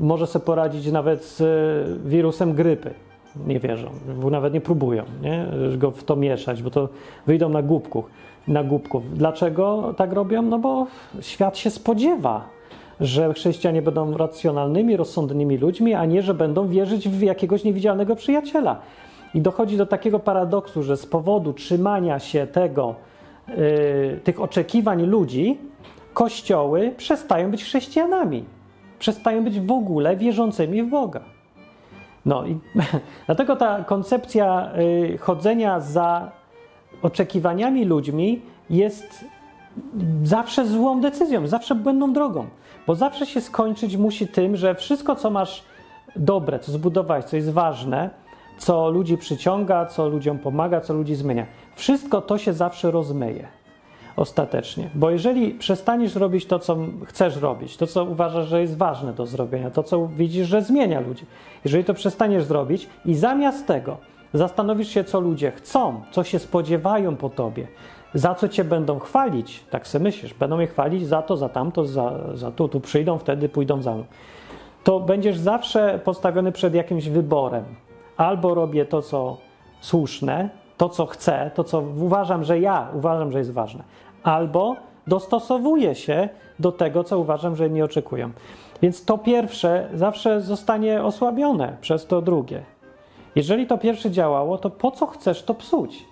może 0.00 0.26
sobie 0.26 0.44
poradzić 0.44 0.92
nawet 0.92 1.24
z 1.24 1.40
e, 1.40 2.08
wirusem 2.08 2.54
grypy. 2.54 2.94
Nie 3.46 3.60
wierzą, 3.60 3.90
nawet 4.30 4.54
nie 4.54 4.60
próbują 4.60 5.04
nie? 5.22 5.46
go 5.76 5.90
w 5.90 6.04
to 6.04 6.16
mieszać, 6.16 6.62
bo 6.62 6.70
to 6.70 6.88
wyjdą 7.26 7.48
na 7.48 7.62
głupków. 7.62 8.04
Na 8.48 8.64
głupków. 8.64 9.18
Dlaczego 9.18 9.94
tak 9.96 10.12
robią? 10.12 10.42
No 10.42 10.58
bo 10.58 10.86
świat 11.20 11.58
się 11.58 11.70
spodziewa 11.70 12.54
że 13.00 13.34
chrześcijanie 13.34 13.82
będą 13.82 14.16
racjonalnymi, 14.16 14.96
rozsądnymi 14.96 15.58
ludźmi, 15.58 15.94
a 15.94 16.04
nie, 16.04 16.22
że 16.22 16.34
będą 16.34 16.68
wierzyć 16.68 17.08
w 17.08 17.22
jakiegoś 17.22 17.64
niewidzialnego 17.64 18.16
przyjaciela. 18.16 18.80
I 19.34 19.40
dochodzi 19.40 19.76
do 19.76 19.86
takiego 19.86 20.18
paradoksu, 20.18 20.82
że 20.82 20.96
z 20.96 21.06
powodu 21.06 21.52
trzymania 21.52 22.18
się 22.18 22.46
tego, 22.46 22.94
yy, 23.48 23.54
tych 24.24 24.40
oczekiwań 24.40 25.02
ludzi, 25.02 25.58
kościoły 26.12 26.94
przestają 26.96 27.50
być 27.50 27.64
chrześcijanami. 27.64 28.44
Przestają 28.98 29.44
być 29.44 29.60
w 29.60 29.72
ogóle 29.72 30.16
wierzącymi 30.16 30.82
w 30.82 30.90
Boga. 30.90 31.33
No 32.26 32.46
i 32.46 32.58
dlatego 33.26 33.56
ta 33.56 33.84
koncepcja 33.84 34.70
yy, 34.76 35.18
chodzenia 35.18 35.80
za 35.80 36.30
oczekiwaniami 37.02 37.84
ludźmi 37.84 38.42
jest 38.70 39.24
zawsze 40.22 40.66
złą 40.66 41.00
decyzją, 41.00 41.46
zawsze 41.46 41.74
błędną 41.74 42.12
drogą. 42.12 42.46
Bo 42.86 42.94
zawsze 42.94 43.26
się 43.26 43.40
skończyć 43.40 43.96
musi 43.96 44.28
tym, 44.28 44.56
że 44.56 44.74
wszystko, 44.74 45.16
co 45.16 45.30
masz 45.30 45.64
dobre, 46.16 46.58
co 46.58 46.72
zbudowałeś, 46.72 47.24
co 47.24 47.36
jest 47.36 47.50
ważne, 47.50 48.10
co 48.58 48.90
ludzi 48.90 49.18
przyciąga, 49.18 49.86
co 49.86 50.08
ludziom 50.08 50.38
pomaga, 50.38 50.80
co 50.80 50.94
ludzi 50.94 51.14
zmienia, 51.14 51.46
wszystko 51.74 52.22
to 52.22 52.38
się 52.38 52.52
zawsze 52.52 52.90
rozmyje. 52.90 53.48
Ostatecznie. 54.16 54.90
Bo 54.94 55.10
jeżeli 55.10 55.50
przestaniesz 55.50 56.14
robić 56.14 56.46
to, 56.46 56.58
co 56.58 56.76
chcesz 57.04 57.36
robić, 57.36 57.76
to, 57.76 57.86
co 57.86 58.04
uważasz, 58.04 58.48
że 58.48 58.60
jest 58.60 58.76
ważne 58.76 59.12
do 59.12 59.26
zrobienia, 59.26 59.70
to, 59.70 59.82
co 59.82 60.06
widzisz, 60.06 60.48
że 60.48 60.62
zmienia 60.62 61.00
ludzi, 61.00 61.26
jeżeli 61.64 61.84
to 61.84 61.94
przestaniesz 61.94 62.44
zrobić 62.44 62.88
i 63.04 63.14
zamiast 63.14 63.66
tego 63.66 63.96
zastanowisz 64.34 64.88
się, 64.88 65.04
co 65.04 65.20
ludzie 65.20 65.50
chcą, 65.50 66.00
co 66.10 66.24
się 66.24 66.38
spodziewają 66.38 67.16
po 67.16 67.28
tobie, 67.28 67.66
za 68.14 68.34
co 68.34 68.48
cię 68.48 68.64
będą 68.64 68.98
chwalić, 68.98 69.64
tak 69.70 69.86
sobie 69.86 70.02
myślisz, 70.02 70.34
będą 70.34 70.56
mnie 70.56 70.66
chwalić 70.66 71.06
za 71.06 71.22
to, 71.22 71.36
za 71.36 71.48
tamto, 71.48 71.84
za, 71.84 72.12
za 72.34 72.50
tu, 72.50 72.68
tu 72.68 72.80
przyjdą, 72.80 73.18
wtedy 73.18 73.48
pójdą 73.48 73.82
za 73.82 73.94
mną, 73.94 74.04
to 74.84 75.00
będziesz 75.00 75.38
zawsze 75.38 76.00
postawiony 76.04 76.52
przed 76.52 76.74
jakimś 76.74 77.08
wyborem. 77.08 77.64
Albo 78.16 78.54
robię 78.54 78.84
to, 78.84 79.02
co 79.02 79.36
słuszne, 79.80 80.50
to, 80.76 80.88
co 80.88 81.06
chcę, 81.06 81.50
to, 81.54 81.64
co 81.64 81.80
uważam, 81.80 82.44
że 82.44 82.60
ja 82.60 82.88
uważam, 82.94 83.32
że 83.32 83.38
jest 83.38 83.52
ważne, 83.52 83.84
albo 84.24 84.76
dostosowuję 85.06 85.94
się 85.94 86.28
do 86.58 86.72
tego, 86.72 87.04
co 87.04 87.18
uważam, 87.18 87.56
że 87.56 87.70
nie 87.70 87.84
oczekują. 87.84 88.30
Więc 88.82 89.04
to 89.04 89.18
pierwsze 89.18 89.88
zawsze 89.94 90.40
zostanie 90.40 91.02
osłabione 91.02 91.76
przez 91.80 92.06
to 92.06 92.22
drugie. 92.22 92.62
Jeżeli 93.36 93.66
to 93.66 93.78
pierwsze 93.78 94.10
działało, 94.10 94.58
to 94.58 94.70
po 94.70 94.90
co 94.90 95.06
chcesz 95.06 95.42
to 95.42 95.54
psuć? 95.54 96.04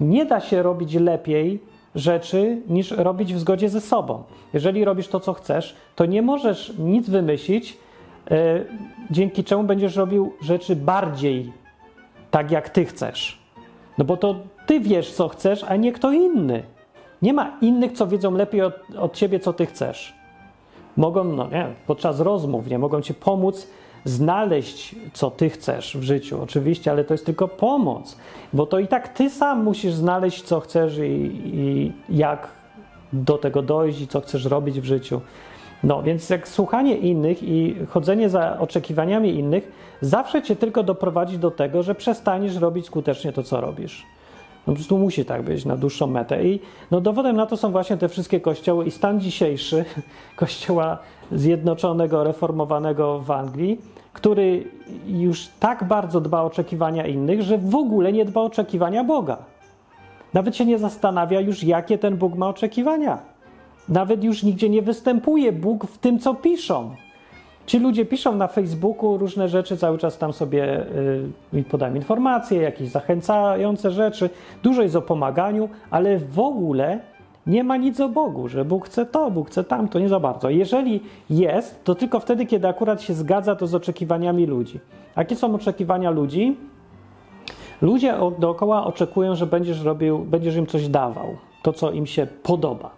Nie 0.00 0.26
da 0.26 0.40
się 0.40 0.62
robić 0.62 0.94
lepiej 0.94 1.62
rzeczy 1.94 2.62
niż 2.68 2.90
robić 2.90 3.34
w 3.34 3.38
zgodzie 3.38 3.68
ze 3.68 3.80
sobą. 3.80 4.22
Jeżeli 4.52 4.84
robisz 4.84 5.08
to, 5.08 5.20
co 5.20 5.34
chcesz, 5.34 5.76
to 5.96 6.06
nie 6.06 6.22
możesz 6.22 6.72
nic 6.78 7.10
wymyślić, 7.10 7.78
yy, 8.30 8.36
dzięki 9.10 9.44
czemu 9.44 9.64
będziesz 9.64 9.96
robił 9.96 10.32
rzeczy 10.42 10.76
bardziej 10.76 11.52
tak, 12.30 12.50
jak 12.50 12.68
ty 12.68 12.84
chcesz. 12.84 13.38
No 13.98 14.04
bo 14.04 14.16
to 14.16 14.34
ty 14.66 14.80
wiesz, 14.80 15.12
co 15.12 15.28
chcesz, 15.28 15.64
a 15.64 15.76
nie 15.76 15.92
kto 15.92 16.12
inny. 16.12 16.62
Nie 17.22 17.32
ma 17.32 17.56
innych, 17.60 17.92
co 17.92 18.06
wiedzą 18.06 18.34
lepiej 18.34 18.62
od, 18.62 18.74
od 18.98 19.14
ciebie, 19.14 19.40
co 19.40 19.52
ty 19.52 19.66
chcesz. 19.66 20.14
Mogą, 20.96 21.24
no 21.24 21.48
nie, 21.48 21.66
podczas 21.86 22.20
rozmów, 22.20 22.66
nie, 22.66 22.78
mogą 22.78 23.00
ci 23.00 23.14
pomóc 23.14 23.66
znaleźć, 24.04 24.94
co 25.12 25.30
ty 25.30 25.50
chcesz 25.50 25.96
w 25.96 26.02
życiu, 26.02 26.42
oczywiście, 26.42 26.90
ale 26.90 27.04
to 27.04 27.14
jest 27.14 27.26
tylko 27.26 27.48
pomoc, 27.48 28.16
bo 28.52 28.66
to 28.66 28.78
i 28.78 28.86
tak 28.86 29.08
ty 29.08 29.30
sam 29.30 29.64
musisz 29.64 29.92
znaleźć, 29.92 30.42
co 30.42 30.60
chcesz 30.60 30.98
i, 30.98 31.30
i 31.44 31.92
jak 32.08 32.48
do 33.12 33.38
tego 33.38 33.62
dojść 33.62 34.00
i 34.00 34.08
co 34.08 34.20
chcesz 34.20 34.44
robić 34.44 34.80
w 34.80 34.84
życiu. 34.84 35.20
No, 35.84 36.02
więc 36.02 36.30
jak 36.30 36.48
słuchanie 36.48 36.96
innych 36.96 37.42
i 37.42 37.76
chodzenie 37.88 38.28
za 38.28 38.58
oczekiwaniami 38.58 39.34
innych 39.34 39.72
zawsze 40.00 40.42
cię 40.42 40.56
tylko 40.56 40.82
doprowadzi 40.82 41.38
do 41.38 41.50
tego, 41.50 41.82
że 41.82 41.94
przestaniesz 41.94 42.56
robić 42.56 42.86
skutecznie 42.86 43.32
to, 43.32 43.42
co 43.42 43.60
robisz. 43.60 44.06
No 44.68 44.72
po 44.72 44.76
prostu 44.76 44.98
musi 44.98 45.24
tak 45.24 45.42
być 45.42 45.64
na 45.64 45.76
dłuższą 45.76 46.06
metę. 46.06 46.44
I 46.44 46.60
no, 46.90 47.00
dowodem 47.00 47.36
na 47.36 47.46
to 47.46 47.56
są 47.56 47.72
właśnie 47.72 47.96
te 47.96 48.08
wszystkie 48.08 48.40
kościoły 48.40 48.84
i 48.84 48.90
stan 48.90 49.20
dzisiejszy 49.20 49.84
kościoła 50.36 50.98
zjednoczonego, 51.32 52.24
reformowanego 52.24 53.18
w 53.18 53.30
Anglii, 53.30 53.80
który 54.12 54.64
już 55.06 55.48
tak 55.60 55.84
bardzo 55.84 56.20
dba 56.20 56.42
o 56.42 56.44
oczekiwania 56.44 57.06
innych, 57.06 57.42
że 57.42 57.58
w 57.58 57.74
ogóle 57.74 58.12
nie 58.12 58.24
dba 58.24 58.40
o 58.40 58.44
oczekiwania 58.44 59.04
Boga. 59.04 59.36
Nawet 60.34 60.56
się 60.56 60.64
nie 60.64 60.78
zastanawia 60.78 61.40
już, 61.40 61.64
jakie 61.64 61.98
ten 61.98 62.16
Bóg 62.16 62.34
ma 62.34 62.48
oczekiwania. 62.48 63.18
Nawet 63.88 64.24
już 64.24 64.42
nigdzie 64.42 64.68
nie 64.68 64.82
występuje 64.82 65.52
Bóg 65.52 65.86
w 65.86 65.98
tym, 65.98 66.18
co 66.18 66.34
piszą. 66.34 66.94
Ci 67.68 67.78
ludzie 67.78 68.04
piszą 68.04 68.36
na 68.36 68.46
Facebooku 68.46 69.18
różne 69.18 69.48
rzeczy, 69.48 69.76
cały 69.76 69.98
czas 69.98 70.18
tam 70.18 70.32
sobie 70.32 70.86
yy, 71.52 71.64
podają 71.64 71.94
informacje, 71.94 72.62
jakieś 72.62 72.88
zachęcające 72.88 73.90
rzeczy. 73.90 74.30
Dużo 74.62 74.82
jest 74.82 74.96
o 74.96 75.02
pomaganiu, 75.02 75.68
ale 75.90 76.18
w 76.18 76.40
ogóle 76.40 77.00
nie 77.46 77.64
ma 77.64 77.76
nic 77.76 78.00
o 78.00 78.08
Bogu, 78.08 78.48
że 78.48 78.64
Bóg 78.64 78.86
chce 78.86 79.06
to, 79.06 79.30
Bóg 79.30 79.48
chce 79.48 79.64
tamto, 79.64 79.98
nie 79.98 80.08
za 80.08 80.20
bardzo. 80.20 80.50
Jeżeli 80.50 81.00
jest, 81.30 81.84
to 81.84 81.94
tylko 81.94 82.20
wtedy, 82.20 82.46
kiedy 82.46 82.68
akurat 82.68 83.02
się 83.02 83.14
zgadza 83.14 83.56
to 83.56 83.66
z 83.66 83.74
oczekiwaniami 83.74 84.46
ludzi. 84.46 84.80
Jakie 85.16 85.36
są 85.36 85.54
oczekiwania 85.54 86.10
ludzi? 86.10 86.56
Ludzie 87.82 88.14
dookoła 88.38 88.84
oczekują, 88.84 89.34
że 89.34 89.46
będziesz 89.46 89.82
robił, 89.82 90.18
będziesz 90.18 90.56
im 90.56 90.66
coś 90.66 90.88
dawał, 90.88 91.36
to 91.62 91.72
co 91.72 91.90
im 91.90 92.06
się 92.06 92.26
podoba. 92.42 92.97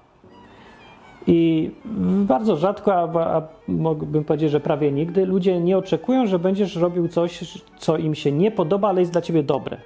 I 1.26 1.70
bardzo 2.02 2.56
rzadko, 2.56 2.94
a, 2.94 3.37
a 3.37 3.42
mógłbym 3.68 4.24
powiedzieć, 4.24 4.50
że 4.50 4.61
prawie 4.61 4.92
nigdy, 4.92 5.26
ludzie 5.26 5.61
nie 5.61 5.78
oczekują, 5.78 6.26
że 6.26 6.38
będziesz 6.38 6.76
robił 6.76 7.09
coś, 7.09 7.62
co 7.78 7.96
im 7.96 8.14
się 8.14 8.33
nie 8.33 8.50
podoba, 8.50 8.88
ale 8.88 9.00
jest 9.00 9.12
dla 9.12 9.22
ciebie 9.22 9.42
dobre. 9.42 9.76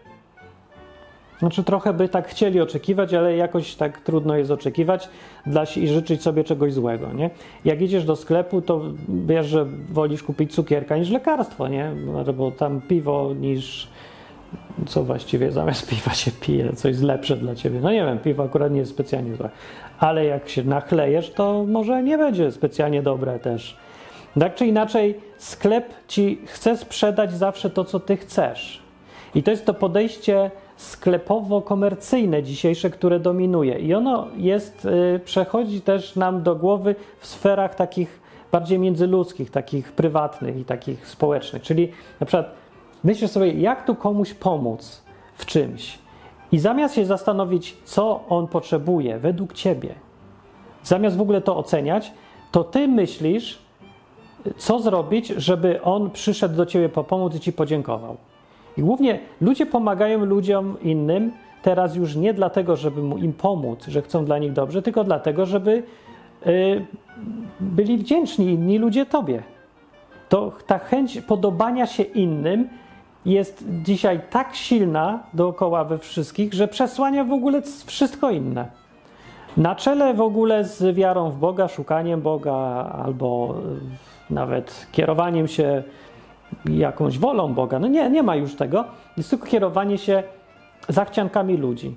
Znaczy, 1.39 1.65
trochę 1.65 1.93
by 1.93 2.09
tak 2.09 2.29
chcieli 2.29 2.61
oczekiwać, 2.61 3.15
ale 3.15 3.37
jakoś 3.37 3.75
tak 3.75 4.01
trudno 4.01 4.37
jest 4.37 4.51
oczekiwać 4.51 5.09
dla, 5.47 5.65
i 5.77 5.89
życzyć 5.89 6.23
sobie 6.23 6.45
czegoś 6.45 6.73
złego, 6.73 7.13
nie? 7.13 7.31
Jak 7.65 7.83
idziesz 7.83 8.05
do 8.05 8.17
sklepu, 8.17 8.63
to 8.63 8.81
wiesz, 9.27 9.47
że 9.47 9.67
wolisz 9.89 10.23
kupić 10.23 10.55
cukierka 10.55 10.97
niż 10.97 11.11
lekarstwo, 11.11 11.69
nie? 11.69 11.91
Albo 12.27 12.51
tam 12.51 12.81
piwo 12.81 13.35
niż 13.41 13.89
co 14.87 15.05
właściwie 15.05 15.53
zamiast 15.53 15.87
piwa 15.91 16.15
się 16.15 16.31
pije, 16.31 16.73
coś 16.73 16.91
jest 16.91 17.03
lepsze 17.03 17.37
dla 17.37 17.55
ciebie. 17.55 17.81
No 17.81 17.93
nie 17.93 18.05
wiem, 18.05 18.19
piwo 18.19 18.45
akurat 18.45 18.73
nie 18.73 18.79
jest 18.79 18.91
specjalnie 18.91 19.37
złe, 19.37 19.51
ale 19.99 20.25
jak 20.25 20.49
się 20.49 20.65
nachlejesz, 20.65 21.31
to 21.31 21.65
może 21.69 22.03
nie 22.03 22.19
będzie 22.19 22.53
specjalnie 22.53 23.03
dobre 23.03 23.39
też. 23.39 23.77
Tak 24.41 24.55
czy 24.55 24.67
inaczej, 24.67 25.21
sklep 25.39 25.95
ci 26.09 26.41
chce 26.47 26.77
sprzedać 26.77 27.33
zawsze 27.33 27.71
to, 27.71 27.85
co 27.85 28.01
ty 28.01 28.17
chcesz. 28.17 28.83
I 29.35 29.43
to 29.43 29.51
jest 29.51 29.67
to 29.67 29.75
podejście 29.75 30.51
sklepowo-komercyjne 30.79 32.43
dzisiejsze, 32.43 32.91
które 32.91 33.21
dominuje. 33.21 33.79
I 33.79 33.95
ono 33.95 34.29
jest, 34.37 34.85
y, 34.85 35.21
przechodzi 35.25 35.81
też 35.81 36.17
nam 36.17 36.43
do 36.43 36.57
głowy 36.57 36.95
w 37.19 37.27
sferach 37.27 37.75
takich 37.75 38.21
bardziej 38.53 38.79
międzyludzkich, 38.79 39.51
takich 39.51 39.93
prywatnych 39.93 40.57
i 40.57 40.65
takich 40.65 41.07
społecznych. 41.07 41.63
Czyli 41.63 41.93
na 42.21 42.27
przykład 42.27 42.64
myślisz 43.05 43.31
sobie, 43.31 43.53
jak 43.53 43.87
tu 43.87 43.95
komuś 43.95 44.35
pomóc 44.35 45.03
w 45.35 45.47
czymś. 45.47 45.99
I 46.53 46.59
zamiast 46.59 46.95
się 46.95 47.07
zastanowić, 47.07 47.77
co 47.85 48.25
on 48.29 48.47
potrzebuje 48.47 49.19
według 49.19 49.53
ciebie, 49.53 49.95
zamiast 50.83 51.17
w 51.17 51.21
ogóle 51.21 51.41
to 51.41 51.57
oceniać, 51.57 52.13
to 52.53 52.65
ty 52.65 52.89
myślisz, 52.89 53.59
co 54.57 54.81
zrobić, 54.81 55.29
żeby 55.29 55.83
on 55.83 56.11
przyszedł 56.11 56.57
do 56.57 56.67
ciebie 56.67 56.89
po 56.89 57.05
pomoc 57.05 57.35
i 57.35 57.41
ci 57.41 57.53
podziękował. 57.53 58.17
I 58.77 58.83
głównie 58.83 59.19
ludzie 59.41 59.67
pomagają 59.67 60.25
ludziom 60.25 60.77
innym 60.83 61.33
teraz 61.63 61.97
już 61.97 62.17
nie 62.17 62.35
dlatego, 62.35 62.77
żeby 62.77 63.03
mu 63.03 63.19
im 63.19 63.33
pomóc, 63.33 63.87
że 63.87 64.03
chcą 64.03 64.25
dla 64.25 64.39
nich 64.39 64.53
dobrze, 64.53 64.83
tylko 64.83 65.05
dlatego, 65.05 65.47
żeby 65.47 65.83
y, 66.47 66.87
byli 67.61 67.99
wdzięczni 67.99 68.47
inni 68.47 68.79
ludzie 68.79 69.07
tobie. 69.07 69.43
To 70.29 70.53
ta 70.67 70.79
chęć 70.79 71.21
podobania 71.21 71.87
się 71.87 72.03
innym 72.03 72.69
jest 73.27 73.65
dzisiaj 73.83 74.21
tak 74.31 74.55
silna 74.55 75.23
dookoła 75.35 75.85
we 75.85 75.99
wszystkich, 75.99 76.55
że 76.55 76.69
przesłania 76.69 77.25
w 77.25 77.33
ogóle 77.33 77.63
wszystko 77.87 78.31
inne. 78.31 78.69
Na 79.57 79.75
czele 79.75 80.15
w 80.15 80.21
ogóle 80.21 80.65
z 80.65 80.97
wiarą 80.97 81.31
w 81.31 81.39
Boga, 81.39 81.69
szukaniem 81.69 82.21
Boga 82.21 82.55
albo 83.05 83.55
nawet 84.31 84.87
kierowaniem 84.93 85.49
się 85.49 85.83
jakąś 86.71 87.19
wolą 87.19 87.55
Boga. 87.55 87.79
No 87.79 87.89
nie, 87.89 88.11
nie 88.11 88.23
ma 88.23 88.37
już 88.37 88.55
tego. 88.55 88.85
Jest 89.17 89.31
tylko 89.31 89.47
kierowanie 89.47 89.99
się 89.99 90.23
zachciankami 90.89 91.57
ludzi. 91.57 91.95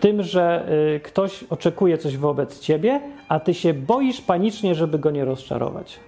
Tym, 0.00 0.22
że 0.22 0.68
y, 0.96 1.00
ktoś 1.00 1.44
oczekuje 1.44 1.98
coś 1.98 2.16
wobec 2.16 2.60
ciebie, 2.60 3.00
a 3.28 3.40
ty 3.40 3.54
się 3.54 3.74
boisz 3.74 4.20
panicznie, 4.20 4.74
żeby 4.74 4.98
go 4.98 5.10
nie 5.10 5.24
rozczarować. 5.24 6.00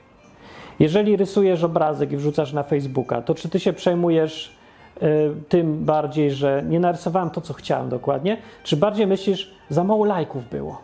Jeżeli 0.82 1.16
rysujesz 1.16 1.64
obrazek 1.64 2.12
i 2.12 2.16
wrzucasz 2.16 2.52
na 2.52 2.62
Facebooka, 2.62 3.22
to 3.22 3.34
czy 3.34 3.48
ty 3.48 3.60
się 3.60 3.72
przejmujesz 3.72 4.52
y, 5.02 5.30
tym 5.48 5.84
bardziej, 5.84 6.30
że 6.30 6.62
nie 6.68 6.80
narysowałem 6.80 7.30
to, 7.30 7.40
co 7.40 7.54
chciałem 7.54 7.88
dokładnie, 7.88 8.36
czy 8.64 8.76
bardziej 8.76 9.06
myślisz, 9.06 9.54
za 9.68 9.84
mało 9.84 10.04
lajków 10.04 10.48
było? 10.48 10.80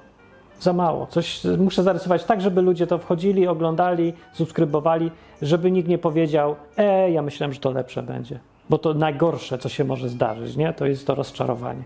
Za 0.60 0.72
mało. 0.72 1.06
Coś 1.06 1.44
muszę 1.44 1.82
zarysować 1.82 2.24
tak, 2.24 2.40
żeby 2.40 2.62
ludzie 2.62 2.86
to 2.86 2.98
wchodzili, 2.98 3.46
oglądali, 3.46 4.12
subskrybowali, 4.32 5.10
żeby 5.42 5.70
nikt 5.70 5.88
nie 5.88 5.98
powiedział, 5.98 6.56
e, 6.76 7.10
ja 7.10 7.22
myślałem, 7.22 7.52
że 7.52 7.60
to 7.60 7.70
lepsze 7.70 8.02
będzie. 8.02 8.38
Bo 8.70 8.78
to 8.78 8.94
najgorsze, 8.94 9.58
co 9.58 9.68
się 9.68 9.84
może 9.84 10.08
zdarzyć, 10.08 10.56
nie? 10.56 10.72
To 10.72 10.86
jest 10.86 11.06
to 11.06 11.14
rozczarowanie. 11.14 11.82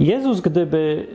Jezus, 0.00 0.40
gdyby 0.40 1.06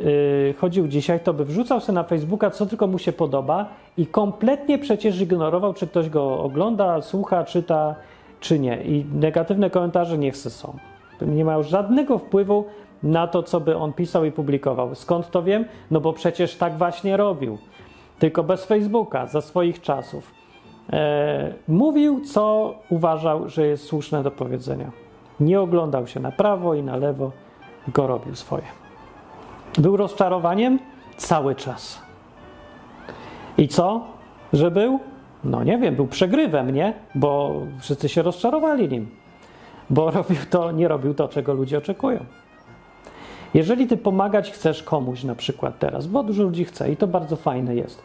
y, 0.51 0.53
chodził 0.57 0.87
dzisiaj, 0.87 1.19
to 1.19 1.33
by 1.33 1.45
wrzucał 1.45 1.81
sobie 1.81 1.95
na 1.95 2.03
Facebooka, 2.03 2.51
co 2.51 2.65
tylko 2.65 2.87
mu 2.87 2.99
się 2.99 3.11
podoba 3.11 3.69
i 3.97 4.07
kompletnie 4.07 4.77
przecież 4.77 5.21
ignorował, 5.21 5.73
czy 5.73 5.87
ktoś 5.87 6.09
go 6.09 6.39
ogląda, 6.39 7.01
słucha, 7.01 7.43
czyta, 7.43 7.95
czy 8.39 8.59
nie. 8.59 8.83
I 8.83 9.05
negatywne 9.13 9.69
komentarze 9.69 10.17
niech 10.17 10.37
se 10.37 10.49
są. 10.49 10.77
Nie 11.21 11.45
mają 11.45 11.63
żadnego 11.63 12.17
wpływu 12.17 12.65
na 13.03 13.27
to, 13.27 13.43
co 13.43 13.59
by 13.59 13.77
on 13.77 13.93
pisał 13.93 14.25
i 14.25 14.31
publikował. 14.31 14.95
Skąd 14.95 15.31
to 15.31 15.43
wiem? 15.43 15.65
No 15.91 16.01
bo 16.01 16.13
przecież 16.13 16.55
tak 16.55 16.77
właśnie 16.77 17.17
robił. 17.17 17.57
Tylko 18.19 18.43
bez 18.43 18.65
Facebooka, 18.65 19.27
za 19.27 19.41
swoich 19.41 19.81
czasów. 19.81 20.31
E, 20.93 21.53
mówił, 21.67 22.21
co 22.21 22.73
uważał, 22.89 23.49
że 23.49 23.67
jest 23.67 23.83
słuszne 23.83 24.23
do 24.23 24.31
powiedzenia. 24.31 24.91
Nie 25.39 25.61
oglądał 25.61 26.07
się 26.07 26.19
na 26.19 26.31
prawo 26.31 26.75
i 26.75 26.83
na 26.83 26.95
lewo, 26.95 27.31
go 27.87 28.07
robił 28.07 28.35
swoje. 28.35 28.63
Był 29.77 29.97
rozczarowaniem 29.97 30.79
cały 31.17 31.55
czas. 31.55 32.01
I 33.57 33.67
co? 33.67 34.07
Że 34.53 34.71
był? 34.71 34.99
No 35.43 35.63
nie 35.63 35.77
wiem, 35.77 35.95
był 35.95 36.07
przegrywem, 36.07 36.71
nie? 36.71 36.93
Bo 37.15 37.61
wszyscy 37.79 38.09
się 38.09 38.21
rozczarowali 38.21 38.89
nim. 38.89 39.09
Bo 39.89 40.11
robił 40.17 40.37
to, 40.49 40.71
nie 40.71 40.87
robił 40.87 41.13
to, 41.13 41.27
czego 41.27 41.53
ludzie 41.53 41.77
oczekują. 41.77 42.25
Jeżeli 43.53 43.87
ty 43.87 43.97
pomagać 43.97 44.51
chcesz 44.51 44.83
komuś 44.83 45.23
na 45.23 45.35
przykład 45.35 45.79
teraz, 45.79 46.07
bo 46.07 46.23
dużo 46.23 46.43
ludzi 46.43 46.65
chce 46.65 46.91
i 46.91 46.97
to 46.97 47.07
bardzo 47.07 47.35
fajne 47.35 47.75
jest, 47.75 48.03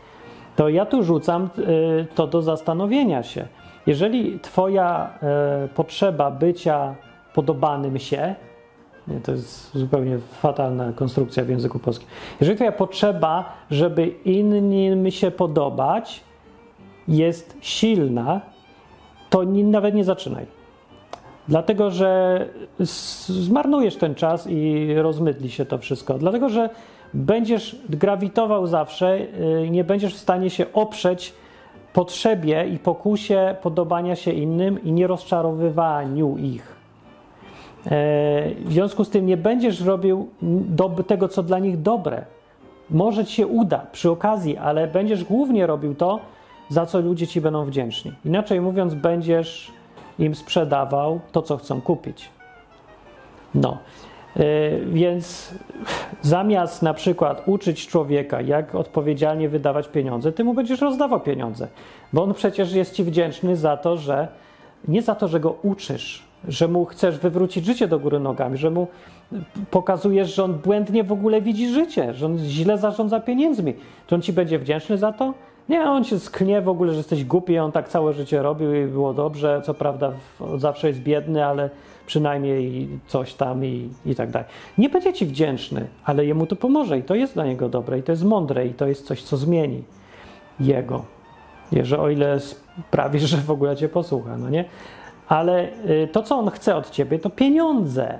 to 0.56 0.68
ja 0.68 0.86
tu 0.86 1.02
rzucam 1.02 1.48
y, 1.58 2.06
to 2.14 2.26
do 2.26 2.42
zastanowienia 2.42 3.22
się. 3.22 3.46
Jeżeli 3.86 4.40
twoja 4.40 5.10
y, 5.64 5.68
potrzeba 5.68 6.30
bycia 6.30 6.94
podobanym 7.34 7.98
się, 7.98 8.34
to 9.22 9.32
jest 9.32 9.74
zupełnie 9.74 10.18
fatalna 10.18 10.92
konstrukcja 10.92 11.44
w 11.44 11.48
języku 11.48 11.78
polskim. 11.78 12.08
Jeżeli 12.40 12.56
twoja 12.56 12.72
potrzeba, 12.72 13.52
żeby 13.70 14.06
innym 14.06 15.10
się 15.10 15.30
podobać, 15.30 16.20
jest 17.08 17.56
silna, 17.60 18.40
to 19.30 19.44
nawet 19.44 19.94
nie 19.94 20.04
zaczynaj. 20.04 20.46
Dlatego, 21.48 21.90
że 21.90 22.46
zmarnujesz 23.28 23.96
ten 23.96 24.14
czas 24.14 24.46
i 24.50 24.94
rozmydli 24.94 25.50
się 25.50 25.64
to 25.64 25.78
wszystko. 25.78 26.18
Dlatego, 26.18 26.48
że 26.48 26.70
będziesz 27.14 27.76
grawitował 27.88 28.66
zawsze 28.66 29.18
y, 29.18 29.70
nie 29.70 29.84
będziesz 29.84 30.14
w 30.14 30.18
stanie 30.18 30.50
się 30.50 30.72
oprzeć 30.72 31.34
potrzebie 31.92 32.68
i 32.74 32.78
pokusie 32.78 33.56
podobania 33.62 34.16
się 34.16 34.32
innym 34.32 34.84
i 34.84 34.92
nierozczarowywaniu 34.92 36.36
ich. 36.38 36.79
E, 37.86 37.90
w 38.64 38.72
związku 38.72 39.04
z 39.04 39.10
tym 39.10 39.26
nie 39.26 39.36
będziesz 39.36 39.80
robił 39.80 40.28
tego, 41.06 41.28
co 41.28 41.42
dla 41.42 41.58
nich 41.58 41.82
dobre. 41.82 42.24
Może 42.90 43.24
ci 43.24 43.34
się 43.34 43.46
uda 43.46 43.86
przy 43.92 44.10
okazji, 44.10 44.56
ale 44.56 44.88
będziesz 44.88 45.24
głównie 45.24 45.66
robił 45.66 45.94
to, 45.94 46.20
za 46.68 46.86
co 46.86 47.00
ludzie 47.00 47.26
ci 47.26 47.40
będą 47.40 47.64
wdzięczni. 47.64 48.12
Inaczej 48.24 48.60
mówiąc, 48.60 48.94
będziesz 48.94 49.72
im 50.18 50.34
sprzedawał 50.34 51.20
to, 51.32 51.42
co 51.42 51.56
chcą 51.56 51.80
kupić. 51.80 52.28
No, 53.54 53.78
yy, 54.36 54.44
więc 54.86 55.54
zamiast 56.22 56.82
na 56.82 56.94
przykład 56.94 57.42
uczyć 57.46 57.86
człowieka, 57.86 58.40
jak 58.40 58.74
odpowiedzialnie 58.74 59.48
wydawać 59.48 59.88
pieniądze, 59.88 60.32
ty 60.32 60.44
mu 60.44 60.54
będziesz 60.54 60.80
rozdawał 60.80 61.20
pieniądze, 61.20 61.68
bo 62.12 62.22
on 62.22 62.34
przecież 62.34 62.72
jest 62.72 62.94
ci 62.94 63.04
wdzięczny 63.04 63.56
za 63.56 63.76
to, 63.76 63.96
że 63.96 64.28
nie 64.88 65.02
za 65.02 65.14
to, 65.14 65.28
że 65.28 65.40
go 65.40 65.50
uczysz, 65.62 66.29
że 66.48 66.68
mu 66.68 66.84
chcesz 66.84 67.18
wywrócić 67.18 67.64
życie 67.64 67.88
do 67.88 67.98
góry 67.98 68.20
nogami, 68.20 68.56
że 68.58 68.70
mu 68.70 68.86
pokazujesz, 69.70 70.34
że 70.34 70.44
on 70.44 70.54
błędnie 70.54 71.04
w 71.04 71.12
ogóle 71.12 71.42
widzi 71.42 71.68
życie, 71.68 72.14
że 72.14 72.26
on 72.26 72.38
źle 72.38 72.78
zarządza 72.78 73.20
pieniędzmi. 73.20 73.74
Czy 74.06 74.14
on 74.14 74.22
ci 74.22 74.32
będzie 74.32 74.58
wdzięczny 74.58 74.98
za 74.98 75.12
to? 75.12 75.34
Nie, 75.68 75.82
on 75.82 76.04
się 76.04 76.18
sknie 76.18 76.60
w 76.60 76.68
ogóle, 76.68 76.92
że 76.92 76.98
jesteś 76.98 77.24
głupi, 77.24 77.58
on 77.58 77.72
tak 77.72 77.88
całe 77.88 78.12
życie 78.12 78.42
robił 78.42 78.74
i 78.74 78.86
było 78.86 79.14
dobrze. 79.14 79.62
Co 79.64 79.74
prawda 79.74 80.12
zawsze 80.56 80.88
jest 80.88 81.00
biedny, 81.00 81.46
ale 81.46 81.70
przynajmniej 82.06 82.88
coś 83.06 83.34
tam 83.34 83.64
i, 83.64 83.88
i 84.06 84.14
tak 84.14 84.30
dalej. 84.30 84.48
Nie 84.78 84.88
będzie 84.88 85.12
ci 85.12 85.26
wdzięczny, 85.26 85.86
ale 86.04 86.26
jemu 86.26 86.46
to 86.46 86.56
pomoże 86.56 86.98
i 86.98 87.02
to 87.02 87.14
jest 87.14 87.34
dla 87.34 87.46
niego 87.46 87.68
dobre 87.68 87.98
i 87.98 88.02
to 88.02 88.12
jest 88.12 88.24
mądre 88.24 88.66
i 88.66 88.74
to 88.74 88.86
jest 88.86 89.06
coś, 89.06 89.22
co 89.22 89.36
zmieni 89.36 89.82
jego. 90.60 91.04
Że 91.82 92.00
o 92.00 92.10
ile 92.10 92.38
sprawisz, 92.40 93.22
że 93.30 93.36
w 93.36 93.50
ogóle 93.50 93.76
cię 93.76 93.88
posłucha, 93.88 94.36
no 94.36 94.50
nie? 94.50 94.64
Ale 95.30 95.68
y, 95.88 96.08
to, 96.12 96.22
co 96.22 96.38
on 96.38 96.50
chce 96.50 96.76
od 96.76 96.90
ciebie, 96.90 97.18
to 97.18 97.30
pieniądze. 97.30 98.18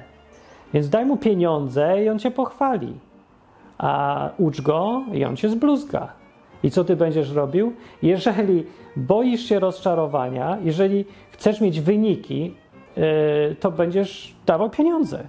Więc 0.74 0.88
daj 0.88 1.06
mu 1.06 1.16
pieniądze 1.16 2.04
i 2.04 2.08
on 2.08 2.18
cię 2.18 2.30
pochwali. 2.30 2.94
A 3.78 4.30
ucz 4.38 4.60
go 4.60 5.02
i 5.12 5.24
on 5.24 5.36
cię 5.36 5.48
zbluzga. 5.48 6.12
I 6.62 6.70
co 6.70 6.84
ty 6.84 6.96
będziesz 6.96 7.32
robił? 7.32 7.72
Jeżeli 8.02 8.66
boisz 8.96 9.40
się 9.40 9.58
rozczarowania, 9.58 10.58
jeżeli 10.64 11.04
chcesz 11.30 11.60
mieć 11.60 11.80
wyniki, 11.80 12.54
yy, 12.96 13.56
to 13.60 13.70
będziesz 13.70 14.34
dawał 14.46 14.70
pieniądze. 14.70 15.24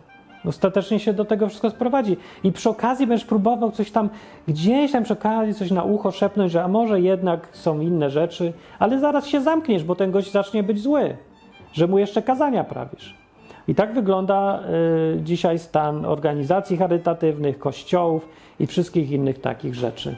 Ostatecznie 0.45 0.99
się 0.99 1.13
do 1.13 1.25
tego 1.25 1.47
wszystko 1.47 1.69
sprowadzi. 1.69 2.17
I 2.43 2.51
przy 2.51 2.69
okazji 2.69 3.07
będziesz 3.07 3.27
próbował 3.27 3.71
coś 3.71 3.91
tam, 3.91 4.09
gdzieś 4.47 4.91
tam 4.91 5.03
przy 5.03 5.13
okazji 5.13 5.53
coś 5.53 5.71
na 5.71 5.83
ucho 5.83 6.11
szepnąć, 6.11 6.51
że 6.51 6.63
a 6.63 6.67
może 6.67 7.01
jednak 7.01 7.47
są 7.51 7.79
inne 7.79 8.09
rzeczy, 8.09 8.53
ale 8.79 8.99
zaraz 8.99 9.27
się 9.27 9.41
zamkniesz, 9.41 9.83
bo 9.83 9.95
ten 9.95 10.11
gość 10.11 10.31
zacznie 10.31 10.63
być 10.63 10.81
zły, 10.81 11.17
że 11.73 11.87
mu 11.87 11.97
jeszcze 11.97 12.21
kazania 12.21 12.63
prawisz. 12.63 13.15
I 13.67 13.75
tak 13.75 13.93
wygląda 13.93 14.59
y, 15.17 15.21
dzisiaj 15.21 15.59
stan 15.59 16.05
organizacji 16.05 16.77
charytatywnych, 16.77 17.59
kościołów 17.59 18.27
i 18.59 18.67
wszystkich 18.67 19.11
innych 19.11 19.41
takich 19.41 19.75
rzeczy. 19.75 20.15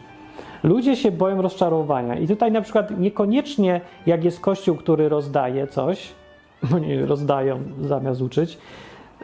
Ludzie 0.63 0.95
się 0.95 1.11
boją 1.11 1.41
rozczarowania. 1.41 2.15
I 2.15 2.27
tutaj 2.27 2.51
na 2.51 2.61
przykład 2.61 2.99
niekoniecznie, 2.99 3.81
jak 4.05 4.23
jest 4.23 4.39
kościół, 4.39 4.75
który 4.75 5.09
rozdaje 5.09 5.67
coś, 5.67 6.11
bo 6.69 6.79
nie 6.79 7.05
rozdają 7.05 7.59
zamiast 7.81 8.21
uczyć, 8.21 8.57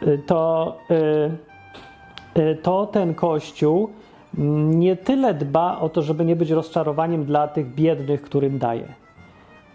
y, 0.02 0.22
to, 0.26 0.76
y, 0.90 2.40
y, 2.40 2.58
to 2.62 2.86
ten 2.86 3.14
kościół 3.14 3.90
nie 4.64 4.96
tyle 4.96 5.34
dba 5.34 5.78
o 5.80 5.88
to, 5.88 6.02
żeby 6.02 6.24
nie 6.24 6.36
być 6.36 6.50
rozczarowaniem 6.50 7.24
dla 7.24 7.48
tych 7.48 7.74
biednych, 7.74 8.22
którym 8.22 8.58
daje. 8.58 8.99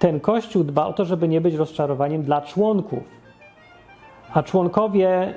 Ten 0.06 0.20
kościół 0.20 0.64
dba 0.64 0.86
o 0.86 0.94
to, 0.94 1.06
żeby 1.06 1.28
nie 1.28 1.42
być 1.42 1.56
rozczarowaniem 1.56 2.24
dla 2.24 2.42
członków. 2.42 3.04
A 4.34 4.44
członkowie 4.44 5.34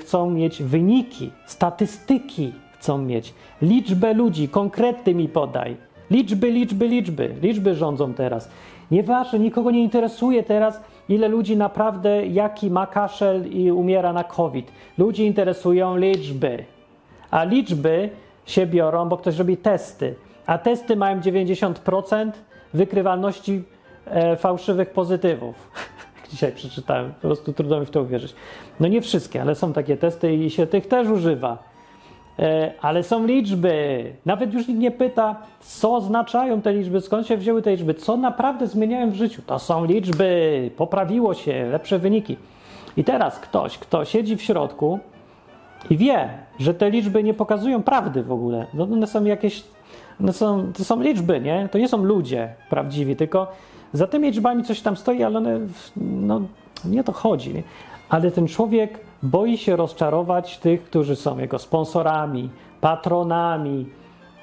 chcą 0.00 0.30
mieć 0.30 0.62
wyniki, 0.62 1.30
statystyki, 1.46 2.52
chcą 2.72 2.98
mieć. 2.98 3.34
Liczbę 3.62 4.14
ludzi, 4.14 4.48
konkrety 4.48 5.14
mi 5.14 5.28
podaj. 5.28 5.76
Liczby, 6.10 6.50
liczby, 6.50 6.88
liczby. 6.88 7.34
Liczby 7.42 7.74
rządzą 7.74 8.14
teraz. 8.14 8.50
Nieważne, 8.90 9.38
nikogo 9.38 9.70
nie 9.70 9.82
interesuje 9.82 10.42
teraz, 10.42 10.80
ile 11.08 11.28
ludzi 11.28 11.56
naprawdę, 11.56 12.26
jaki 12.26 12.70
ma 12.70 12.86
kaszel 12.86 13.46
i 13.50 13.72
umiera 13.72 14.12
na 14.12 14.24
COVID. 14.24 14.72
Ludzi 14.98 15.26
interesują 15.26 15.96
liczby. 15.96 16.64
A 17.30 17.44
liczby 17.44 18.10
się 18.46 18.66
biorą, 18.66 19.08
bo 19.08 19.16
ktoś 19.16 19.38
robi 19.38 19.56
testy. 19.56 20.14
A 20.46 20.58
testy 20.58 20.96
mają 20.96 21.20
90% 21.20 22.30
wykrywalności 22.74 23.62
fałszywych 24.38 24.90
pozytywów. 24.90 25.70
Dzisiaj 26.30 26.52
przeczytałem, 26.52 27.12
po 27.14 27.20
prostu 27.20 27.52
trudno 27.52 27.80
mi 27.80 27.86
w 27.86 27.90
to 27.90 28.02
uwierzyć. 28.02 28.34
No 28.80 28.88
nie 28.88 29.00
wszystkie, 29.00 29.42
ale 29.42 29.54
są 29.54 29.72
takie 29.72 29.96
testy 29.96 30.34
i 30.34 30.50
się 30.50 30.66
tych 30.66 30.86
też 30.86 31.08
używa. 31.08 31.72
E, 32.38 32.72
ale 32.80 33.02
są 33.02 33.26
liczby. 33.26 34.04
Nawet 34.26 34.54
już 34.54 34.68
nikt 34.68 34.80
nie 34.80 34.90
pyta, 34.90 35.36
co 35.60 35.94
oznaczają 35.94 36.62
te 36.62 36.72
liczby, 36.72 37.00
skąd 37.00 37.26
się 37.26 37.36
wzięły 37.36 37.62
te 37.62 37.70
liczby, 37.70 37.94
co 37.94 38.16
naprawdę 38.16 38.66
zmieniają 38.66 39.10
w 39.10 39.14
życiu. 39.14 39.42
To 39.46 39.58
są 39.58 39.84
liczby, 39.84 40.70
poprawiło 40.76 41.34
się, 41.34 41.68
lepsze 41.70 41.98
wyniki. 41.98 42.36
I 42.96 43.04
teraz 43.04 43.38
ktoś, 43.38 43.78
kto 43.78 44.04
siedzi 44.04 44.36
w 44.36 44.42
środku 44.42 44.98
i 45.90 45.96
wie, 45.96 46.28
że 46.58 46.74
te 46.74 46.90
liczby 46.90 47.22
nie 47.22 47.34
pokazują 47.34 47.82
prawdy 47.82 48.22
w 48.22 48.32
ogóle. 48.32 48.66
No 48.74 48.84
one 48.84 49.06
są 49.06 49.24
jakieś, 49.24 49.64
one 50.20 50.32
są, 50.32 50.72
to 50.72 50.84
są 50.84 51.02
liczby, 51.02 51.40
nie? 51.40 51.68
To 51.72 51.78
nie 51.78 51.88
są 51.88 52.04
ludzie 52.04 52.54
prawdziwi, 52.70 53.16
tylko 53.16 53.52
za 53.92 54.06
tymi 54.06 54.28
liczbami 54.28 54.64
coś 54.64 54.80
tam 54.80 54.96
stoi, 54.96 55.22
ale 55.22 55.38
one, 55.38 55.60
no, 55.96 56.40
nie 56.84 57.04
to 57.04 57.12
chodzi. 57.12 57.62
Ale 58.08 58.30
ten 58.30 58.48
człowiek 58.48 59.00
boi 59.22 59.58
się 59.58 59.76
rozczarować 59.76 60.58
tych, 60.58 60.84
którzy 60.84 61.16
są 61.16 61.38
jego 61.38 61.58
sponsorami, 61.58 62.50
patronami, 62.80 63.86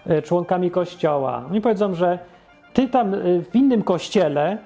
e, 0.06 0.22
członkami 0.22 0.72
kościoła. 0.72 1.44
Oni 1.50 1.62
powiedzą, 1.62 1.94
że 1.94 2.20
ty 2.74 2.88
tam 2.88 3.14
e, 3.14 3.18
w 3.42 3.56
innym 3.56 3.84
kościele 3.84 4.58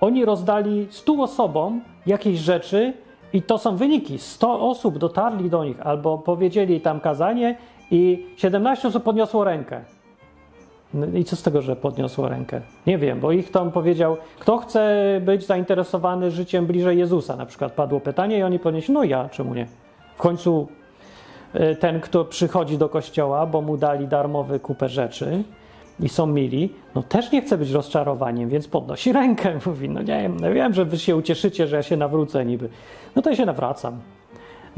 oni 0.00 0.24
rozdali 0.24 0.86
100 0.90 1.12
osobom 1.22 1.80
jakieś 2.06 2.38
rzeczy 2.38 2.92
i 3.32 3.42
to 3.42 3.58
są 3.58 3.76
wyniki. 3.76 4.18
100 4.18 4.60
osób 4.60 4.98
dotarli 4.98 5.50
do 5.50 5.64
nich 5.64 5.86
albo 5.86 6.18
powiedzieli 6.18 6.80
tam 6.80 7.00
kazanie 7.00 7.56
i 7.90 8.26
17 8.36 8.88
osób 8.88 9.02
podniosło 9.02 9.44
rękę. 9.44 9.84
No 10.94 11.06
I 11.06 11.24
co 11.24 11.36
z 11.36 11.42
tego, 11.42 11.62
że 11.62 11.76
podniosło 11.76 12.28
rękę? 12.28 12.60
Nie 12.86 12.98
wiem, 12.98 13.20
bo 13.20 13.32
ich 13.32 13.50
tam 13.50 13.72
powiedział, 13.72 14.16
kto 14.38 14.58
chce 14.58 14.94
być 15.24 15.46
zainteresowany 15.46 16.30
życiem 16.30 16.66
bliżej 16.66 16.98
Jezusa, 16.98 17.36
na 17.36 17.46
przykład 17.46 17.72
padło 17.72 18.00
pytanie 18.00 18.38
i 18.38 18.42
oni 18.42 18.58
podnieśli, 18.58 18.94
no 18.94 19.04
ja, 19.04 19.28
czemu 19.28 19.54
nie? 19.54 19.66
W 20.14 20.18
końcu 20.18 20.68
y, 21.54 21.76
ten, 21.76 22.00
kto 22.00 22.24
przychodzi 22.24 22.78
do 22.78 22.88
kościoła, 22.88 23.46
bo 23.46 23.60
mu 23.60 23.76
dali 23.76 24.08
darmowy 24.08 24.60
kupę 24.60 24.88
rzeczy 24.88 25.44
i 26.00 26.08
są 26.08 26.26
mili, 26.26 26.74
no 26.94 27.02
też 27.02 27.32
nie 27.32 27.42
chce 27.42 27.58
być 27.58 27.70
rozczarowaniem, 27.70 28.48
więc 28.48 28.68
podnosi 28.68 29.12
rękę, 29.22 29.58
mówi, 29.66 29.88
no 29.88 30.00
nie 30.00 30.22
wiem, 30.22 30.36
no 30.40 30.52
wiem, 30.52 30.74
że 30.74 30.84
wy 30.84 30.98
się 30.98 31.16
ucieszycie, 31.16 31.66
że 31.66 31.76
ja 31.76 31.82
się 31.82 31.96
nawrócę 31.96 32.44
niby. 32.44 32.68
No 33.16 33.22
to 33.22 33.30
ja 33.30 33.36
się 33.36 33.46
nawracam. 33.46 34.00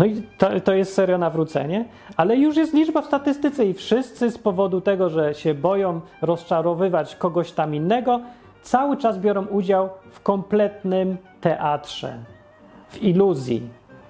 No 0.00 0.06
i 0.06 0.22
to, 0.38 0.60
to 0.60 0.74
jest 0.74 0.94
serio 0.94 1.18
nawrócenie, 1.18 1.84
ale 2.16 2.36
już 2.36 2.56
jest 2.56 2.74
liczba 2.74 3.02
w 3.02 3.06
statystyce 3.06 3.66
i 3.66 3.74
wszyscy 3.74 4.30
z 4.30 4.38
powodu 4.38 4.80
tego, 4.80 5.10
że 5.10 5.34
się 5.34 5.54
boją 5.54 6.00
rozczarowywać 6.22 7.16
kogoś 7.16 7.52
tam 7.52 7.74
innego, 7.74 8.20
cały 8.62 8.96
czas 8.96 9.18
biorą 9.18 9.46
udział 9.46 9.88
w 10.10 10.20
kompletnym 10.20 11.16
teatrze, 11.40 12.18
w 12.88 13.02
iluzji, 13.02 13.62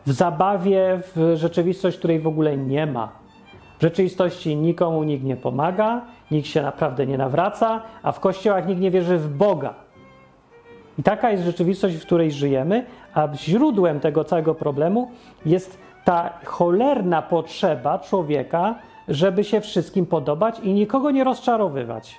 w 0.07 0.13
zabawie, 0.13 1.01
w 1.17 1.33
rzeczywistość, 1.37 1.99
której 1.99 2.21
w 2.21 2.27
ogóle 2.27 2.57
nie 2.57 2.87
ma. 2.87 3.13
W 3.79 3.83
rzeczywistości 3.83 4.57
nikomu 4.57 5.03
nikt 5.03 5.25
nie 5.25 5.37
pomaga, 5.37 6.05
nikt 6.31 6.49
się 6.49 6.63
naprawdę 6.63 7.07
nie 7.07 7.19
nawraca, 7.19 7.83
a 8.03 8.13
w 8.13 8.21
kościołach 8.21 8.69
nikt 8.69 8.81
nie 8.81 8.91
wierzy 8.91 9.19
w 9.19 9.37
Boga. 9.37 9.75
I 10.99 11.03
taka 11.03 11.31
jest 11.31 11.45
rzeczywistość, 11.45 11.97
w 11.97 12.07
której 12.07 12.33
żyjemy, 12.33 12.85
a 13.15 13.29
źródłem 13.35 14.01
tego 14.01 14.25
całego 14.25 14.55
problemu 14.55 15.11
jest 15.47 15.79
ta 16.05 16.31
cholerna 16.45 17.23
potrzeba 17.23 17.99
człowieka, 17.99 18.75
żeby 19.09 19.45
się 19.45 19.61
wszystkim 19.61 20.07
podobać 20.07 20.61
i 20.61 20.73
nikogo 20.73 21.11
nie 21.11 21.25
rozczarowywać. 21.25 22.17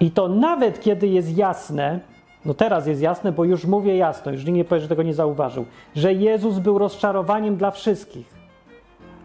I 0.00 0.10
to 0.10 0.28
nawet 0.28 0.80
kiedy 0.80 1.08
jest 1.08 1.36
jasne, 1.36 2.00
no 2.44 2.54
teraz 2.54 2.86
jest 2.86 3.02
jasne, 3.02 3.32
bo 3.32 3.44
już 3.44 3.64
mówię 3.64 3.96
jasno, 3.96 4.32
już 4.32 4.44
nikt 4.44 4.56
nie 4.56 4.64
powie, 4.64 4.80
że 4.80 4.88
tego 4.88 5.02
nie 5.02 5.14
zauważył, 5.14 5.64
że 5.96 6.12
Jezus 6.12 6.58
był 6.58 6.78
rozczarowaniem 6.78 7.56
dla 7.56 7.70
wszystkich 7.70 8.34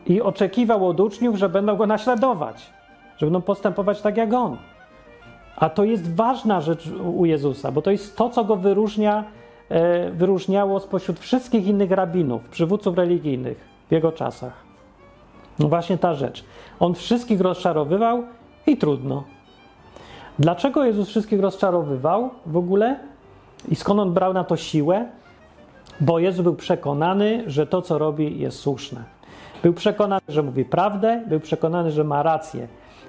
i 0.08 0.22
oczekiwał 0.22 0.88
od 0.88 1.00
uczniów, 1.00 1.36
że 1.36 1.50
będą 1.50 1.76
go 1.76 1.88
naśladować, 1.88 2.74
że 3.18 3.26
będą 3.26 3.42
postępować 3.42 4.02
tak 4.02 4.18
jak 4.18 4.34
on. 4.34 4.58
A 5.56 5.70
to 5.70 5.84
jest 5.84 6.16
ważna 6.16 6.62
rzecz 6.62 6.88
u 7.16 7.26
Jezusa, 7.26 7.72
bo 7.72 7.82
to 7.82 7.92
jest 7.92 8.18
to, 8.18 8.30
co 8.30 8.44
go 8.44 8.56
wyróżnia, 8.56 9.24
wyróżniało 10.12 10.80
spośród 10.80 11.20
wszystkich 11.20 11.68
innych 11.68 11.92
rabinów, 11.92 12.50
przywódców 12.50 12.98
religijnych 12.98 13.58
w 13.90 13.92
jego 13.92 14.12
czasach. 14.12 14.54
No 15.60 15.68
właśnie 15.68 15.98
ta 15.98 16.14
rzecz. 16.14 16.44
On 16.80 16.94
wszystkich 16.94 17.42
rozczarowywał 17.42 18.24
i 18.68 18.78
trudno. 18.78 19.24
Dlaczego 20.40 20.86
Jezus 20.86 21.10
wszystkich 21.10 21.40
rozczarowywał 21.40 22.30
w 22.46 22.58
ogóle? 22.58 23.00
I 23.70 23.76
skąd 23.76 24.00
on 24.00 24.14
brał 24.14 24.34
na 24.34 24.44
to 24.44 24.58
siłę? 24.58 25.06
Bo 26.00 26.20
Jezus 26.20 26.42
był 26.42 26.56
przekonany, 26.56 27.44
że 27.48 27.68
to, 27.68 27.82
co 27.82 27.98
robi, 27.98 28.40
jest 28.40 28.60
słuszne. 28.60 29.04
Był 29.64 29.74
przekonany, 29.74 30.22
że 30.30 30.44
mówi 30.44 30.66
prawdę, 30.66 31.24
był 31.28 31.40
przekonany, 31.40 31.92
że 31.92 32.04
ma 32.04 32.24
rację. 32.24 32.68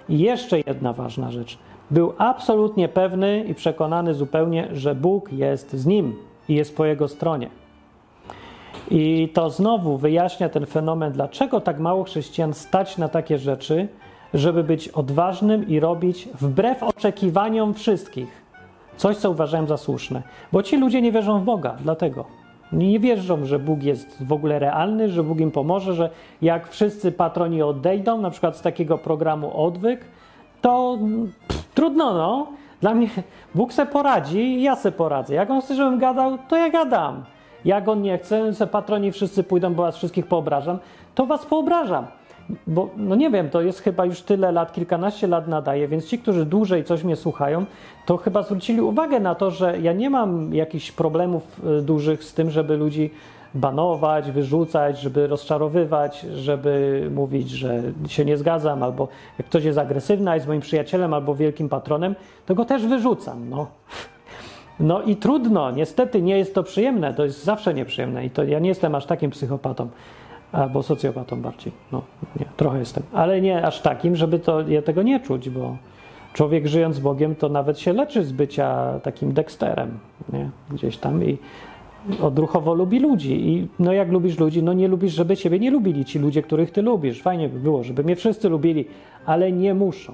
I 0.09 0.19
jeszcze 0.19 0.59
jedna 0.67 0.93
ważna 0.93 1.31
rzecz. 1.31 1.59
Był 1.91 2.13
absolutnie 2.19 2.89
pewny 2.89 3.45
i 3.45 3.55
przekonany 3.55 4.15
zupełnie, 4.15 4.69
że 4.73 4.95
Bóg 4.95 5.33
jest 5.33 5.77
z 5.77 5.87
nim 5.87 6.17
i 6.49 6.55
jest 6.55 6.77
po 6.77 6.85
jego 6.85 7.09
stronie. 7.09 7.51
I 8.91 9.29
to 9.35 9.51
znowu 9.51 9.99
wyjaśnia 9.99 10.49
ten 10.49 10.67
fenomen, 10.67 11.13
dlaczego 11.13 11.61
tak 11.61 11.79
mało 11.79 12.05
chrześcijan 12.05 12.55
stać 12.55 12.99
na 12.99 13.09
takie 13.09 13.39
rzeczy, 13.39 13.89
żeby 14.35 14.65
być 14.65 14.89
odważnym 14.89 15.69
i 15.69 15.81
robić 15.81 16.29
wbrew 16.41 16.83
oczekiwaniom 16.83 17.75
wszystkich 17.75 18.47
coś, 18.97 19.17
co 19.17 19.31
uważają 19.31 19.67
za 19.67 19.77
słuszne. 19.77 20.23
Bo 20.53 20.63
ci 20.63 20.77
ludzie 20.77 21.03
nie 21.03 21.13
wierzą 21.13 21.41
w 21.41 21.45
Boga, 21.45 21.77
dlatego. 21.81 22.25
Nie 22.73 23.01
wierzą, 23.01 23.45
że 23.45 23.59
Bóg 23.59 23.83
jest 23.83 24.25
w 24.25 24.33
ogóle 24.33 24.59
realny, 24.59 25.09
że 25.09 25.23
Bóg 25.23 25.41
im 25.41 25.51
pomoże, 25.51 25.95
że 25.95 26.11
jak 26.43 26.69
wszyscy 26.69 27.13
patroni 27.13 27.63
odejdą, 27.63 28.21
na 28.21 28.31
przykład 28.31 28.57
z 28.57 28.63
takiego 28.63 28.99
programu 28.99 29.67
Odwyk, 29.67 30.01
to 30.61 30.99
pff, 31.49 31.65
trudno, 31.75 32.15
no. 32.15 32.47
Dla 32.81 32.95
mnie 32.95 33.09
Bóg 33.55 33.73
se 33.73 33.87
poradzi 33.87 34.63
ja 34.63 34.77
se 34.77 34.93
poradzę. 34.93 35.35
Jak 35.35 35.51
on 35.51 35.61
chce, 35.61 35.75
żebym 35.75 35.99
gadał, 35.99 36.39
to 36.49 36.57
ja 36.57 36.71
gadam. 36.71 37.25
Jak 37.65 37.89
on 37.89 38.03
nie 38.03 38.19
chce, 38.19 38.55
se 38.55 38.67
patroni 38.67 39.13
wszyscy 39.13 39.45
pójdą, 39.45 39.75
bo 39.75 39.83
was 39.83 39.97
wszystkich 39.97 40.27
poobrażam, 40.27 40.79
to 41.15 41.27
was 41.27 41.47
poobrażam. 41.47 42.07
Bo, 42.67 42.89
no 42.97 43.15
nie 43.15 43.31
wiem, 43.31 43.51
to 43.51 43.61
jest 43.61 43.81
chyba 43.81 44.05
już 44.05 44.23
tyle 44.23 44.53
lat, 44.53 44.73
kilkanaście 44.73 45.27
lat 45.27 45.49
nadaje, 45.49 45.89
więc 45.89 46.07
ci, 46.07 46.19
którzy 46.19 46.45
dłużej 46.45 46.85
coś 46.85 47.05
mnie 47.05 47.17
słuchają, 47.17 47.65
to 48.07 48.17
chyba 48.17 48.43
zwrócili 48.43 48.81
uwagę 48.81 49.21
na 49.21 49.35
to, 49.35 49.51
że 49.51 49.79
ja 49.81 49.93
nie 49.93 50.11
mam 50.11 50.55
jakichś 50.55 50.93
problemów 50.93 51.61
y, 51.79 51.83
dużych 51.83 52.25
z 52.25 52.35
tym, 52.35 52.51
żeby 52.51 52.77
ludzi 52.77 53.11
banować, 53.57 54.31
wyrzucać, 54.31 55.01
żeby 55.01 55.27
rozczarowywać, 55.27 56.21
żeby 56.21 57.07
mówić, 57.15 57.51
że 57.51 57.83
się 58.09 58.25
nie 58.25 58.37
zgadzam, 58.37 58.83
albo 58.83 59.09
jak 59.39 59.47
ktoś 59.49 59.65
jest 59.65 59.79
agresywny, 59.79 60.31
a 60.31 60.35
jest 60.35 60.47
moim 60.47 60.61
przyjacielem 60.61 61.15
albo 61.15 61.35
wielkim 61.35 61.69
patronem, 61.69 62.15
to 62.47 62.55
go 62.55 62.65
też 62.65 62.87
wyrzucam. 62.87 63.49
No. 63.51 63.67
No 64.81 65.03
i 65.03 65.17
trudno, 65.17 65.71
niestety 65.71 66.23
nie 66.23 66.39
jest 66.39 66.55
to 66.55 66.63
przyjemne, 66.63 67.15
to 67.15 67.25
jest 67.25 67.45
zawsze 67.45 67.75
nieprzyjemne 67.75 68.27
i 68.27 68.31
to 68.31 68.45
ja 68.45 68.59
nie 68.59 68.69
jestem 68.69 68.95
aż 68.95 69.07
takim 69.07 69.31
psychopatą, 69.31 69.89
albo 70.53 70.83
socjopatą 70.83 71.43
bardziej. 71.43 71.73
No, 71.93 72.03
nie, 72.41 72.47
trochę 72.57 72.79
jestem, 72.79 73.03
ale 73.13 73.41
nie 73.41 73.67
aż 73.67 73.81
takim, 73.81 74.17
żeby 74.17 74.39
to, 74.39 74.69
ja 74.69 74.83
tego 74.83 75.03
nie 75.03 75.21
czuć, 75.21 75.51
bo 75.51 75.77
człowiek 76.33 76.67
żyjąc 76.67 76.99
Bogiem 76.99 77.35
to 77.35 77.49
nawet 77.49 77.79
się 77.79 77.93
leczy 77.93 78.25
z 78.25 78.33
bycia 78.33 79.01
takim 79.03 79.33
Dexterem, 79.33 79.99
nie? 80.33 80.51
gdzieś 80.71 80.97
tam 80.97 81.25
i 81.25 81.39
odruchowo 82.23 82.75
lubi 82.75 83.01
ludzi. 83.01 83.49
I 83.49 83.69
no 83.79 83.93
jak 83.93 84.13
lubisz 84.13 84.39
ludzi, 84.39 84.63
no 84.63 84.73
nie 84.73 84.89
lubisz, 84.89 85.13
żeby 85.13 85.37
ciebie 85.37 85.59
nie 85.59 85.71
lubili 85.71 86.05
ci 86.05 86.19
ludzie, 86.19 86.43
których 86.43 86.71
ty 86.71 86.83
lubisz. 86.83 87.23
Fajnie 87.23 87.49
by 87.49 87.61
było, 87.61 87.85
żeby 87.85 88.05
mnie 88.05 88.17
wszyscy 88.17 88.49
lubili, 88.49 88.85
ale 89.27 89.53
nie 89.53 89.75
muszą. 89.75 90.13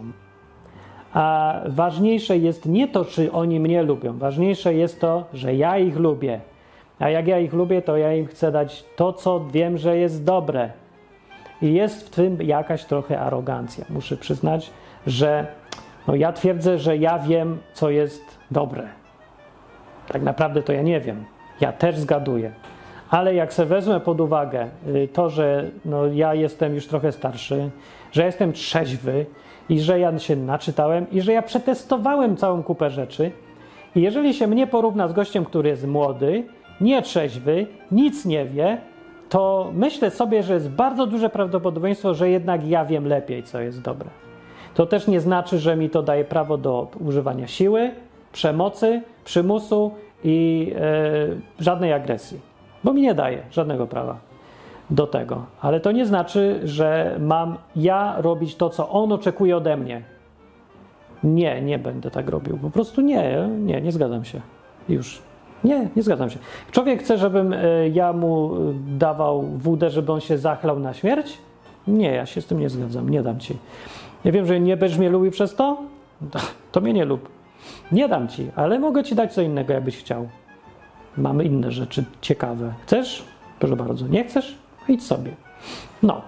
A 1.12 1.54
ważniejsze 1.66 2.38
jest 2.38 2.66
nie 2.66 2.88
to, 2.88 3.04
czy 3.04 3.32
oni 3.32 3.60
mnie 3.60 3.82
lubią, 3.82 4.18
ważniejsze 4.18 4.74
jest 4.74 5.00
to, 5.00 5.24
że 5.34 5.54
ja 5.54 5.78
ich 5.78 5.96
lubię. 5.96 6.40
A 6.98 7.10
jak 7.10 7.26
ja 7.26 7.38
ich 7.38 7.52
lubię, 7.52 7.82
to 7.82 7.96
ja 7.96 8.14
im 8.14 8.26
chcę 8.26 8.52
dać 8.52 8.84
to, 8.96 9.12
co 9.12 9.40
wiem, 9.52 9.78
że 9.78 9.96
jest 9.96 10.24
dobre. 10.24 10.70
I 11.62 11.74
jest 11.74 12.06
w 12.06 12.10
tym 12.10 12.42
jakaś 12.42 12.84
trochę 12.84 13.20
arogancja. 13.20 13.84
Muszę 13.90 14.16
przyznać, 14.16 14.70
że 15.06 15.46
no 16.08 16.14
ja 16.14 16.32
twierdzę, 16.32 16.78
że 16.78 16.96
ja 16.96 17.18
wiem, 17.18 17.58
co 17.74 17.90
jest 17.90 18.38
dobre. 18.50 18.88
Tak 20.08 20.22
naprawdę 20.22 20.62
to 20.62 20.72
ja 20.72 20.82
nie 20.82 21.00
wiem. 21.00 21.24
Ja 21.62 21.72
też 21.72 21.98
zgaduję. 21.98 22.52
Ale 23.10 23.34
jak 23.34 23.52
sobie 23.52 23.68
wezmę 23.68 24.00
pod 24.00 24.20
uwagę 24.20 24.68
y, 24.86 25.08
to, 25.12 25.30
że 25.30 25.70
no 25.84 26.06
ja 26.06 26.34
jestem 26.34 26.74
już 26.74 26.86
trochę 26.86 27.12
starszy, 27.12 27.70
że 28.12 28.24
jestem 28.24 28.52
trzeźwy 28.52 29.26
i 29.68 29.80
że 29.80 30.00
ja 30.00 30.18
się 30.18 30.36
naczytałem 30.36 31.10
i 31.10 31.20
że 31.20 31.32
ja 31.32 31.42
przetestowałem 31.42 32.36
całą 32.36 32.62
kupę 32.62 32.90
rzeczy, 32.90 33.30
i 33.96 34.00
jeżeli 34.00 34.34
się 34.34 34.46
mnie 34.46 34.66
porówna 34.66 35.08
z 35.08 35.12
gościem, 35.12 35.44
który 35.44 35.68
jest 35.68 35.86
młody, 35.86 36.44
nietrzeźwy, 36.80 37.66
nic 37.90 38.24
nie 38.24 38.44
wie, 38.44 38.78
to 39.28 39.70
myślę 39.74 40.10
sobie, 40.10 40.42
że 40.42 40.54
jest 40.54 40.70
bardzo 40.70 41.06
duże 41.06 41.30
prawdopodobieństwo, 41.30 42.14
że 42.14 42.30
jednak 42.30 42.66
ja 42.66 42.84
wiem 42.84 43.06
lepiej, 43.06 43.42
co 43.42 43.60
jest 43.60 43.82
dobre. 43.82 44.08
To 44.74 44.86
też 44.86 45.06
nie 45.06 45.20
znaczy, 45.20 45.58
że 45.58 45.76
mi 45.76 45.90
to 45.90 46.02
daje 46.02 46.24
prawo 46.24 46.58
do 46.58 46.88
używania 47.00 47.46
siły, 47.46 47.90
przemocy, 48.32 49.02
przymusu 49.24 49.90
i 50.24 50.72
e, 50.76 51.62
żadnej 51.62 51.92
agresji, 51.92 52.40
bo 52.84 52.92
mi 52.92 53.02
nie 53.02 53.14
daje 53.14 53.42
żadnego 53.50 53.86
prawa 53.86 54.16
do 54.90 55.06
tego. 55.06 55.46
Ale 55.60 55.80
to 55.80 55.92
nie 55.92 56.06
znaczy, 56.06 56.60
że 56.64 57.16
mam 57.20 57.56
ja 57.76 58.14
robić 58.18 58.56
to, 58.56 58.70
co 58.70 58.88
on 58.88 59.12
oczekuje 59.12 59.56
ode 59.56 59.76
mnie. 59.76 60.02
Nie, 61.24 61.62
nie 61.62 61.78
będę 61.78 62.10
tak 62.10 62.28
robił. 62.28 62.58
Po 62.58 62.70
prostu 62.70 63.00
nie, 63.00 63.48
nie, 63.58 63.80
nie 63.80 63.92
zgadzam 63.92 64.24
się. 64.24 64.40
Już. 64.88 65.22
Nie, 65.64 65.88
nie 65.96 66.02
zgadzam 66.02 66.30
się. 66.30 66.38
Człowiek 66.70 67.00
chce, 67.00 67.18
żebym 67.18 67.52
e, 67.52 67.88
ja 67.88 68.12
mu 68.12 68.50
dawał 68.98 69.42
wódę, 69.42 69.90
żeby 69.90 70.12
on 70.12 70.20
się 70.20 70.38
zachlał 70.38 70.78
na 70.78 70.94
śmierć? 70.94 71.38
Nie, 71.86 72.12
ja 72.12 72.26
się 72.26 72.40
z 72.40 72.46
tym 72.46 72.60
nie 72.60 72.68
zgadzam, 72.68 73.08
nie 73.08 73.22
dam 73.22 73.40
ci. 73.40 73.56
Ja 74.24 74.32
wiem, 74.32 74.46
że 74.46 74.60
nie 74.60 74.76
będziesz 74.76 74.98
mnie 74.98 75.10
lubił 75.10 75.30
przez 75.30 75.54
to? 75.54 75.76
To, 76.72 76.80
mnie 76.80 76.92
nie 76.92 77.04
lub. 77.04 77.28
Nie 77.92 78.08
dam 78.08 78.28
ci, 78.28 78.50
ale 78.56 78.78
mogę 78.78 79.04
ci 79.04 79.14
dać 79.14 79.34
co 79.34 79.42
innego, 79.42 79.72
jakbyś 79.72 79.96
chciał. 79.96 80.28
Mamy 81.16 81.44
inne 81.44 81.70
rzeczy 81.70 82.04
ciekawe. 82.20 82.72
Chcesz? 82.82 83.24
Proszę 83.58 83.76
bardzo. 83.76 84.08
Nie 84.08 84.24
chcesz? 84.24 84.58
Idź 84.88 85.06
sobie. 85.06 85.30
No. 86.02 86.22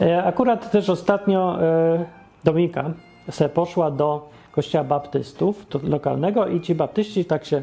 E, 0.00 0.24
akurat 0.24 0.70
też 0.70 0.90
ostatnio 0.90 1.62
e, 1.62 2.04
Dominika 2.44 2.90
se 3.30 3.48
poszła 3.48 3.90
do 3.90 4.28
kościoła 4.52 4.84
baptystów 4.84 5.66
lokalnego 5.82 6.46
i 6.46 6.60
ci 6.60 6.74
baptyści 6.74 7.24
tak 7.24 7.44
się 7.44 7.62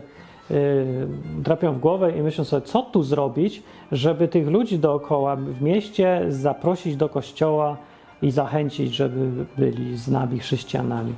y, 0.51 1.07
drapią 1.39 1.74
w 1.74 1.80
głowę 1.80 2.18
i 2.18 2.22
myślą 2.22 2.43
sobie, 2.43 2.62
co 2.62 2.82
tu 2.82 3.03
zrobić, 3.03 3.64
żeby 3.91 4.28
tych 4.28 4.47
ludzi 4.47 4.80
dookoła 4.80 5.36
w 5.36 5.62
mieście 5.62 6.26
zaprosić 6.30 6.95
do 6.95 7.10
kościoła 7.10 7.78
i 8.22 8.32
zachęcić, 8.32 8.95
żeby 8.95 9.45
byli 9.57 9.97
z 9.97 10.07
nami 10.07 10.39
chrześcijanami. 10.39 11.14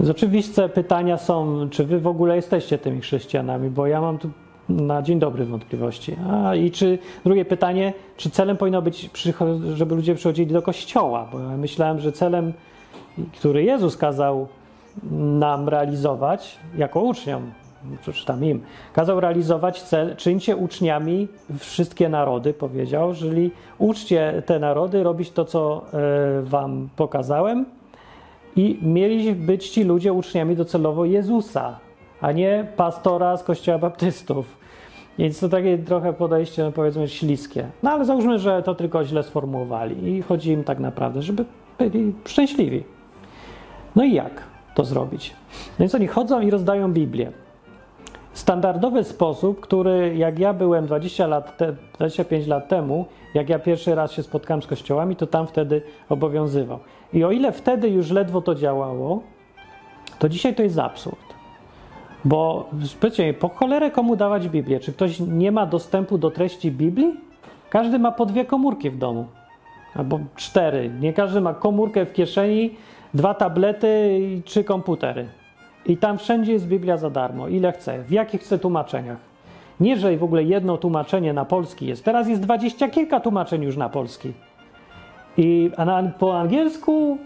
Z 0.00 0.10
oczywiste 0.10 0.68
pytania 0.68 1.18
są, 1.18 1.68
czy 1.70 1.84
wy 1.84 2.00
w 2.00 2.06
ogóle 2.06 2.36
jesteście 2.36 2.78
tymi 2.78 3.00
chrześcijanami, 3.00 3.70
bo 3.70 3.86
ja 3.86 4.00
mam 4.00 4.18
tu 4.18 4.30
na 4.68 5.02
dzień 5.02 5.18
dobry 5.18 5.44
wątpliwości. 5.44 6.16
A 6.30 6.54
i 6.54 6.70
czy 6.70 6.98
drugie 7.24 7.44
pytanie, 7.44 7.92
czy 8.16 8.30
celem 8.30 8.56
powinno 8.56 8.82
być, 8.82 9.10
żeby 9.74 9.94
ludzie 9.94 10.14
przychodzili 10.14 10.52
do 10.52 10.62
kościoła? 10.62 11.28
Bo 11.32 11.40
ja 11.40 11.56
myślałem, 11.56 12.00
że 12.00 12.12
celem, 12.12 12.52
który 13.32 13.62
Jezus 13.62 13.96
kazał 13.96 14.48
nam 15.12 15.68
realizować 15.68 16.58
jako 16.76 17.00
uczniom, 17.00 17.52
przeczytam 18.00 18.44
im, 18.44 18.62
kazał 18.92 19.20
realizować 19.20 19.82
cel, 19.82 20.16
czyńcie 20.16 20.56
uczniami 20.56 21.28
wszystkie 21.58 22.08
narody, 22.08 22.54
powiedział, 22.54 23.14
czyli 23.14 23.50
uczcie 23.78 24.42
te 24.46 24.58
narody, 24.58 25.02
robić 25.02 25.30
to, 25.30 25.44
co 25.44 25.84
e, 25.92 26.42
wam 26.42 26.88
pokazałem 26.96 27.64
i 28.56 28.78
mieli 28.82 29.32
być 29.32 29.68
ci 29.68 29.84
ludzie 29.84 30.12
uczniami 30.12 30.56
docelowo 30.56 31.04
Jezusa, 31.04 31.78
a 32.20 32.32
nie 32.32 32.66
pastora 32.76 33.36
z 33.36 33.44
kościoła 33.44 33.78
baptystów. 33.78 34.64
Więc 35.18 35.40
to 35.40 35.48
takie 35.48 35.78
trochę 35.78 36.12
podejście, 36.12 36.64
no 36.64 36.72
powiedzmy, 36.72 37.08
śliskie. 37.08 37.66
No 37.82 37.90
ale 37.90 38.04
załóżmy, 38.04 38.38
że 38.38 38.62
to 38.62 38.74
tylko 38.74 39.04
źle 39.04 39.22
sformułowali 39.22 40.08
i 40.08 40.22
chodzi 40.22 40.50
im 40.50 40.64
tak 40.64 40.80
naprawdę, 40.80 41.22
żeby 41.22 41.44
byli 41.78 42.14
szczęśliwi. 42.24 42.84
No 43.96 44.04
i 44.04 44.12
jak 44.12 44.42
to 44.74 44.84
zrobić? 44.84 45.34
Więc 45.78 45.94
oni 45.94 46.06
chodzą 46.06 46.40
i 46.40 46.50
rozdają 46.50 46.92
Biblię. 46.92 47.32
Standardowy 48.32 49.04
sposób, 49.04 49.60
który 49.60 50.16
jak 50.16 50.38
ja 50.38 50.52
byłem 50.52 50.86
20 50.86 51.26
lat 51.26 51.56
te, 51.56 51.74
25 51.98 52.46
lat 52.46 52.68
temu, 52.68 53.06
jak 53.34 53.48
ja 53.48 53.58
pierwszy 53.58 53.94
raz 53.94 54.12
się 54.12 54.22
spotkałem 54.22 54.62
z 54.62 54.66
kościołami, 54.66 55.16
to 55.16 55.26
tam 55.26 55.46
wtedy 55.46 55.82
obowiązywał. 56.08 56.78
I 57.14 57.24
o 57.24 57.30
ile 57.30 57.52
wtedy 57.52 57.88
już 57.88 58.10
ledwo 58.10 58.40
to 58.40 58.54
działało, 58.54 59.22
to 60.18 60.28
dzisiaj 60.28 60.54
to 60.54 60.62
jest 60.62 60.78
absurd. 60.78 61.34
Bo 62.24 62.70
powiedzcie 63.00 63.34
po 63.34 63.48
cholerę 63.48 63.90
komu 63.90 64.16
dawać 64.16 64.48
Biblię? 64.48 64.80
Czy 64.80 64.92
ktoś 64.92 65.20
nie 65.20 65.52
ma 65.52 65.66
dostępu 65.66 66.18
do 66.18 66.30
treści 66.30 66.70
Biblii? 66.70 67.14
Każdy 67.70 67.98
ma 67.98 68.12
po 68.12 68.26
dwie 68.26 68.44
komórki 68.44 68.90
w 68.90 68.98
domu. 68.98 69.26
Albo 69.94 70.18
cztery. 70.36 70.90
Nie 71.00 71.12
każdy 71.12 71.40
ma 71.40 71.54
komórkę 71.54 72.06
w 72.06 72.12
kieszeni, 72.12 72.74
dwa 73.14 73.34
tablety 73.34 74.18
i 74.20 74.42
trzy 74.42 74.64
komputery. 74.64 75.26
I 75.86 75.96
tam 75.96 76.18
wszędzie 76.18 76.52
jest 76.52 76.66
Biblia 76.66 76.96
za 76.96 77.10
darmo, 77.10 77.48
ile 77.48 77.72
chce, 77.72 78.02
w 78.02 78.10
jakich 78.10 78.40
chce 78.40 78.58
tłumaczeniach. 78.58 79.18
Nie, 79.80 79.96
że 79.96 80.16
w 80.16 80.24
ogóle 80.24 80.44
jedno 80.44 80.76
tłumaczenie 80.76 81.32
na 81.32 81.44
polski 81.44 81.86
jest. 81.86 82.04
Teraz 82.04 82.28
jest 82.28 82.40
dwadzieścia 82.40 82.88
kilka 82.88 83.20
tłumaczeń 83.20 83.62
już 83.62 83.76
na 83.76 83.88
polski. 83.88 84.32
I 85.36 85.70
a 85.76 85.84
na, 85.84 86.02
po 86.18 86.38
angielsku 86.40 87.18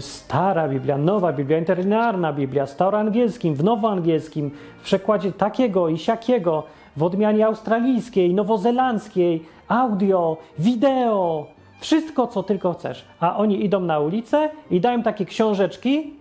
stara 0.00 0.68
Biblia, 0.68 0.98
nowa 0.98 1.32
Biblia, 1.32 1.58
interlinearna 1.58 2.32
Biblia, 2.32 2.66
staroangielskim, 2.66 3.54
w 3.54 3.64
nowoangielskim, 3.64 4.50
w 4.78 4.84
przekładzie 4.84 5.32
takiego 5.32 5.88
i 5.88 5.98
siakiego, 5.98 6.62
w 6.96 7.02
odmianie 7.02 7.46
australijskiej, 7.46 8.34
nowozelandzkiej, 8.34 9.42
audio, 9.68 10.36
wideo, 10.58 11.46
wszystko 11.80 12.26
co 12.26 12.42
tylko 12.42 12.72
chcesz. 12.72 13.04
A 13.20 13.36
oni 13.36 13.64
idą 13.64 13.80
na 13.80 13.98
ulicę 13.98 14.50
i 14.70 14.80
dają 14.80 15.02
takie 15.02 15.24
książeczki, 15.24 16.12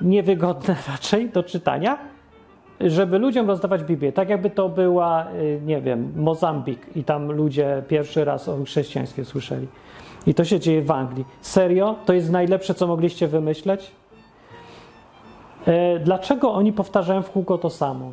niewygodne 0.00 0.76
raczej 0.92 1.30
do 1.30 1.42
czytania, 1.42 1.98
żeby 2.80 3.18
ludziom 3.18 3.46
rozdawać 3.46 3.82
Biblię. 3.82 4.12
Tak 4.12 4.28
jakby 4.28 4.50
to 4.50 4.68
była, 4.68 5.26
y, 5.32 5.60
nie 5.66 5.80
wiem, 5.80 6.12
Mozambik 6.16 6.96
i 6.96 7.04
tam 7.04 7.32
ludzie 7.32 7.82
pierwszy 7.88 8.24
raz 8.24 8.48
o 8.48 8.64
chrześcijaństwie 8.64 9.24
słyszeli. 9.24 9.66
I 10.26 10.34
to 10.34 10.44
się 10.44 10.60
dzieje 10.60 10.82
w 10.82 10.90
Anglii. 10.90 11.24
Serio? 11.40 11.94
To 12.06 12.12
jest 12.12 12.30
najlepsze, 12.30 12.74
co 12.74 12.86
mogliście 12.86 13.28
wymyśleć? 13.28 13.90
E, 15.66 15.98
dlaczego 15.98 16.52
oni 16.52 16.72
powtarzają 16.72 17.22
w 17.22 17.30
kółko 17.30 17.58
to 17.58 17.70
samo? 17.70 18.10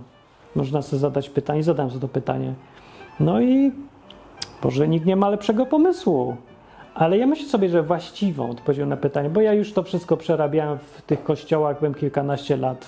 Można 0.56 0.82
sobie 0.82 1.00
zadać 1.00 1.30
pytanie, 1.30 1.64
zadam 1.64 1.90
sobie 1.90 2.02
to 2.02 2.08
pytanie. 2.08 2.54
No 3.20 3.42
i 3.42 3.72
może 4.64 4.88
nikt 4.88 5.06
nie 5.06 5.16
ma 5.16 5.30
lepszego 5.30 5.66
pomysłu. 5.66 6.36
Ale 6.96 7.18
ja 7.18 7.28
myślę 7.28 7.50
sobie, 7.50 7.70
że 7.70 7.84
właściwą 7.84 8.50
odpowiedzią 8.50 8.86
na 8.86 8.98
pytanie, 8.98 9.30
bo 9.30 9.42
ja 9.42 9.54
już 9.54 9.74
to 9.74 9.84
wszystko 9.84 10.18
przerabiałem 10.18 10.78
w 10.78 11.02
tych 11.02 11.24
kościołach, 11.24 11.80
byłem 11.80 11.94
kilkanaście 11.94 12.58
lat 12.58 12.86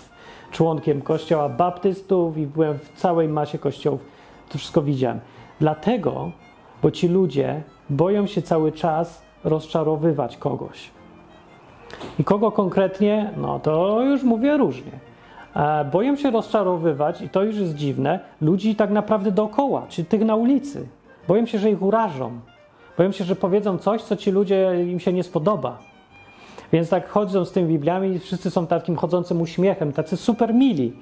członkiem 0.52 1.02
kościoła 1.02 1.50
baptystów 1.50 2.38
i 2.38 2.48
byłem 2.48 2.80
w 2.80 2.90
całej 2.96 3.28
masie 3.28 3.58
kościołów. 3.58 4.02
To 4.50 4.58
wszystko 4.58 4.82
widziałem. 4.82 5.20
Dlatego, 5.60 6.32
bo 6.84 6.92
ci 6.92 7.08
ludzie 7.08 7.64
boją 7.90 8.28
się 8.28 8.42
cały 8.42 8.72
czas 8.72 9.22
rozczarowywać 9.44 10.38
kogoś. 10.38 10.92
I 12.20 12.24
kogo 12.24 12.52
konkretnie? 12.52 13.34
No 13.38 13.60
to 13.60 14.02
już 14.02 14.24
mówię 14.24 14.58
różnie. 14.58 14.92
Boją 15.92 16.16
się 16.16 16.32
rozczarowywać, 16.32 17.22
i 17.22 17.30
to 17.30 17.44
już 17.44 17.56
jest 17.56 17.76
dziwne, 17.76 18.20
ludzi 18.42 18.76
tak 18.76 18.90
naprawdę 18.90 19.32
dookoła, 19.32 19.86
czy 19.90 20.04
tych 20.04 20.26
na 20.26 20.36
ulicy. 20.36 20.88
Boją 21.28 21.46
się, 21.46 21.60
że 21.60 21.72
ich 21.72 21.82
urażą. 21.82 22.32
Boją 22.98 23.12
się, 23.12 23.24
że 23.24 23.36
powiedzą 23.36 23.78
coś, 23.78 24.02
co 24.02 24.16
ci 24.16 24.32
ludzie 24.32 24.86
im 24.88 25.00
się 25.00 25.14
nie 25.14 25.24
spodoba. 25.24 25.78
Więc 26.74 26.90
tak 26.90 27.10
chodzą 27.10 27.46
z 27.46 27.52
tymi 27.52 27.68
Bibliami 27.68 28.20
wszyscy 28.20 28.52
są 28.52 28.68
takim 28.68 28.96
chodzącym 28.96 29.42
uśmiechem, 29.42 29.94
tacy 29.94 30.18
super 30.18 30.54
mili. 30.54 30.94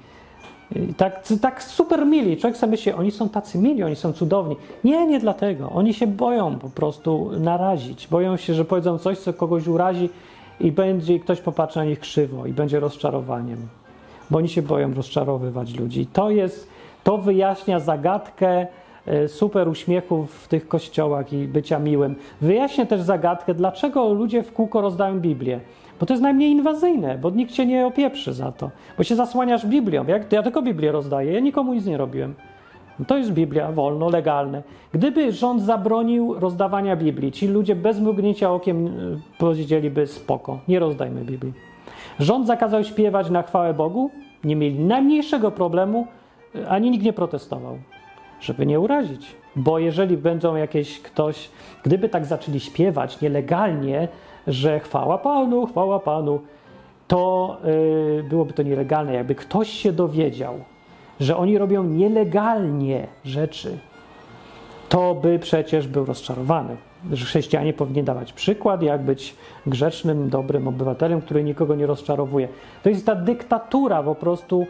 Tak, 0.96 1.22
tak 1.40 1.62
super 1.62 2.06
mili. 2.06 2.36
Człowiek 2.36 2.56
sobie 2.56 2.70
myśli, 2.70 2.92
oni 2.92 3.10
są 3.10 3.28
tacy 3.28 3.58
mili, 3.58 3.82
oni 3.82 3.96
są 3.96 4.12
cudowni. 4.12 4.56
Nie, 4.84 5.06
nie 5.06 5.20
dlatego. 5.20 5.70
Oni 5.70 5.94
się 5.94 6.06
boją 6.06 6.58
po 6.58 6.70
prostu 6.70 7.30
narazić. 7.40 8.08
Boją 8.08 8.36
się, 8.36 8.54
że 8.54 8.64
powiedzą 8.64 8.98
coś, 8.98 9.18
co 9.18 9.32
kogoś 9.32 9.66
urazi 9.66 10.10
i 10.60 10.72
będzie 10.72 11.20
ktoś 11.20 11.40
popatrzy 11.40 11.78
na 11.78 11.84
nich 11.84 12.00
krzywo 12.00 12.46
i 12.46 12.52
będzie 12.52 12.80
rozczarowaniem. 12.80 13.58
Bo 14.30 14.38
oni 14.38 14.48
się 14.48 14.62
boją 14.62 14.94
rozczarowywać 14.94 15.74
ludzi. 15.74 16.00
I 16.00 16.06
to 16.06 16.30
jest, 16.30 16.68
to 17.04 17.18
wyjaśnia 17.18 17.80
zagadkę 17.80 18.66
e, 19.06 19.28
super 19.28 19.68
uśmiechów 19.68 20.34
w 20.44 20.48
tych 20.48 20.68
kościołach 20.68 21.32
i 21.32 21.48
bycia 21.48 21.78
miłym. 21.78 22.14
Wyjaśnia 22.40 22.86
też 22.86 23.00
zagadkę, 23.00 23.54
dlaczego 23.54 24.12
ludzie 24.12 24.42
w 24.42 24.52
kółko 24.52 24.80
rozdają 24.80 25.20
Biblię. 25.20 25.60
Bo 26.00 26.06
to 26.06 26.12
jest 26.12 26.22
najmniej 26.22 26.50
inwazyjne, 26.50 27.18
bo 27.18 27.30
nikt 27.30 27.52
cię 27.52 27.66
nie 27.66 27.86
opieprzy 27.86 28.32
za 28.32 28.52
to. 28.52 28.70
Bo 28.98 29.04
się 29.04 29.14
zasłaniasz 29.14 29.66
Biblią. 29.66 30.06
Jak, 30.06 30.32
ja 30.32 30.42
tylko 30.42 30.62
Biblię 30.62 30.92
rozdaję, 30.92 31.32
ja 31.32 31.40
nikomu 31.40 31.74
nic 31.74 31.86
nie 31.86 31.96
robiłem. 31.96 32.34
To 33.06 33.18
jest 33.18 33.32
Biblia, 33.32 33.72
wolno, 33.72 34.08
legalne. 34.08 34.62
Gdyby 34.92 35.32
rząd 35.32 35.62
zabronił 35.62 36.34
rozdawania 36.34 36.96
Biblii, 36.96 37.32
ci 37.32 37.48
ludzie 37.48 37.76
bez 37.76 38.00
mrugnięcia 38.00 38.52
okiem 38.52 38.86
y, 38.86 39.18
powiedzieliby 39.38 40.06
spoko, 40.06 40.58
nie 40.68 40.78
rozdajmy 40.78 41.24
Biblii. 41.24 41.52
Rząd 42.18 42.46
zakazał 42.46 42.84
śpiewać 42.84 43.30
na 43.30 43.42
chwałę 43.42 43.74
Bogu, 43.74 44.10
nie 44.44 44.56
mieli 44.56 44.78
najmniejszego 44.78 45.50
problemu, 45.50 46.06
y, 46.56 46.68
ani 46.68 46.90
nikt 46.90 47.04
nie 47.04 47.12
protestował, 47.12 47.78
żeby 48.40 48.66
nie 48.66 48.80
urazić. 48.80 49.36
Bo 49.56 49.78
jeżeli 49.78 50.16
będą 50.16 50.56
jakieś 50.56 51.00
ktoś, 51.00 51.50
gdyby 51.82 52.08
tak 52.08 52.26
zaczęli 52.26 52.60
śpiewać 52.60 53.20
nielegalnie, 53.20 54.08
że 54.46 54.80
chwała 54.80 55.18
Panu, 55.18 55.66
chwała 55.66 56.00
Panu, 56.00 56.40
to 57.08 57.56
yy, 58.16 58.22
byłoby 58.22 58.52
to 58.52 58.62
nielegalne. 58.62 59.14
Jakby 59.14 59.34
ktoś 59.34 59.70
się 59.70 59.92
dowiedział, 59.92 60.54
że 61.20 61.36
oni 61.36 61.58
robią 61.58 61.84
nielegalnie 61.84 63.06
rzeczy, 63.24 63.78
to 64.88 65.14
by 65.14 65.38
przecież 65.38 65.88
był 65.88 66.04
rozczarowany. 66.04 66.76
Że 67.12 67.24
chrześcijanie 67.24 67.72
powinni 67.72 68.02
dawać 68.02 68.32
przykład, 68.32 68.82
jak 68.82 69.02
być 69.02 69.36
grzecznym, 69.66 70.28
dobrym 70.28 70.68
obywatelem, 70.68 71.20
który 71.20 71.44
nikogo 71.44 71.74
nie 71.74 71.86
rozczarowuje. 71.86 72.48
To 72.82 72.88
jest 72.88 73.06
ta 73.06 73.14
dyktatura 73.14 74.02
po 74.02 74.14
prostu 74.14 74.66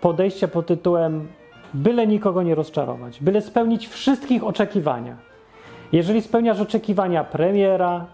podejścia 0.00 0.48
pod 0.48 0.66
tytułem 0.66 1.28
byle 1.74 2.06
nikogo 2.06 2.42
nie 2.42 2.54
rozczarować, 2.54 3.20
byle 3.20 3.42
spełnić 3.42 3.88
wszystkich 3.88 4.44
oczekiwania. 4.44 5.16
Jeżeli 5.92 6.22
spełniasz 6.22 6.60
oczekiwania 6.60 7.24
premiera, 7.24 8.06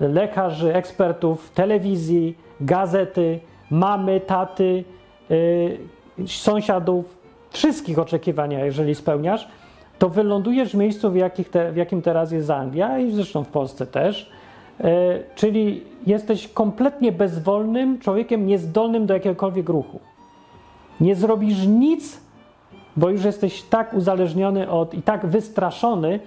lekarzy, 0.00 0.74
ekspertów, 0.74 1.50
telewizji, 1.50 2.36
gazety, 2.60 3.40
mamy, 3.70 4.20
taty, 4.20 4.84
yy, 5.30 6.26
sąsiadów, 6.26 7.18
wszystkich 7.50 7.98
oczekiwania, 7.98 8.64
jeżeli 8.64 8.94
spełniasz, 8.94 9.48
to 9.98 10.08
wylądujesz 10.08 10.72
w 10.72 10.74
miejscu, 10.74 11.10
w, 11.10 11.16
te, 11.50 11.72
w 11.72 11.76
jakim 11.76 12.02
teraz 12.02 12.32
jest 12.32 12.50
Anglia 12.50 12.98
i 12.98 13.12
zresztą 13.12 13.44
w 13.44 13.48
Polsce 13.48 13.86
też. 13.86 14.30
Yy, 14.80 14.86
czyli 15.34 15.84
jesteś 16.06 16.48
kompletnie 16.48 17.12
bezwolnym 17.12 17.98
człowiekiem, 17.98 18.46
niezdolnym 18.46 19.06
do 19.06 19.14
jakiegokolwiek 19.14 19.68
ruchu. 19.68 20.00
Nie 21.00 21.14
zrobisz 21.14 21.66
nic, 21.66 22.20
bo 22.96 23.10
już 23.10 23.24
jesteś 23.24 23.62
tak 23.62 23.94
uzależniony 23.94 24.70
od 24.70 24.94
i 24.94 25.02
tak 25.02 25.26
wystraszony 25.26 26.20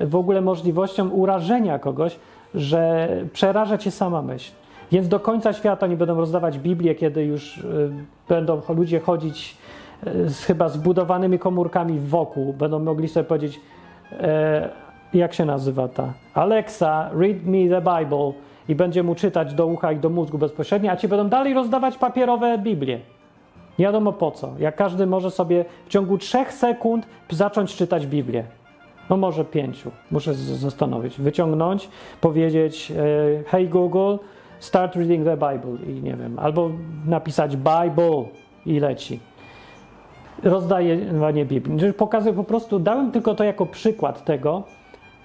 w 0.00 0.16
ogóle 0.16 0.40
możliwością 0.40 1.08
urażenia 1.08 1.78
kogoś, 1.78 2.18
że 2.54 3.08
przeraża 3.32 3.78
cię 3.78 3.90
sama 3.90 4.22
myśl. 4.22 4.52
Więc 4.92 5.08
do 5.08 5.20
końca 5.20 5.52
świata 5.52 5.86
nie 5.86 5.96
będą 5.96 6.16
rozdawać 6.16 6.58
Biblię, 6.58 6.94
kiedy 6.94 7.24
już 7.24 7.58
y, 7.58 7.90
będą 8.28 8.60
ludzie 8.68 9.00
chodzić 9.00 9.56
y, 10.06 10.28
z 10.28 10.44
chyba 10.44 10.68
zbudowanymi 10.68 11.38
komórkami 11.38 11.98
wokół. 11.98 12.52
Będą 12.52 12.78
mogli 12.78 13.08
sobie 13.08 13.24
powiedzieć, 13.24 13.60
e, 14.12 14.68
jak 15.14 15.34
się 15.34 15.44
nazywa 15.44 15.88
ta? 15.88 16.12
Alexa, 16.34 17.10
read 17.12 17.46
me 17.46 17.68
the 17.68 17.80
Bible 17.80 18.32
i 18.68 18.74
będzie 18.74 19.02
mu 19.02 19.14
czytać 19.14 19.54
do 19.54 19.66
ucha 19.66 19.92
i 19.92 19.96
do 19.96 20.10
mózgu 20.10 20.38
bezpośrednio, 20.38 20.90
a 20.90 20.96
ci 20.96 21.08
będą 21.08 21.28
dalej 21.28 21.54
rozdawać 21.54 21.98
papierowe 21.98 22.58
Biblie. 22.58 23.00
Nie 23.78 23.84
wiadomo 23.84 24.12
po 24.12 24.30
co. 24.30 24.50
Jak 24.58 24.76
każdy 24.76 25.06
może 25.06 25.30
sobie 25.30 25.64
w 25.86 25.88
ciągu 25.88 26.18
trzech 26.18 26.52
sekund 26.52 27.06
zacząć 27.30 27.76
czytać 27.76 28.06
Biblię. 28.06 28.44
No 29.10 29.16
może 29.16 29.44
pięciu. 29.44 29.90
Muszę 30.10 30.34
zastanowić. 30.34 31.20
Wyciągnąć, 31.20 31.88
powiedzieć 32.20 32.92
e, 32.92 33.44
hey 33.44 33.66
Google, 33.66 34.16
start 34.58 34.96
reading 34.96 35.24
the 35.24 35.36
Bible 35.36 35.92
i 35.92 36.02
nie 36.02 36.16
wiem. 36.16 36.38
Albo 36.38 36.70
napisać 37.06 37.56
Bible 37.56 38.24
i 38.66 38.80
leci. 38.80 39.20
Rozdaję 40.42 40.96
Biblii. 41.46 41.92
Pokazuję 41.92 42.34
po 42.34 42.44
prostu, 42.44 42.78
dałem 42.78 43.12
tylko 43.12 43.34
to 43.34 43.44
jako 43.44 43.66
przykład 43.66 44.24
tego, 44.24 44.62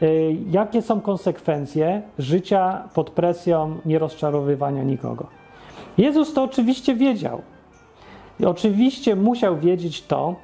e, 0.02 0.08
jakie 0.52 0.82
są 0.82 1.02
konsekwencje 1.02 2.02
życia 2.20 2.84
pod 2.94 3.10
presją 3.10 3.78
nierozczarowywania 3.86 4.84
nikogo. 4.84 5.28
Jezus 5.98 6.34
to 6.34 6.44
oczywiście 6.44 6.96
wiedział. 6.96 7.42
I 8.40 8.46
oczywiście 8.46 9.16
musiał 9.16 9.58
wiedzieć 9.58 10.04
to, 10.04 10.36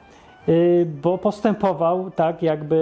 bo 1.01 1.17
postępował 1.17 2.11
tak, 2.11 2.43
jakby 2.43 2.75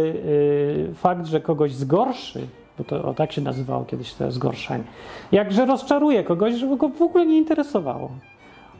y, 0.92 0.96
fakt, 0.96 1.26
że 1.26 1.42
kogoś 1.42 1.74
zgorszy, 1.74 2.48
bo 2.78 2.84
to 2.84 3.04
o, 3.04 3.14
tak 3.14 3.32
się 3.32 3.42
nazywało 3.42 3.86
kiedyś 3.86 4.14
to 4.14 4.32
zgorszenie, 4.32 4.84
jakże 5.32 5.66
rozczaruje 5.66 6.24
kogoś, 6.24 6.54
żeby 6.54 6.78
go 6.78 6.90
w 6.90 7.02
ogóle 7.02 7.26
nie 7.26 7.38
interesowało. 7.38 8.12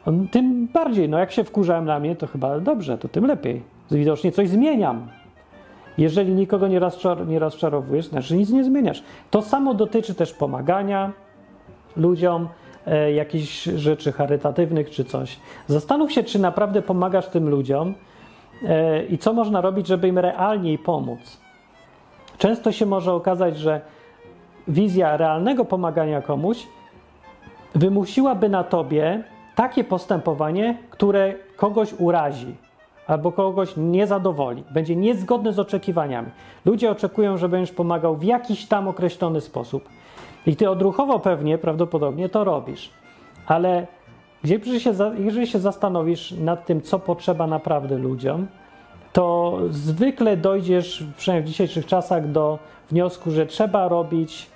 On, 0.06 0.28
tym 0.28 0.68
bardziej, 0.68 1.10
no 1.10 1.20
jak 1.20 1.32
się 1.32 1.44
wkurzałem 1.44 1.86
na 1.86 2.00
mnie, 2.00 2.16
to 2.16 2.28
chyba 2.28 2.60
dobrze, 2.60 2.98
to 2.98 3.08
tym 3.08 3.26
lepiej. 3.26 3.64
Widocznie 3.92 4.32
coś 4.32 4.50
zmieniam. 4.50 5.08
Jeżeli 5.98 6.34
nikogo 6.34 6.68
nie, 6.68 6.80
rozczar 6.80 7.28
nie 7.28 7.40
rozczarowujesz, 7.40 8.06
znaczy 8.06 8.36
nic 8.36 8.50
nie 8.50 8.64
zmieniasz. 8.64 9.04
To 9.32 9.42
samo 9.42 9.74
dotyczy 9.74 10.16
też 10.16 10.34
pomagania 10.34 11.12
ludziom, 11.96 12.48
e, 12.86 13.12
jakichś 13.12 13.64
rzeczy 13.64 14.12
charytatywnych 14.12 14.90
czy 14.90 15.06
coś. 15.06 15.40
Zastanów 15.68 16.12
się, 16.12 16.24
czy 16.24 16.40
naprawdę 16.40 16.82
pomagasz 16.82 17.28
tym 17.28 17.50
ludziom 17.50 17.94
i 19.10 19.18
co 19.18 19.34
można 19.34 19.62
robić, 19.62 19.88
żeby 19.88 20.08
im 20.08 20.18
realniej 20.18 20.78
pomóc. 20.78 21.42
Często 22.38 22.72
się 22.72 22.86
może 22.86 23.14
okazać, 23.14 23.58
że 23.58 23.82
wizja 24.68 25.18
realnego 25.18 25.66
pomagania 25.66 26.22
komuś 26.22 26.68
wymusiłaby 27.76 28.50
na 28.50 28.64
tobie 28.64 29.24
takie 29.56 29.84
postępowanie, 29.84 30.78
które 30.90 31.34
kogoś 31.56 31.94
urazi 31.94 32.56
albo 33.08 33.32
kogoś 33.32 33.74
nie 33.78 34.08
zadowoli, 34.08 34.64
będzie 34.72 34.96
niezgodne 34.96 35.54
z 35.54 35.60
oczekiwaniami. 35.60 36.28
Ludzie 36.66 36.92
oczekują, 36.92 37.38
że 37.38 37.50
będziesz 37.50 37.76
pomagał 37.76 38.16
w 38.16 38.24
jakiś 38.24 38.66
tam 38.66 38.88
określony 38.88 39.42
sposób. 39.42 39.90
I 40.46 40.56
ty 40.56 40.70
odruchowo 40.70 41.20
pewnie, 41.20 41.58
prawdopodobnie 41.58 42.30
to 42.30 42.44
robisz. 42.44 42.90
Ale 43.48 43.88
gdzie 44.44 44.80
się, 44.80 44.94
jeżeli 45.18 45.48
się 45.48 45.60
zastanowisz 45.60 46.32
nad 46.32 46.66
tym, 46.66 46.82
co 46.82 47.00
potrzeba 47.00 47.48
naprawdę 47.48 47.98
ludziom, 47.98 48.48
to 49.14 49.58
zwykle 49.70 50.38
dojdziesz, 50.38 51.04
przynajmniej 51.18 51.46
w 51.46 51.50
dzisiejszych 51.52 51.86
czasach, 51.86 52.32
do 52.32 52.60
wniosku, 52.90 53.32
że 53.32 53.46
trzeba 53.46 53.88
robić 53.88 54.48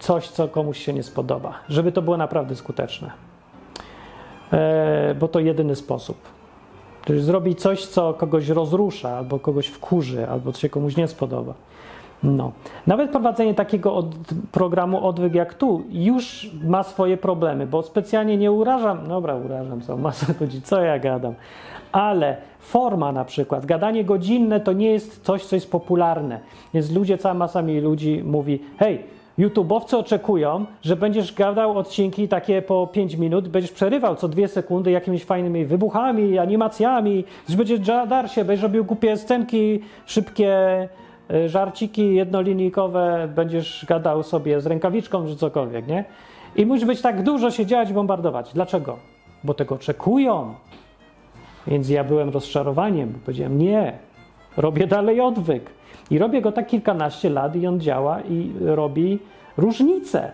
coś, 0.00 0.28
co 0.28 0.48
komuś 0.48 0.78
się 0.84 0.92
nie 0.92 1.02
spodoba, 1.02 1.54
żeby 1.68 1.92
to 1.92 2.02
było 2.02 2.16
naprawdę 2.16 2.56
skuteczne. 2.56 3.10
E, 4.52 5.14
bo 5.20 5.28
to 5.28 5.40
jedyny 5.40 5.76
sposób. 5.76 6.16
Czyli 7.04 7.22
zrobić 7.22 7.60
coś, 7.60 7.86
co 7.86 8.14
kogoś 8.14 8.48
rozrusza, 8.48 9.16
albo 9.16 9.38
kogoś 9.38 9.66
wkurzy, 9.66 10.28
albo 10.28 10.52
co 10.52 10.60
się 10.60 10.68
komuś 10.68 10.96
nie 10.96 11.08
spodoba. 11.08 11.54
No. 12.24 12.52
Nawet 12.86 13.10
prowadzenie 13.10 13.54
takiego 13.54 13.94
od, 13.94 14.06
programu 14.52 15.06
odwyk 15.06 15.34
jak 15.34 15.54
tu 15.54 15.82
już 15.90 16.50
ma 16.64 16.82
swoje 16.82 17.16
problemy, 17.16 17.66
bo 17.66 17.82
specjalnie 17.82 18.36
nie 18.36 18.52
urażam, 18.52 19.08
dobra, 19.08 19.36
urażam 19.36 19.80
co 19.80 19.96
masę 19.96 20.34
ludzi, 20.40 20.62
co 20.62 20.80
ja 20.82 20.98
gadam, 20.98 21.34
ale 21.92 22.36
forma 22.60 23.12
na 23.12 23.24
przykład, 23.24 23.66
gadanie 23.66 24.04
godzinne 24.04 24.60
to 24.60 24.72
nie 24.72 24.90
jest 24.90 25.24
coś, 25.24 25.44
co 25.44 25.56
jest 25.56 25.70
popularne. 25.70 26.40
Więc 26.74 26.92
ludzie, 26.92 27.18
cała 27.18 27.34
masa 27.34 27.62
mi 27.62 27.80
ludzi 27.80 28.22
mówi, 28.24 28.58
hej, 28.78 29.04
YouTube'owcy 29.38 29.96
oczekują, 29.96 30.66
że 30.82 30.96
będziesz 30.96 31.34
gadał 31.34 31.78
odcinki 31.78 32.28
takie 32.28 32.62
po 32.62 32.86
5 32.86 33.14
minut, 33.14 33.48
będziesz 33.48 33.72
przerywał 33.72 34.16
co 34.16 34.28
2 34.28 34.48
sekundy 34.48 34.90
jakimiś 34.90 35.24
fajnymi 35.24 35.64
wybuchami, 35.64 36.38
animacjami, 36.38 37.24
że 37.48 37.56
będziesz 37.56 37.80
dar 37.80 38.30
się, 38.30 38.44
będziesz 38.44 38.62
robił 38.62 38.84
głupie 38.84 39.16
scenki, 39.16 39.80
szybkie 40.06 40.88
żarciki 41.46 42.14
jednolinijkowe, 42.14 43.28
będziesz 43.34 43.86
gadał 43.88 44.22
sobie 44.22 44.60
z 44.60 44.66
rękawiczką 44.66 45.26
czy 45.26 45.36
cokolwiek, 45.36 45.86
nie? 45.86 46.04
I 46.56 46.66
musi 46.66 46.86
być 46.86 47.00
tak 47.00 47.22
dużo 47.22 47.50
się 47.50 47.66
dziać, 47.66 47.92
bombardować. 47.92 48.52
Dlaczego? 48.54 48.96
Bo 49.44 49.54
tego 49.54 49.74
oczekują. 49.74 50.54
Więc 51.66 51.88
ja 51.88 52.04
byłem 52.04 52.30
rozczarowaniem, 52.30 53.08
bo 53.08 53.18
powiedziałem 53.18 53.58
nie, 53.58 53.98
robię 54.56 54.86
dalej 54.86 55.20
odwyk. 55.20 55.70
I 56.10 56.18
robię 56.18 56.40
go 56.40 56.52
tak 56.52 56.66
kilkanaście 56.66 57.30
lat 57.30 57.56
i 57.56 57.66
on 57.66 57.80
działa 57.80 58.20
i 58.20 58.52
robi 58.60 59.18
różnicę. 59.56 60.32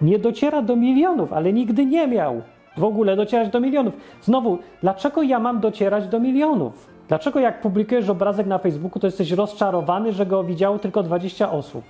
Nie 0.00 0.18
dociera 0.18 0.62
do 0.62 0.76
milionów, 0.76 1.32
ale 1.32 1.52
nigdy 1.52 1.86
nie 1.86 2.06
miał 2.06 2.42
w 2.76 2.84
ogóle 2.84 3.16
docierać 3.16 3.48
do 3.48 3.60
milionów. 3.60 3.94
Znowu, 4.22 4.58
dlaczego 4.80 5.22
ja 5.22 5.38
mam 5.38 5.60
docierać 5.60 6.08
do 6.08 6.20
milionów? 6.20 6.93
Dlaczego 7.08 7.40
jak 7.40 7.60
publikujesz 7.60 8.08
obrazek 8.08 8.46
na 8.46 8.58
Facebooku, 8.58 9.00
to 9.00 9.06
jesteś 9.06 9.30
rozczarowany, 9.30 10.12
że 10.12 10.26
go 10.26 10.44
widziało 10.44 10.78
tylko 10.78 11.02
20 11.02 11.52
osób? 11.52 11.84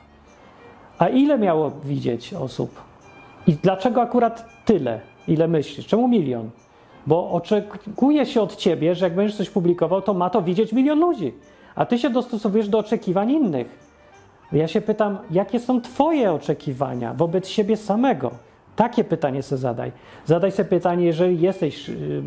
A 0.99 1.09
ile 1.09 1.39
miało 1.39 1.71
widzieć 1.85 2.35
osób? 2.35 2.81
I 3.47 3.53
dlaczego 3.53 4.03
akurat 4.03 4.65
tyle? 4.65 5.01
Ile 5.29 5.49
myślisz? 5.49 5.87
Czemu 5.87 6.09
milion? 6.09 6.51
Bo 7.07 7.31
oczekuje 7.31 8.27
się 8.27 8.43
od 8.43 8.57
ciebie, 8.57 8.95
że 8.95 9.07
jak 9.07 9.15
będziesz 9.15 9.37
coś 9.37 9.51
publikował, 9.51 10.03
to 10.03 10.15
ma 10.15 10.31
to 10.31 10.43
widzieć 10.43 10.73
milion 10.73 11.01
ludzi 11.01 11.33
a 11.75 11.87
ty 11.87 11.99
się 11.99 12.11
dostosowujesz 12.11 12.69
do 12.69 12.79
oczekiwań 12.79 13.31
innych. 13.31 13.79
Ja 14.53 14.69
się 14.69 14.81
pytam, 14.81 15.19
jakie 15.31 15.61
są 15.61 15.81
Twoje 15.81 16.33
oczekiwania 16.33 17.15
wobec 17.15 17.49
siebie 17.49 17.77
samego? 17.77 18.31
Takie 18.77 19.05
pytanie 19.05 19.43
sobie 19.43 19.59
zadaj. 19.59 19.93
Zadaj 20.25 20.53
sobie 20.53 20.69
pytanie, 20.69 21.07
jeżeli 21.07 21.41
jesteś 21.41 21.89
y, 21.89 22.23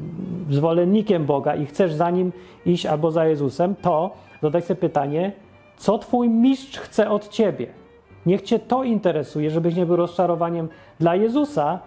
zwolennikiem 0.50 1.26
Boga 1.26 1.56
i 1.56 1.66
chcesz 1.66 1.94
za 1.94 2.10
nim 2.10 2.32
iść 2.66 2.86
albo 2.86 3.12
za 3.12 3.26
Jezusem, 3.26 3.76
to 3.76 4.12
zadaj 4.42 4.62
sobie 4.62 4.80
pytanie, 4.80 5.32
co 5.78 5.98
Twój 5.98 6.30
mistrz 6.30 6.80
chce 6.80 7.10
od 7.10 7.30
Ciebie. 7.30 7.68
Niech 8.26 8.42
Cię 8.42 8.60
to 8.60 8.84
interesuje, 8.84 9.52
żebyś 9.52 9.76
nie 9.76 9.86
był 9.86 9.96
rozczarowaniem 9.96 10.70
dla 11.00 11.16
Jezusa, 11.16 11.80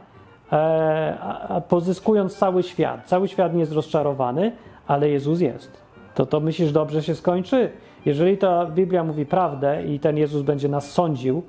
e, 0.53 1.63
pozyskując 1.69 2.37
cały 2.37 2.63
świat. 2.63 3.07
Cały 3.07 3.29
świat 3.29 3.55
nie 3.55 3.61
jest 3.61 3.73
rozczarowany, 3.73 4.53
ale 4.87 5.09
Jezus 5.09 5.41
jest 5.41 5.91
to 6.15 6.27
to 6.27 6.41
myślisz, 6.41 6.73
dobrze 6.73 7.03
się 7.03 7.15
skończy? 7.15 7.71
Jeżeli 8.07 8.39
ta 8.39 8.67
Biblia 8.67 9.05
mówi 9.05 9.27
prawdę 9.27 9.85
i 9.85 10.01
ten 10.01 10.17
Jezus 10.17 10.43
będzie 10.43 10.69
nas 10.69 10.91
sądził, 10.91 11.43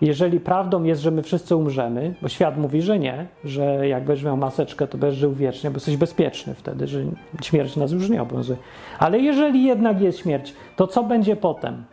jeżeli 0.00 0.40
prawdą 0.40 0.82
jest, 0.82 1.02
że 1.02 1.10
my 1.10 1.22
wszyscy 1.22 1.56
umrzemy, 1.56 2.14
bo 2.22 2.28
świat 2.28 2.58
mówi, 2.58 2.82
że 2.82 2.98
nie, 2.98 3.26
że 3.44 3.88
jak 3.88 4.04
będziesz 4.04 4.24
miał 4.24 4.36
maseczkę, 4.36 4.86
to 4.86 4.98
będziesz 4.98 5.20
żył 5.20 5.32
wiecznie, 5.32 5.70
bo 5.70 5.76
jesteś 5.76 5.96
bezpieczny 5.96 6.54
wtedy, 6.54 6.86
że 6.86 7.00
śmierć 7.42 7.76
nas 7.76 7.92
już 7.92 8.10
nie 8.10 8.22
obowiązuje. 8.22 8.58
Ale 8.98 9.18
jeżeli 9.18 9.64
jednak 9.64 10.00
jest 10.00 10.18
śmierć, 10.18 10.54
to 10.76 10.86
co 10.86 11.04
będzie 11.04 11.36
potem? 11.36 11.84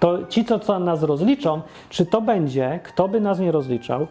To 0.00 0.26
ci, 0.26 0.44
co, 0.44 0.58
co 0.58 0.78
nas 0.78 1.02
rozliczą, 1.02 1.60
czy 1.88 2.06
to 2.06 2.20
będzie, 2.20 2.80
kto 2.84 3.08
by 3.08 3.20
nas 3.20 3.38
nie 3.38 3.52
rozliczał, 3.52 4.06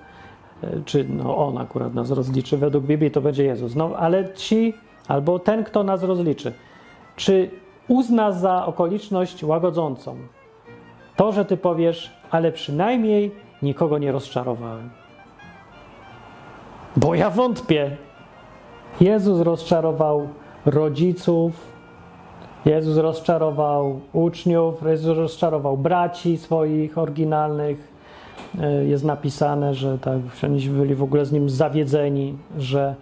e, 0.63 0.67
czy 0.85 1.05
no 1.09 1.37
on 1.37 1.57
akurat 1.57 1.93
nas 1.93 2.11
rozliczy, 2.11 2.57
według 2.57 2.85
Biblii 2.85 3.11
to 3.11 3.21
będzie 3.21 3.43
Jezus, 3.43 3.75
no 3.75 3.91
ale 3.97 4.33
ci, 4.33 4.73
albo 5.07 5.39
ten, 5.39 5.63
kto 5.63 5.83
nas 5.83 6.03
rozliczy, 6.03 6.53
czy 7.15 7.49
uzna 7.87 8.31
za 8.31 8.65
okoliczność 8.65 9.43
łagodzącą 9.43 10.17
to, 11.15 11.31
że 11.31 11.45
ty 11.45 11.57
powiesz, 11.57 12.11
ale 12.33 12.51
przynajmniej 12.51 13.31
nikogo 13.61 13.97
nie 13.97 14.11
rozczarowałem. 14.11 14.89
Bo 16.97 17.15
ja 17.15 17.29
wątpię. 17.29 17.97
Jezus 19.01 19.39
rozczarował 19.41 20.27
rodziców, 20.65 21.51
Jezus 22.65 22.97
rozczarował 22.97 23.99
uczniów, 24.13 24.83
Jezus 24.85 25.17
rozczarował 25.17 25.77
braci 25.77 26.37
swoich 26.37 26.97
oryginalnych. 26.97 27.93
E, 28.59 28.85
jest 28.85 29.03
napisane, 29.03 29.73
że 29.73 29.97
tak, 29.97 30.19
oni 30.43 30.69
byli 30.69 30.95
w 30.95 31.03
ogóle 31.03 31.25
z 31.25 31.31
nim 31.31 31.49
zawiedzeni, 31.49 32.37
że 32.57 32.95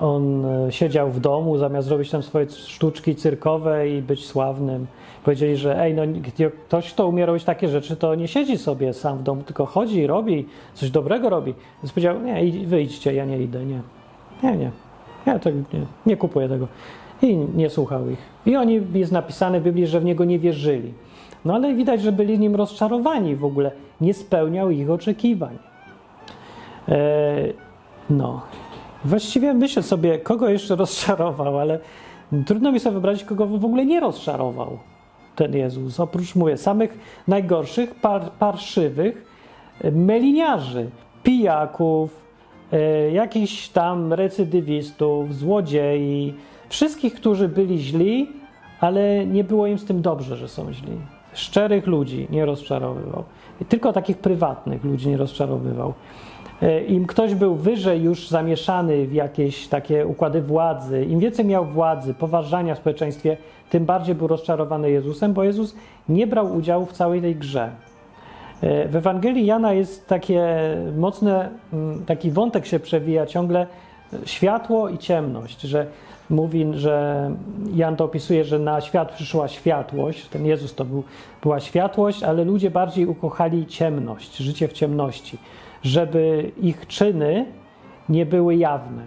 on 0.00 0.44
e, 0.44 0.72
siedział 0.72 1.10
w 1.10 1.20
domu, 1.20 1.58
zamiast 1.58 1.88
robić 1.88 2.10
tam 2.10 2.22
swoje 2.22 2.50
sztuczki 2.50 3.14
cyrkowe 3.14 3.88
i 3.88 4.02
być 4.02 4.26
sławnym. 4.26 4.86
Powiedzieli, 5.24 5.56
że 5.56 5.82
ej, 5.82 5.94
no 5.94 6.02
ktoś, 6.66 6.92
kto 6.92 7.08
umie 7.08 7.26
robić 7.26 7.44
takie 7.44 7.68
rzeczy, 7.68 7.96
to 7.96 8.14
nie 8.14 8.28
siedzi 8.28 8.58
sobie 8.58 8.92
sam 8.92 9.18
w 9.18 9.22
domu, 9.22 9.42
tylko 9.42 9.66
chodzi, 9.66 10.06
robi, 10.06 10.46
coś 10.74 10.90
dobrego 10.90 11.30
robi. 11.30 11.54
Więc 11.82 11.92
powiedział, 11.92 12.20
nie, 12.22 12.66
wyjdźcie, 12.66 13.14
ja 13.14 13.24
nie 13.24 13.38
idę, 13.38 13.64
nie. 13.64 13.80
Nie, 14.42 14.56
nie, 14.56 14.70
ja 15.26 15.38
tego 15.38 15.58
nie, 15.72 15.80
nie 16.06 16.16
kupuję 16.16 16.48
tego. 16.48 16.68
I 17.22 17.36
nie 17.36 17.70
słuchał 17.70 18.10
ich. 18.10 18.18
I 18.46 18.56
oni, 18.56 18.80
jest 18.94 19.12
napisane 19.12 19.60
w 19.60 19.64
Biblii, 19.64 19.86
że 19.86 20.00
w 20.00 20.04
niego 20.04 20.24
nie 20.24 20.38
wierzyli. 20.38 20.92
No 21.44 21.54
ale 21.54 21.74
widać, 21.74 22.02
że 22.02 22.12
byli 22.12 22.38
nim 22.38 22.56
rozczarowani 22.56 23.36
w 23.36 23.44
ogóle. 23.44 23.70
Nie 24.00 24.14
spełniał 24.14 24.70
ich 24.70 24.90
oczekiwań. 24.90 25.58
E, 26.88 26.98
no. 28.10 28.40
Właściwie 29.04 29.54
myślę 29.54 29.82
sobie, 29.82 30.18
kogo 30.18 30.48
jeszcze 30.48 30.76
rozczarował, 30.76 31.58
ale 31.58 31.78
trudno 32.46 32.72
mi 32.72 32.80
sobie 32.80 32.92
wyobrazić, 32.92 33.24
kogo 33.24 33.46
w 33.46 33.64
ogóle 33.64 33.86
nie 33.86 34.00
rozczarował 34.00 34.78
ten 35.36 35.54
Jezus. 35.54 36.00
Oprócz, 36.00 36.34
mówię, 36.34 36.56
samych 36.56 36.98
najgorszych, 37.28 37.94
par, 37.94 38.30
parszywych 38.30 39.26
meliniarzy, 39.92 40.90
pijaków, 41.22 42.22
e, 42.72 43.10
jakichś 43.10 43.68
tam 43.68 44.12
recydywistów, 44.12 45.34
złodziei, 45.34 46.34
wszystkich, 46.68 47.14
którzy 47.14 47.48
byli 47.48 47.78
źli, 47.78 48.32
ale 48.80 49.26
nie 49.26 49.44
było 49.44 49.66
im 49.66 49.78
z 49.78 49.84
tym 49.84 50.02
dobrze, 50.02 50.36
że 50.36 50.48
są 50.48 50.72
źli. 50.72 50.92
Szczerych 51.34 51.86
ludzi 51.86 52.26
nie 52.30 52.46
rozczarowywał. 52.46 53.24
Tylko 53.68 53.92
takich 53.92 54.18
prywatnych 54.18 54.84
ludzi 54.84 55.08
nie 55.08 55.16
rozczarowywał. 55.16 55.94
E, 56.62 56.84
Im 56.84 57.06
ktoś 57.06 57.34
był 57.34 57.54
wyżej 57.54 58.02
już 58.02 58.28
zamieszany 58.28 59.06
w 59.06 59.12
jakieś 59.12 59.68
takie 59.68 60.06
układy 60.06 60.42
władzy, 60.42 61.04
im 61.04 61.20
więcej 61.20 61.44
miał 61.44 61.64
władzy, 61.64 62.14
poważania 62.14 62.74
w 62.74 62.78
społeczeństwie, 62.78 63.36
tym 63.70 63.84
bardziej 63.84 64.14
był 64.14 64.26
rozczarowany 64.26 64.90
Jezusem, 64.90 65.32
bo 65.32 65.44
Jezus 65.44 65.76
nie 66.08 66.26
brał 66.26 66.56
udziału 66.56 66.86
w 66.86 66.92
całej 66.92 67.20
tej 67.20 67.36
grze. 67.36 67.70
E, 68.60 68.88
W 68.88 68.96
Ewangelii 68.96 69.46
Jana 69.46 69.72
jest 69.72 70.08
takie 70.08 70.46
mocne, 70.96 71.48
mm, 71.72 72.04
taki 72.04 72.30
wątek 72.30 72.66
się 72.66 72.80
przewija 72.80 73.26
ciągle, 73.26 73.66
światło 74.24 74.88
i 74.88 74.98
ciemność, 74.98 75.60
że 75.60 75.86
mówi, 76.30 76.66
że 76.72 77.30
Jan 77.74 77.96
to 77.96 78.04
opisuje, 78.04 78.44
że 78.44 78.58
na 78.58 78.80
świat 78.80 79.12
przyszła 79.12 79.48
światłość, 79.48 80.28
ten 80.28 80.46
Jezus 80.46 80.74
to 80.74 80.84
był, 80.84 81.04
była 81.42 81.60
światłość, 81.60 82.22
ale 82.22 82.44
ludzie 82.44 82.70
bardziej 82.70 83.06
ukochali 83.06 83.66
ciemność, 83.66 84.36
życie 84.36 84.68
w 84.68 84.72
ciemności, 84.72 85.38
żeby 85.82 86.52
ich 86.60 86.86
czyny 86.86 87.46
nie 88.08 88.26
były 88.26 88.56
jawne. 88.56 89.02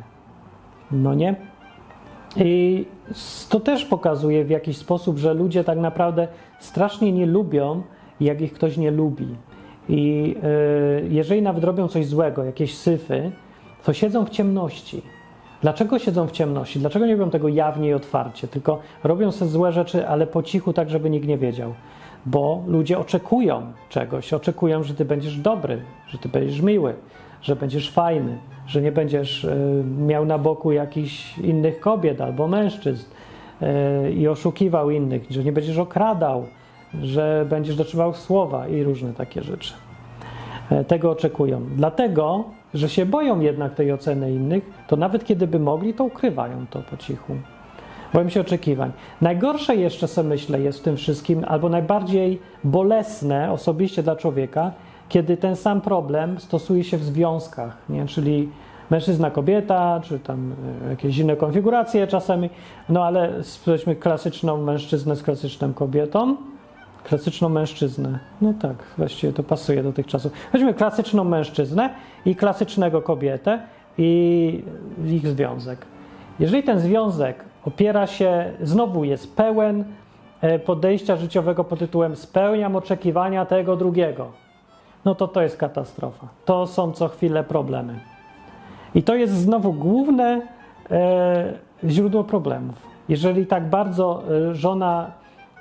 No 0.92 1.14
nie? 1.14 1.36
I 2.38 2.86
to 3.50 3.60
też 3.60 3.86
pokazuje 3.86 4.46
w 4.46 4.50
jakiś 4.50 4.78
sposób, 4.78 5.18
że 5.18 5.34
ludzie 5.34 5.64
tak 5.64 5.78
naprawdę 5.78 6.28
strasznie 6.60 7.12
nie 7.12 7.26
lubią, 7.26 7.82
jak 8.20 8.42
ich 8.42 8.54
ktoś 8.54 8.78
nie 8.78 8.92
lubi. 8.92 9.28
I 9.90 10.36
y, 11.04 11.08
jeżeli 11.10 11.42
nawet 11.42 11.64
robią 11.64 11.88
coś 11.88 12.06
złego, 12.06 12.44
jakieś 12.44 12.78
syfy, 12.78 13.32
to 13.84 13.94
siedzą 13.94 14.26
w 14.26 14.30
ciemności. 14.30 15.02
Dlaczego 15.62 16.00
siedzą 16.00 16.28
w 16.28 16.32
ciemności? 16.32 16.80
Dlaczego 16.80 17.06
nie 17.06 17.16
robią 17.16 17.32
tego 17.32 17.48
jawnie 17.48 17.90
i 17.90 17.94
otwarcie? 17.94 18.48
Tylko 18.48 18.80
robią 19.04 19.32
sobie 19.32 19.52
złe 19.52 19.72
rzeczy, 19.72 20.08
ale 20.08 20.28
po 20.28 20.44
cichu, 20.44 20.74
tak 20.74 20.90
żeby 20.90 21.10
nikt 21.10 21.28
nie 21.28 21.38
wiedział. 21.38 21.74
Bo 22.26 22.64
ludzie 22.68 23.00
oczekują 23.00 23.74
czegoś, 23.90 24.34
oczekują, 24.34 24.84
że 24.84 24.94
ty 24.94 25.06
będziesz 25.06 25.38
dobry, 25.38 25.82
że 26.08 26.18
ty 26.18 26.30
będziesz 26.30 26.62
miły, 26.62 26.94
że 27.42 27.56
będziesz 27.56 27.92
fajny, 27.92 28.38
że 28.68 28.82
nie 28.82 28.92
będziesz 28.92 29.44
y, 29.44 29.84
miał 29.98 30.26
na 30.26 30.38
boku 30.38 30.72
jakichś 30.72 31.38
innych 31.38 31.80
kobiet 31.80 32.22
albo 32.22 32.48
mężczyzn 32.48 33.06
y, 33.62 34.12
i 34.12 34.28
oszukiwał 34.28 34.90
innych, 34.90 35.24
że 35.30 35.44
nie 35.44 35.52
będziesz 35.52 35.78
okradał, 35.78 36.46
że 37.02 37.46
będziesz 37.50 37.76
dotrzymał 37.76 38.14
słowa 38.14 38.68
i 38.68 38.84
różne 38.84 39.14
takie 39.14 39.42
rzeczy. 39.42 39.74
E, 40.72 40.84
Tego 40.84 41.12
oczekują. 41.12 41.62
Dlatego, 41.76 42.44
że 42.74 42.90
się 42.90 43.06
boją 43.06 43.40
jednak 43.40 43.76
tej 43.76 43.92
oceny 43.92 44.32
innych, 44.32 44.64
to 44.88 44.96
nawet 44.96 45.26
kiedy 45.26 45.48
by 45.48 45.60
mogli, 45.60 45.94
to 45.94 46.04
ukrywają 46.04 46.66
to 46.70 46.82
po 46.82 46.98
cichu. 46.98 47.36
Boją 48.14 48.30
się 48.30 48.42
oczekiwań. 48.42 48.92
Najgorsze 49.22 49.76
jeszcze, 49.76 50.08
co 50.08 50.24
myślę, 50.24 50.62
jest 50.62 50.80
w 50.80 50.82
tym 50.82 50.98
wszystkim, 50.98 51.46
albo 51.48 51.70
najbardziej 51.70 52.40
bolesne 52.64 53.52
osobiście 53.52 54.04
dla 54.04 54.16
człowieka, 54.16 54.72
kiedy 55.10 55.38
ten 55.38 55.56
sam 55.56 55.82
problem 55.82 56.40
stosuje 56.40 56.84
się 56.84 56.98
w 56.98 57.04
związkach, 57.04 57.78
nie? 57.90 58.06
czyli 58.06 58.50
mężczyzna, 58.90 59.32
kobieta, 59.32 60.02
czy 60.04 60.20
tam 60.20 60.54
e, 60.86 60.90
jakieś 60.90 61.18
inne 61.18 61.36
konfiguracje 61.36 62.08
czasami, 62.08 62.50
no 62.90 63.06
ale 63.06 63.34
weźmy 63.66 63.96
klasyczną 63.96 64.58
mężczyznę 64.58 65.16
z 65.16 65.24
klasyczną 65.24 65.74
kobietą, 65.74 66.36
klasyczną 67.04 67.50
mężczyznę. 67.50 68.20
No 68.42 68.54
tak, 68.62 68.76
właściwie 68.98 69.34
to 69.34 69.44
pasuje 69.44 69.84
do 69.84 69.94
tych 69.94 70.08
czasów. 70.08 70.32
Weźmy 70.54 70.74
klasyczną 70.74 71.24
mężczyznę 71.24 71.90
i 72.26 72.36
klasycznego 72.36 73.02
kobietę 73.02 73.60
i 73.98 74.64
ich 75.08 75.28
związek. 75.28 75.86
Jeżeli 76.40 76.64
ten 76.64 76.80
związek 76.80 77.51
opiera 77.66 78.08
się, 78.08 78.54
znowu 78.62 79.04
jest 79.04 79.36
pełen 79.36 79.84
e, 80.42 80.60
podejścia 80.60 81.16
życiowego 81.16 81.64
pod 81.64 81.80
tytułem 81.80 82.16
spełniam 82.16 82.76
oczekiwania 82.76 83.46
tego 83.46 83.76
drugiego, 83.76 84.32
no 85.06 85.16
to 85.16 85.28
to 85.28 85.42
jest 85.42 85.58
katastrofa. 85.58 86.28
To 86.46 86.68
są 86.68 86.92
co 86.92 87.08
chwilę 87.08 87.44
problemy. 87.44 88.00
I 88.96 89.04
to 89.04 89.16
jest 89.16 89.34
znowu 89.34 89.74
główne 89.74 90.42
e, 90.92 91.54
źródło 91.86 92.24
problemów. 92.24 92.76
Jeżeli 93.10 93.46
tak 93.46 93.70
bardzo 93.70 94.24
e, 94.50 94.56
żona 94.56 95.12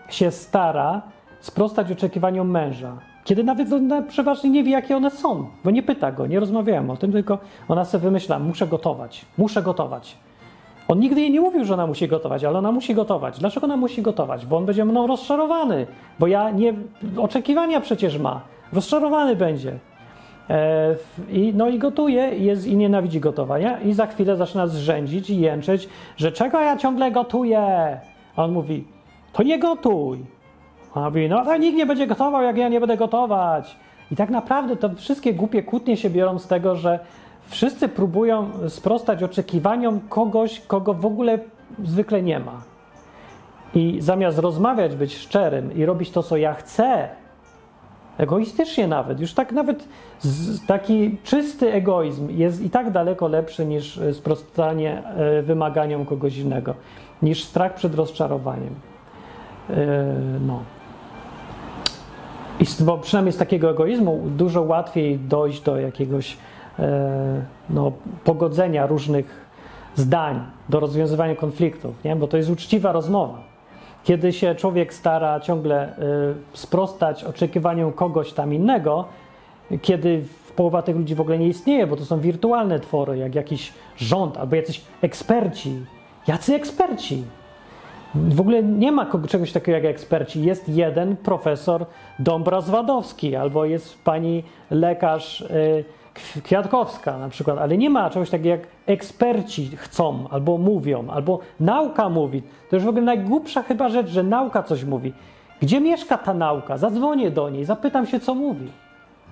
się 0.09 0.30
stara 0.30 1.03
sprostać 1.40 1.92
oczekiwaniom 1.92 2.51
męża, 2.51 2.96
kiedy 3.24 3.44
nawet 3.44 3.72
ona 3.72 4.03
przeważnie 4.03 4.51
nie 4.51 4.64
wie, 4.64 4.70
jakie 4.70 4.96
one 4.96 5.11
są, 5.11 5.46
bo 5.64 5.70
nie 5.70 5.82
pyta 5.82 6.12
go, 6.12 6.26
nie 6.26 6.40
rozmawiają 6.40 6.90
o 6.90 6.96
tym, 6.96 7.12
tylko 7.12 7.38
ona 7.68 7.84
sobie 7.84 8.03
wymyśla, 8.03 8.38
muszę 8.38 8.66
gotować, 8.66 9.24
muszę 9.38 9.62
gotować. 9.62 10.16
On 10.91 11.01
nigdy 11.01 11.20
jej 11.20 11.30
nie 11.30 11.41
mówił, 11.41 11.64
że 11.64 11.74
ona 11.74 11.86
musi 11.86 12.09
gotować, 12.09 12.45
ale 12.45 12.59
ona 12.59 12.72
musi 12.72 12.95
gotować. 12.95 13.38
Dlaczego 13.38 13.64
ona 13.64 13.76
musi 13.76 14.03
gotować? 14.03 14.47
Bo 14.47 14.57
on 14.57 14.66
będzie 14.66 14.84
mną 14.84 15.07
rozczarowany, 15.07 15.86
bo 16.18 16.26
ja 16.26 16.51
nie. 16.51 16.74
Oczekiwania 17.16 17.80
przecież 17.80 18.18
ma. 18.18 18.41
Rozczarowany 18.72 19.36
będzie. 19.36 19.78
E, 20.51 20.97
i, 21.32 21.53
no 21.57 21.68
i 21.68 21.78
gotuje 21.78 22.22
jest, 22.22 22.66
i 22.66 22.76
nienawidzi 22.76 23.20
gotowania 23.20 23.80
i 23.80 23.93
za 23.93 24.07
chwilę 24.07 24.36
zaczyna 24.36 24.66
zrzędzić 24.66 25.30
i 25.30 25.41
jęczeć, 25.41 25.88
że 26.16 26.32
czego 26.32 26.61
ja 26.61 26.76
ciągle 26.76 27.11
gotuję? 27.11 27.61
A 28.36 28.45
on 28.45 28.53
mówi, 28.53 28.84
to 29.32 29.43
nie 29.43 29.59
gotuj. 29.59 30.18
A 30.95 31.01
mówi, 31.01 31.28
no 31.28 31.45
to 31.45 31.57
nikt 31.57 31.76
nie 31.76 31.86
będzie 31.86 32.07
gotował, 32.07 32.43
jak 32.43 32.57
ja 32.57 32.68
nie 32.68 32.80
będę 32.80 32.97
gotować. 32.97 33.76
I 34.11 34.16
tak 34.16 34.30
naprawdę 34.30 34.76
to 34.76 34.91
wszystkie 34.95 35.34
głupie 35.34 35.62
kłótnie 35.62 35.97
się 35.97 36.11
biorą 36.11 36.38
z 36.38 36.47
tego, 36.47 36.76
że 36.76 36.99
wszyscy 37.51 37.88
próbują 37.88 38.51
sprostać 38.68 39.22
oczekiwaniom 39.22 40.01
kogoś, 40.09 40.61
kogo 40.61 40.94
w 40.94 41.07
ogóle 41.07 41.38
zwykle 41.84 42.22
nie 42.22 42.40
ma. 42.40 42.62
I 43.74 43.96
zamiast 44.01 44.38
rozmawiać, 44.38 44.96
być 44.96 45.16
szczerym 45.16 45.76
i 45.76 45.84
robić 45.84 46.11
to, 46.11 46.22
co 46.22 46.36
ja 46.36 46.55
chcę, 46.55 47.09
egoistycznie 48.18 48.88
nawet, 48.88 49.20
już 49.20 49.34
tak 49.34 49.53
nawet 49.53 49.88
z, 50.20 50.66
taki 50.66 51.18
czysty 51.24 51.72
egoizm 51.72 52.30
jest 52.30 52.62
i 52.62 52.70
tak 52.70 52.90
daleko 52.90 53.28
lepszy 53.28 53.66
niż 53.66 54.01
sprostanie 54.12 55.03
e, 55.07 55.42
wymaganiom 55.42 56.07
kogoś 56.07 56.36
innego, 56.36 56.74
niż 57.22 57.44
strach 57.44 57.74
przed 57.74 57.94
rozczarowaniem. 57.94 58.74
E, 59.70 59.76
no. 60.46 60.62
I 62.61 62.64
bo 62.84 62.98
przynajmniej 62.98 63.32
z 63.32 63.36
takiego 63.36 63.70
egoizmu 63.70 64.22
dużo 64.36 64.62
łatwiej 64.62 65.18
dojść 65.18 65.61
do 65.61 65.76
jakiegoś 65.76 66.32
e, 66.32 66.49
no, 67.70 67.93
pogodzenia 68.24 68.87
różnych 68.87 69.51
zdań, 69.95 70.41
do 70.68 70.81
rozwiązywania 70.81 71.37
konfliktów, 71.37 72.05
nie? 72.05 72.16
bo 72.16 72.28
to 72.28 72.37
jest 72.37 72.51
uczciwa 72.51 72.93
rozmowa. 72.93 73.39
Kiedy 74.05 74.33
się 74.33 74.55
człowiek 74.55 74.95
stara 74.95 75.41
ciągle 75.41 75.89
y, 75.89 75.97
sprostać 76.53 77.24
oczekiwaniom 77.24 77.93
kogoś 77.93 78.33
tam 78.33 78.55
innego, 78.55 79.05
kiedy 79.83 80.24
połowa 80.57 80.83
tych 80.83 80.97
ludzi 80.97 81.14
w 81.14 81.20
ogóle 81.20 81.39
nie 81.39 81.49
istnieje, 81.49 81.87
bo 81.87 81.97
to 81.97 82.05
są 82.05 82.20
wirtualne 82.20 82.81
twory, 82.81 83.18
jak 83.18 83.35
jakiś 83.35 83.72
rząd 83.97 84.37
albo 84.37 84.57
jacyś 84.57 84.81
eksperci. 85.03 85.85
Jacy 86.28 86.55
eksperci? 86.55 87.24
W 88.14 88.41
ogóle 88.41 88.62
nie 88.62 88.93
ma 88.93 89.07
czegoś 89.28 89.53
takiego 89.53 89.78
jak 89.78 89.85
eksperci. 89.85 90.43
Jest 90.43 90.68
jeden 90.68 91.16
profesor 91.16 91.87
Dąbra-Zwadowski 92.18 93.37
albo 93.37 93.64
jest 93.64 94.05
pani 94.05 94.45
lekarz 94.70 95.41
y, 95.41 95.85
Kwiatkowska 96.14 97.18
na 97.18 97.28
przykład, 97.28 97.58
ale 97.58 97.78
nie 97.78 97.90
ma 97.90 98.11
czegoś 98.11 98.30
takiego 98.30 98.48
jak 98.48 98.61
eksperci 98.86 99.76
chcą, 99.76 100.24
albo 100.30 100.58
mówią, 100.58 101.08
albo 101.11 101.38
nauka 101.61 102.08
mówi. 102.08 102.42
To 102.70 102.76
już 102.76 102.84
w 102.84 102.88
ogóle 102.88 103.04
najgłupsza 103.04 103.62
chyba 103.62 103.88
rzecz, 103.88 104.08
że 104.08 104.22
nauka 104.22 104.62
coś 104.62 104.84
mówi. 104.84 105.12
Gdzie 105.61 105.80
mieszka 105.80 106.18
ta 106.18 106.34
nauka? 106.34 106.78
Zadzwonię 106.78 107.30
do 107.30 107.50
niej, 107.50 107.64
zapytam 107.64 108.06
się, 108.06 108.20
co 108.20 108.34
mówi. 108.34 108.70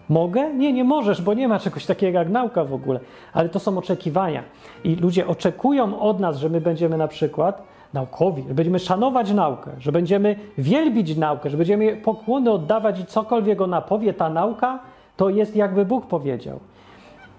Mogę? 0.09 0.55
Nie, 0.55 0.73
nie 0.73 0.85
możesz, 0.85 1.23
bo 1.23 1.35
nie 1.35 1.49
ma 1.49 1.59
czegoś 1.59 1.87
takiego 1.87 2.19
jak 2.19 2.29
nauka 2.29 2.65
w 2.65 2.75
ogóle. 2.75 3.01
Ale 3.33 3.49
to 3.49 3.61
są 3.61 3.79
oczekiwania. 3.79 4.43
I 4.85 4.97
ludzie 4.97 5.27
oczekują 5.27 6.01
od 6.01 6.21
nas, 6.21 6.37
że 6.37 6.49
my 6.49 6.61
będziemy 6.61 6.97
na 6.97 7.09
przykład 7.09 7.63
naukowi, 7.95 8.45
że 8.49 8.55
będziemy 8.55 8.79
szanować 8.79 9.33
naukę, 9.33 9.71
że 9.79 9.93
będziemy 9.93 10.37
wielbić 10.59 11.17
naukę, 11.17 11.51
że 11.51 11.57
będziemy 11.57 11.97
pokłony 11.97 12.51
oddawać 12.51 13.01
i 13.01 13.07
cokolwiek 13.07 13.61
ona 13.61 13.81
powie, 13.81 14.13
ta 14.13 14.31
nauka, 14.31 14.79
to 15.19 15.29
jest 15.29 15.57
jakby 15.57 15.85
Bóg 15.85 16.07
powiedział. 16.07 16.61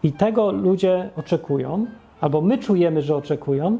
I 0.04 0.12
tego 0.12 0.52
ludzie 0.52 1.10
oczekują, 1.18 1.86
albo 2.22 2.42
my 2.42 2.58
czujemy, 2.58 3.02
że 3.02 3.16
oczekują. 3.16 3.78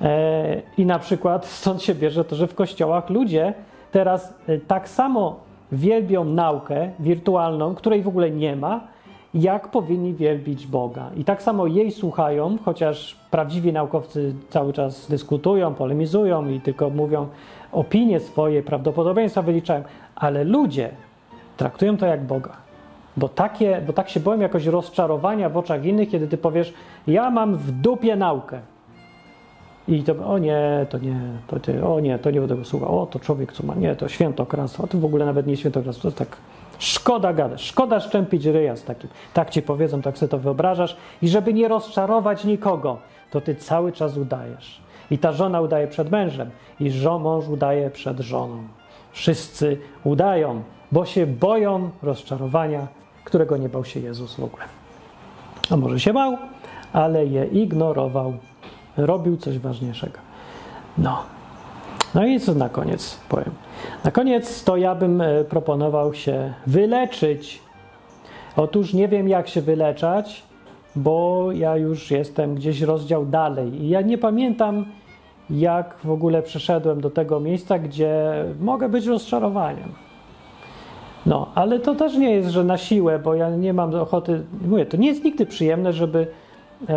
E, 0.00 0.62
I 0.78 0.86
na 0.86 0.98
przykład 0.98 1.46
stąd 1.60 1.82
się 1.82 1.94
bierze 1.94 2.24
to, 2.24 2.36
że 2.36 2.46
w 2.46 2.54
kościołach 2.54 3.10
ludzie 3.10 3.54
teraz 3.92 4.34
e, 4.48 4.58
tak 4.58 4.88
samo 4.88 5.40
wielbią 5.72 6.24
naukę 6.24 6.90
wirtualną, 6.98 7.74
której 7.74 8.02
w 8.02 8.08
ogóle 8.08 8.30
nie 8.30 8.56
ma, 8.56 8.80
jak 9.34 9.70
powinni 9.70 10.14
wielbić 10.14 10.66
Boga. 10.66 11.10
I 11.16 11.24
tak 11.24 11.42
samo 11.42 11.66
jej 11.66 11.90
słuchają, 11.90 12.56
chociaż 12.64 13.16
prawdziwi 13.30 13.72
naukowcy 13.72 14.34
cały 14.50 14.72
czas 14.72 15.10
dyskutują, 15.10 15.74
polemizują 15.74 16.48
i 16.48 16.60
tylko 16.60 16.90
mówią 16.90 17.28
opinie 17.72 18.20
swoje, 18.20 18.62
prawdopodobieństwa 18.62 19.42
wyliczają, 19.42 19.82
ale 20.16 20.44
ludzie 20.44 20.90
traktują 21.56 21.96
to 21.96 22.06
jak 22.06 22.24
Boga. 22.24 22.63
Bo, 23.16 23.28
takie, 23.28 23.82
bo 23.86 23.92
tak 23.92 24.08
się 24.08 24.20
boją 24.20 24.40
jakoś 24.40 24.66
rozczarowania 24.66 25.48
w 25.48 25.56
oczach 25.56 25.84
innych, 25.84 26.08
kiedy 26.08 26.28
ty 26.28 26.38
powiesz, 26.38 26.74
ja 27.06 27.30
mam 27.30 27.56
w 27.56 27.70
dupie 27.70 28.16
naukę. 28.16 28.60
I 29.88 30.02
to, 30.02 30.26
o 30.26 30.38
nie, 30.38 30.86
to 30.90 30.98
nie, 30.98 31.20
to 31.46 31.60
ty, 31.60 31.86
o 31.86 32.00
nie, 32.00 32.18
to 32.18 32.30
nie 32.30 32.40
będę 32.40 32.56
go 32.56 32.64
słuchał, 32.64 33.00
o 33.00 33.06
to 33.06 33.18
człowiek 33.18 33.52
co 33.52 33.66
ma, 33.66 33.74
nie, 33.74 33.96
to 33.96 34.08
świętokras, 34.08 34.80
o 34.80 34.86
to 34.86 34.98
w 34.98 35.04
ogóle 35.04 35.26
nawet 35.26 35.46
nie 35.46 35.56
świętokras, 35.56 35.98
to 35.98 36.12
tak 36.12 36.36
Szkoda 36.78 37.32
gadać, 37.32 37.62
szkoda 37.62 38.00
szczępić 38.00 38.46
ryja 38.46 38.76
z 38.76 38.84
takim. 38.84 39.10
Tak 39.34 39.50
ci 39.50 39.62
powiedzą, 39.62 40.02
tak 40.02 40.18
sobie 40.18 40.30
to 40.30 40.38
wyobrażasz. 40.38 40.96
I 41.22 41.28
żeby 41.28 41.54
nie 41.54 41.68
rozczarować 41.68 42.44
nikogo, 42.44 42.98
to 43.30 43.40
ty 43.40 43.54
cały 43.54 43.92
czas 43.92 44.16
udajesz. 44.16 44.80
I 45.10 45.18
ta 45.18 45.32
żona 45.32 45.60
udaje 45.60 45.88
przed 45.88 46.10
mężem, 46.10 46.50
i 46.80 46.90
mąż 47.20 47.48
udaje 47.48 47.90
przed 47.90 48.20
żoną. 48.20 48.56
Wszyscy 49.12 49.78
udają, 50.04 50.62
bo 50.92 51.04
się 51.04 51.26
boją 51.26 51.90
rozczarowania, 52.02 52.86
którego 53.34 53.56
nie 53.56 53.68
bał 53.68 53.84
się 53.84 54.00
Jezus 54.00 54.34
w 54.34 54.44
ogóle. 54.44 54.64
A 55.70 55.76
może 55.76 56.00
się 56.00 56.12
bał, 56.12 56.38
ale 56.92 57.26
je 57.26 57.44
ignorował. 57.44 58.34
Robił 58.96 59.36
coś 59.36 59.58
ważniejszego. 59.58 60.18
No. 60.98 61.22
No 62.14 62.26
i 62.26 62.40
co 62.40 62.54
na 62.54 62.68
koniec 62.68 63.18
powiem? 63.28 63.50
Na 64.04 64.10
koniec 64.10 64.64
to 64.64 64.76
ja 64.76 64.94
bym 64.94 65.20
e, 65.20 65.44
proponował 65.44 66.14
się 66.14 66.54
wyleczyć. 66.66 67.62
Otóż 68.56 68.94
nie 68.94 69.08
wiem, 69.08 69.28
jak 69.28 69.48
się 69.48 69.60
wyleczać, 69.62 70.42
bo 70.96 71.48
ja 71.52 71.76
już 71.76 72.10
jestem 72.10 72.54
gdzieś 72.54 72.80
rozdział 72.80 73.26
dalej 73.26 73.82
i 73.82 73.88
ja 73.88 74.00
nie 74.00 74.18
pamiętam, 74.18 74.84
jak 75.50 75.96
w 76.04 76.10
ogóle 76.10 76.42
przeszedłem 76.42 77.00
do 77.00 77.10
tego 77.10 77.40
miejsca, 77.40 77.78
gdzie 77.78 78.44
mogę 78.60 78.88
być 78.88 79.06
rozczarowaniem. 79.06 80.03
No, 81.26 81.48
ale 81.54 81.80
to 81.80 81.94
też 81.94 82.16
nie 82.16 82.30
jest, 82.30 82.48
że 82.48 82.64
na 82.64 82.78
siłę, 82.78 83.18
bo 83.18 83.34
ja 83.34 83.50
nie 83.50 83.72
mam 83.72 83.94
ochoty, 83.94 84.42
mówię, 84.68 84.86
to 84.86 84.96
nie 84.96 85.08
jest 85.08 85.24
nigdy 85.24 85.46
przyjemne, 85.46 85.92
żeby 85.92 86.26
e, 86.88 86.94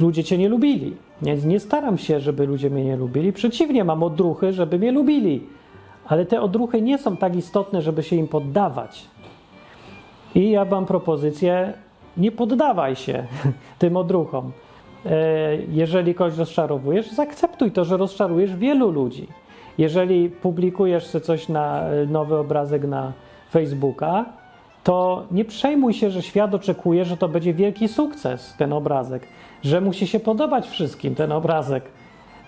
ludzie 0.00 0.24
cię 0.24 0.38
nie 0.38 0.48
lubili. 0.48 0.96
Nie, 1.22 1.36
nie 1.36 1.60
staram 1.60 1.98
się, 1.98 2.20
żeby 2.20 2.46
ludzie 2.46 2.70
mnie 2.70 2.84
nie 2.84 2.96
lubili. 2.96 3.32
Przeciwnie, 3.32 3.84
mam 3.84 4.02
odruchy, 4.02 4.52
żeby 4.52 4.78
mnie 4.78 4.92
lubili. 4.92 5.46
Ale 6.06 6.26
te 6.26 6.40
odruchy 6.40 6.82
nie 6.82 6.98
są 6.98 7.16
tak 7.16 7.36
istotne, 7.36 7.82
żeby 7.82 8.02
się 8.02 8.16
im 8.16 8.28
poddawać. 8.28 9.06
I 10.34 10.50
ja 10.50 10.64
mam 10.64 10.86
propozycję, 10.86 11.72
nie 12.16 12.32
poddawaj 12.32 12.96
się 12.96 13.26
tym 13.78 13.96
odruchom. 13.96 14.52
E, 15.06 15.56
jeżeli 15.72 16.14
kogoś 16.14 16.38
rozczarowujesz, 16.38 17.10
zaakceptuj 17.10 17.72
to, 17.72 17.84
że 17.84 17.96
rozczarujesz 17.96 18.56
wielu 18.56 18.90
ludzi. 18.90 19.28
Jeżeli 19.78 20.30
publikujesz 20.30 21.08
coś 21.08 21.48
na 21.48 21.82
e, 21.82 22.06
nowy 22.06 22.36
obrazek 22.36 22.84
na 22.84 23.12
Facebooka, 23.50 24.24
to 24.84 25.24
nie 25.30 25.44
przejmuj 25.44 25.94
się, 25.94 26.10
że 26.10 26.22
świat 26.22 26.54
oczekuje, 26.54 27.04
że 27.04 27.16
to 27.16 27.28
będzie 27.28 27.54
wielki 27.54 27.88
sukces, 27.88 28.54
ten 28.58 28.72
obrazek, 28.72 29.28
że 29.62 29.80
musi 29.80 30.06
się 30.06 30.20
podobać 30.20 30.68
wszystkim 30.68 31.14
ten 31.14 31.32
obrazek. 31.32 31.84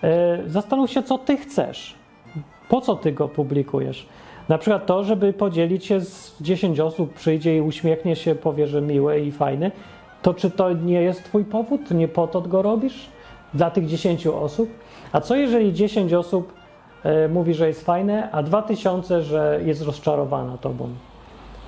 E, 0.02 0.38
zastanów 0.46 0.90
się, 0.90 1.02
co 1.02 1.18
ty 1.18 1.36
chcesz. 1.36 1.94
Po 2.68 2.80
co 2.80 2.96
ty 2.96 3.12
go 3.12 3.28
publikujesz? 3.28 4.06
Na 4.48 4.58
przykład 4.58 4.86
to, 4.86 5.04
żeby 5.04 5.32
podzielić 5.32 5.84
się 5.84 6.00
z 6.00 6.36
10 6.40 6.80
osób, 6.80 7.14
przyjdzie 7.14 7.56
i 7.56 7.60
uśmiechnie 7.60 8.16
się, 8.16 8.34
powie, 8.34 8.66
że 8.66 8.82
miłe 8.82 9.20
i 9.20 9.32
fajne, 9.32 9.70
to 10.22 10.34
czy 10.34 10.50
to 10.50 10.72
nie 10.72 11.02
jest 11.02 11.24
twój 11.24 11.44
powód? 11.44 11.90
Nie 11.90 12.08
po 12.08 12.26
to 12.26 12.40
go 12.40 12.62
robisz? 12.62 13.08
Dla 13.54 13.70
tych 13.70 13.86
10 13.86 14.26
osób? 14.26 14.70
A 15.12 15.20
co 15.20 15.36
jeżeli 15.36 15.72
10 15.72 16.12
osób 16.12 16.52
mówi, 17.28 17.54
że 17.54 17.68
jest 17.68 17.84
fajne, 17.84 18.30
a 18.32 18.42
2000, 18.42 19.22
że 19.22 19.60
jest 19.64 19.82
rozczarowana 19.82 20.58
tobą? 20.58 20.88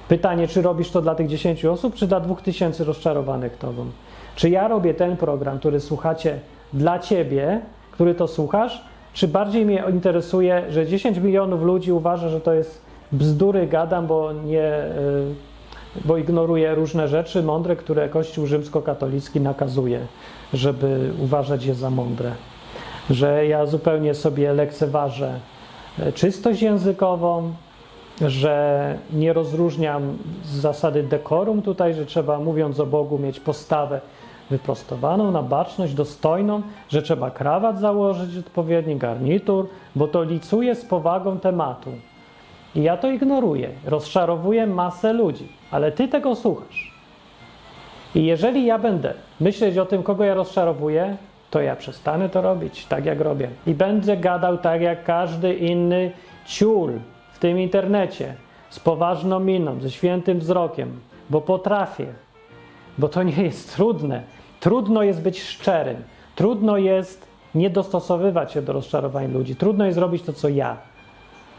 Pytanie, 0.09 0.49
czy 0.49 0.63
robisz 0.63 0.91
to 0.91 1.03
dla 1.03 1.15
tych 1.15 1.29
10 1.29 1.65
osób, 1.65 1.95
czy 1.95 2.07
dla 2.07 2.21
2000 2.21 2.85
rozczarowanych 2.85 3.57
tobą? 3.57 3.87
Czy 4.37 4.51
ja 4.51 4.69
robię 4.69 4.95
ten 4.95 5.17
program, 5.17 5.59
który 5.59 5.81
słuchacie 5.81 6.39
dla 6.73 6.99
ciebie, 6.99 7.61
który 7.93 8.15
to 8.15 8.29
słuchasz, 8.29 8.85
czy 9.13 9.29
bardziej 9.29 9.67
mnie 9.67 9.85
interesuje, 9.93 10.65
że 10.69 10.87
10 10.87 11.19
milionów 11.19 11.63
ludzi 11.63 11.93
uważa, 11.93 12.29
że 12.29 12.41
to 12.41 12.53
jest 12.53 12.83
bzdury, 13.13 13.67
gadam, 13.67 14.07
bo 14.07 14.33
nie, 14.33 14.85
y, 15.97 16.05
bo 16.05 16.17
ignoruje 16.17 16.75
różne 16.75 17.09
rzeczy 17.09 17.43
mądre, 17.43 17.77
które 17.77 18.09
Kościół 18.09 18.47
rzymskokatolicki 18.47 19.41
nakazuje, 19.41 20.01
żeby 20.53 21.13
uważać 21.19 21.65
je 21.65 21.75
za 21.75 21.91
mądre. 21.91 22.33
Że 23.11 23.47
ja 23.47 23.67
zupełnie 23.67 24.15
sobie 24.15 24.53
lekceważę 24.53 25.41
y, 25.99 26.13
czystość 26.13 26.63
językową, 26.63 27.53
że 28.21 28.99
nie 29.13 29.33
rozróżniam 29.33 30.19
zasady 30.45 31.03
dekorum 31.03 31.63
tutaj, 31.63 31.95
że 31.95 32.07
trzeba 32.07 32.39
mówiąc 32.39 32.81
o 32.81 32.87
Bogu 32.87 33.19
mieć 33.19 33.41
postawę 33.41 34.01
wyprostowaną, 34.51 35.31
na 35.31 35.43
baczność, 35.43 35.95
dostojną, 35.95 36.63
że 36.89 37.03
trzeba 37.03 37.31
krawat 37.31 37.81
założyć, 37.81 38.39
odpowiedni 38.39 38.97
garnitur, 38.97 39.69
bo 39.97 40.09
to 40.09 40.23
licuje 40.23 40.75
z 40.75 40.85
powagą 40.85 41.41
tematu. 41.41 41.91
I 42.75 42.83
ja 42.83 42.97
to 42.97 43.11
ignoruję, 43.11 43.71
rozczarowuję 43.85 44.67
masę 44.67 45.13
ludzi, 45.13 45.53
ale 45.71 45.93
ty 45.93 46.09
tego 46.09 46.35
słuchasz. 46.35 46.95
I 48.15 48.25
jeżeli 48.25 48.67
ja 48.67 48.79
będę 48.79 49.15
myśleć 49.41 49.79
o 49.79 49.87
tym, 49.87 50.03
kogo 50.03 50.25
ja 50.25 50.35
rozczarowuję, 50.35 51.17
to 51.51 51.61
ja 51.61 51.77
przestanę 51.77 52.29
to 52.29 52.43
robić 52.43 52.87
tak, 52.87 53.05
jak 53.05 53.21
robię. 53.21 53.49
I 53.67 53.75
będę 53.75 54.17
gadał 54.17 54.59
tak, 54.59 54.81
jak 54.81 55.05
każdy 55.05 55.55
inny 55.55 56.13
ciul 56.47 56.93
w 57.33 57.39
tym 57.39 57.59
internecie, 57.59 58.35
z 58.71 58.81
poważną 58.81 59.41
miną, 59.41 59.81
ze 59.81 59.91
świętym 59.91 60.39
wzrokiem, 60.39 61.01
bo 61.31 61.41
potrafię, 61.41 62.07
bo 62.99 63.09
to 63.09 63.23
nie 63.23 63.43
jest 63.43 63.77
trudne. 63.77 64.23
Trudno 64.61 65.03
jest 65.03 65.23
być 65.23 65.43
szczerym, 65.43 65.97
trudno 66.35 66.77
jest 66.77 67.31
nie 67.55 67.71
dostosowywać 67.71 68.53
się 68.53 68.63
do 68.63 68.73
rozczarowań 68.73 69.33
ludzi, 69.33 69.57
trudno 69.57 69.87
jest 69.87 69.99
robić 69.99 70.23
to, 70.23 70.33
co 70.33 70.49
ja, 70.49 70.77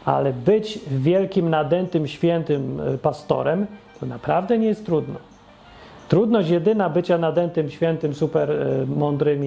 ale 0.04 0.32
być 0.32 0.78
wielkim, 0.86 1.50
nadętym, 1.50 2.08
świętym 2.08 2.80
e, 2.80 2.98
pastorem 2.98 3.66
to 4.00 4.06
naprawdę 4.06 4.58
nie 4.58 4.66
jest 4.66 4.86
trudno. 4.86 5.14
Trudność 6.08 6.50
jedyna 6.50 6.90
bycia 6.90 7.18
nadętym, 7.18 7.70
świętym, 7.70 8.14
super 8.14 8.50
e, 8.50 8.86
mądrym 8.86 9.42
e, 9.42 9.46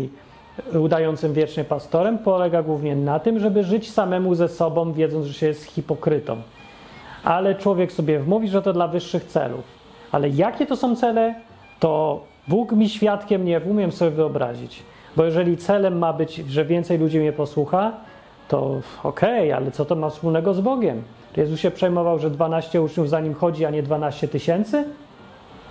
udającym 0.79 1.33
wiecznie 1.33 1.63
pastorem 1.63 2.17
polega 2.17 2.63
głównie 2.63 2.95
na 2.95 3.19
tym, 3.19 3.39
żeby 3.39 3.63
żyć 3.63 3.91
samemu 3.91 4.35
ze 4.35 4.47
sobą, 4.47 4.93
wiedząc, 4.93 5.25
że 5.25 5.33
się 5.33 5.47
jest 5.47 5.63
hipokrytą. 5.63 6.37
Ale 7.23 7.55
człowiek 7.55 7.91
sobie 7.91 8.19
mówi, 8.19 8.47
że 8.47 8.61
to 8.61 8.73
dla 8.73 8.87
wyższych 8.87 9.23
celów. 9.23 9.63
Ale 10.11 10.29
jakie 10.29 10.65
to 10.65 10.75
są 10.75 10.95
cele, 10.95 11.35
to 11.79 12.23
Bóg 12.47 12.71
mi 12.71 12.89
świadkiem 12.89 13.45
nie 13.45 13.59
umiem 13.59 13.91
sobie 13.91 14.11
wyobrazić. 14.11 14.83
Bo 15.15 15.25
jeżeli 15.25 15.57
celem 15.57 15.97
ma 15.97 16.13
być, 16.13 16.35
że 16.35 16.65
więcej 16.65 16.97
ludzi 16.97 17.19
mnie 17.19 17.33
posłucha, 17.33 17.91
to 18.47 18.81
okej, 19.03 19.49
okay, 19.49 19.55
ale 19.55 19.71
co 19.71 19.85
to 19.85 19.95
ma 19.95 20.09
wspólnego 20.09 20.53
z 20.53 20.61
Bogiem? 20.61 21.03
Jezus 21.37 21.59
się 21.59 21.71
przejmował, 21.71 22.19
że 22.19 22.29
12 22.29 22.81
uczniów 22.81 23.09
za 23.09 23.19
nim 23.19 23.33
chodzi, 23.33 23.65
a 23.65 23.69
nie 23.69 23.83
12 23.83 24.27
tysięcy? 24.27 24.83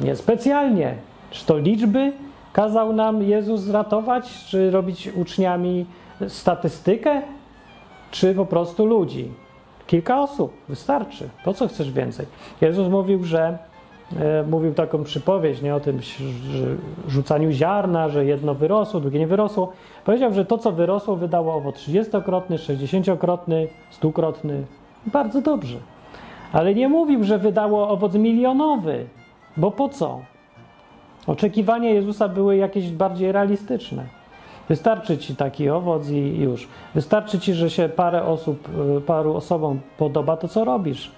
Niespecjalnie. 0.00 0.94
Czy 1.30 1.46
to 1.46 1.58
liczby 1.58 2.12
kazał 2.54 2.92
nam 2.92 3.22
Jezus 3.22 3.60
zratować, 3.60 4.44
czy 4.44 4.70
robić 4.70 5.08
uczniami 5.16 5.86
statystykę, 6.28 7.22
czy 8.10 8.34
po 8.34 8.46
prostu 8.46 8.86
ludzi? 8.86 9.32
Kilka 9.86 10.20
osób 10.20 10.52
wystarczy. 10.68 11.28
Po 11.44 11.54
co 11.54 11.68
chcesz 11.68 11.92
więcej? 11.92 12.26
Jezus 12.60 12.88
mówił, 12.88 13.24
że 13.24 13.58
E, 14.20 14.42
mówił 14.42 14.74
taką 14.74 15.04
przypowieść 15.04 15.62
nie 15.62 15.74
o 15.74 15.80
tym 15.80 16.00
że 16.02 16.66
rzucaniu 17.08 17.50
ziarna, 17.50 18.08
że 18.08 18.24
jedno 18.24 18.54
wyrosło, 18.54 19.00
drugie 19.00 19.18
nie 19.18 19.26
wyrosło. 19.26 19.72
Powiedział, 20.04 20.32
że 20.32 20.44
to, 20.44 20.58
co 20.58 20.72
wyrosło, 20.72 21.16
wydało 21.16 21.54
owoc 21.54 21.76
30-krotny, 21.76 22.56
60-krotny, 22.56 23.66
100-krotny. 24.00 24.62
Bardzo 25.06 25.40
dobrze. 25.40 25.78
Ale 26.52 26.74
nie 26.74 26.88
mówił, 26.88 27.24
że 27.24 27.38
wydało 27.38 27.88
owoc 27.88 28.14
milionowy, 28.14 29.06
bo 29.56 29.70
po 29.70 29.88
co? 29.88 30.20
Oczekiwania 31.26 31.90
Jezusa 31.90 32.28
były 32.28 32.56
jakieś 32.56 32.90
bardziej 32.90 33.32
realistyczne. 33.32 34.04
Wystarczy 34.68 35.18
ci 35.18 35.36
taki 35.36 35.70
owoc 35.70 36.08
i 36.08 36.40
już. 36.40 36.68
Wystarczy 36.94 37.40
ci, 37.40 37.54
że 37.54 37.70
się 37.70 37.88
parę 37.88 38.24
osób, 38.24 38.68
e, 38.96 39.00
paru 39.00 39.36
osobom 39.36 39.80
podoba 39.98 40.36
to, 40.36 40.48
co 40.48 40.64
robisz. 40.64 41.10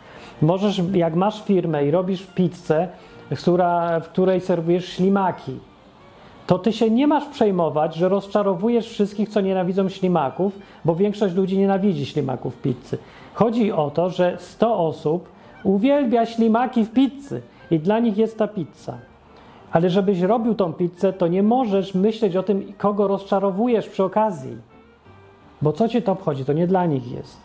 Możesz, 0.43 0.83
jak 0.93 1.15
masz 1.15 1.45
firmę 1.45 1.87
i 1.87 1.91
robisz 1.91 2.23
pizzę, 2.23 2.89
która, 3.37 4.01
w 4.01 4.09
której 4.09 4.41
serwujesz 4.41 4.89
ślimaki, 4.89 5.59
to 6.47 6.59
ty 6.59 6.73
się 6.73 6.91
nie 6.91 7.07
masz 7.07 7.25
przejmować, 7.25 7.95
że 7.95 8.09
rozczarowujesz 8.09 8.89
wszystkich, 8.89 9.29
co 9.29 9.41
nienawidzą 9.41 9.89
ślimaków, 9.89 10.59
bo 10.85 10.95
większość 10.95 11.35
ludzi 11.35 11.59
nienawidzi 11.59 12.07
ślimaków 12.07 12.57
pizzy. 12.57 12.99
Chodzi 13.35 13.73
o 13.73 13.91
to, 13.91 14.11
że 14.11 14.37
100 14.41 14.79
osób 14.87 15.29
uwielbia 15.65 16.27
ślimaki 16.27 16.85
w 16.85 16.93
pizzy 16.93 17.43
i 17.71 17.79
dla 17.79 17.99
nich 17.99 18.17
jest 18.17 18.39
ta 18.39 18.49
pizza. 18.49 18.99
Ale 19.77 19.91
żebyś 19.91 20.21
robił 20.21 20.55
tą 20.55 20.73
pizzę, 20.73 21.13
to 21.13 21.27
nie 21.27 21.43
możesz 21.43 21.95
myśleć 21.95 22.37
o 22.37 22.43
tym, 22.43 22.73
kogo 22.79 23.09
rozczarowujesz 23.09 23.89
przy 23.89 24.05
okazji. 24.05 24.57
Bo 25.63 25.73
co 25.73 25.89
cię 25.89 26.03
to 26.03 26.13
obchodzi? 26.13 26.45
To 26.45 26.53
nie 26.53 26.67
dla 26.67 26.87
nich 26.87 27.13
jest. 27.13 27.37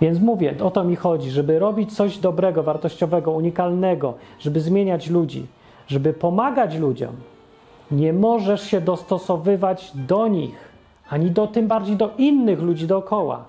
Więc 0.00 0.20
mówię, 0.20 0.54
o 0.62 0.70
to 0.70 0.84
mi 0.84 0.96
chodzi, 0.96 1.30
żeby 1.30 1.58
robić 1.58 1.96
coś 1.96 2.18
dobrego, 2.18 2.62
wartościowego, 2.62 3.30
unikalnego, 3.30 4.14
żeby 4.38 4.60
zmieniać 4.60 5.10
ludzi, 5.10 5.46
żeby 5.86 6.12
pomagać 6.12 6.76
ludziom. 6.76 7.12
Nie 7.90 8.12
możesz 8.12 8.62
się 8.62 8.80
dostosowywać 8.80 9.92
do 9.94 10.28
nich, 10.28 10.56
ani 11.10 11.30
do 11.30 11.46
tym 11.46 11.68
bardziej 11.68 11.96
do 11.96 12.10
innych 12.18 12.60
ludzi 12.60 12.86
dookoła, 12.86 13.44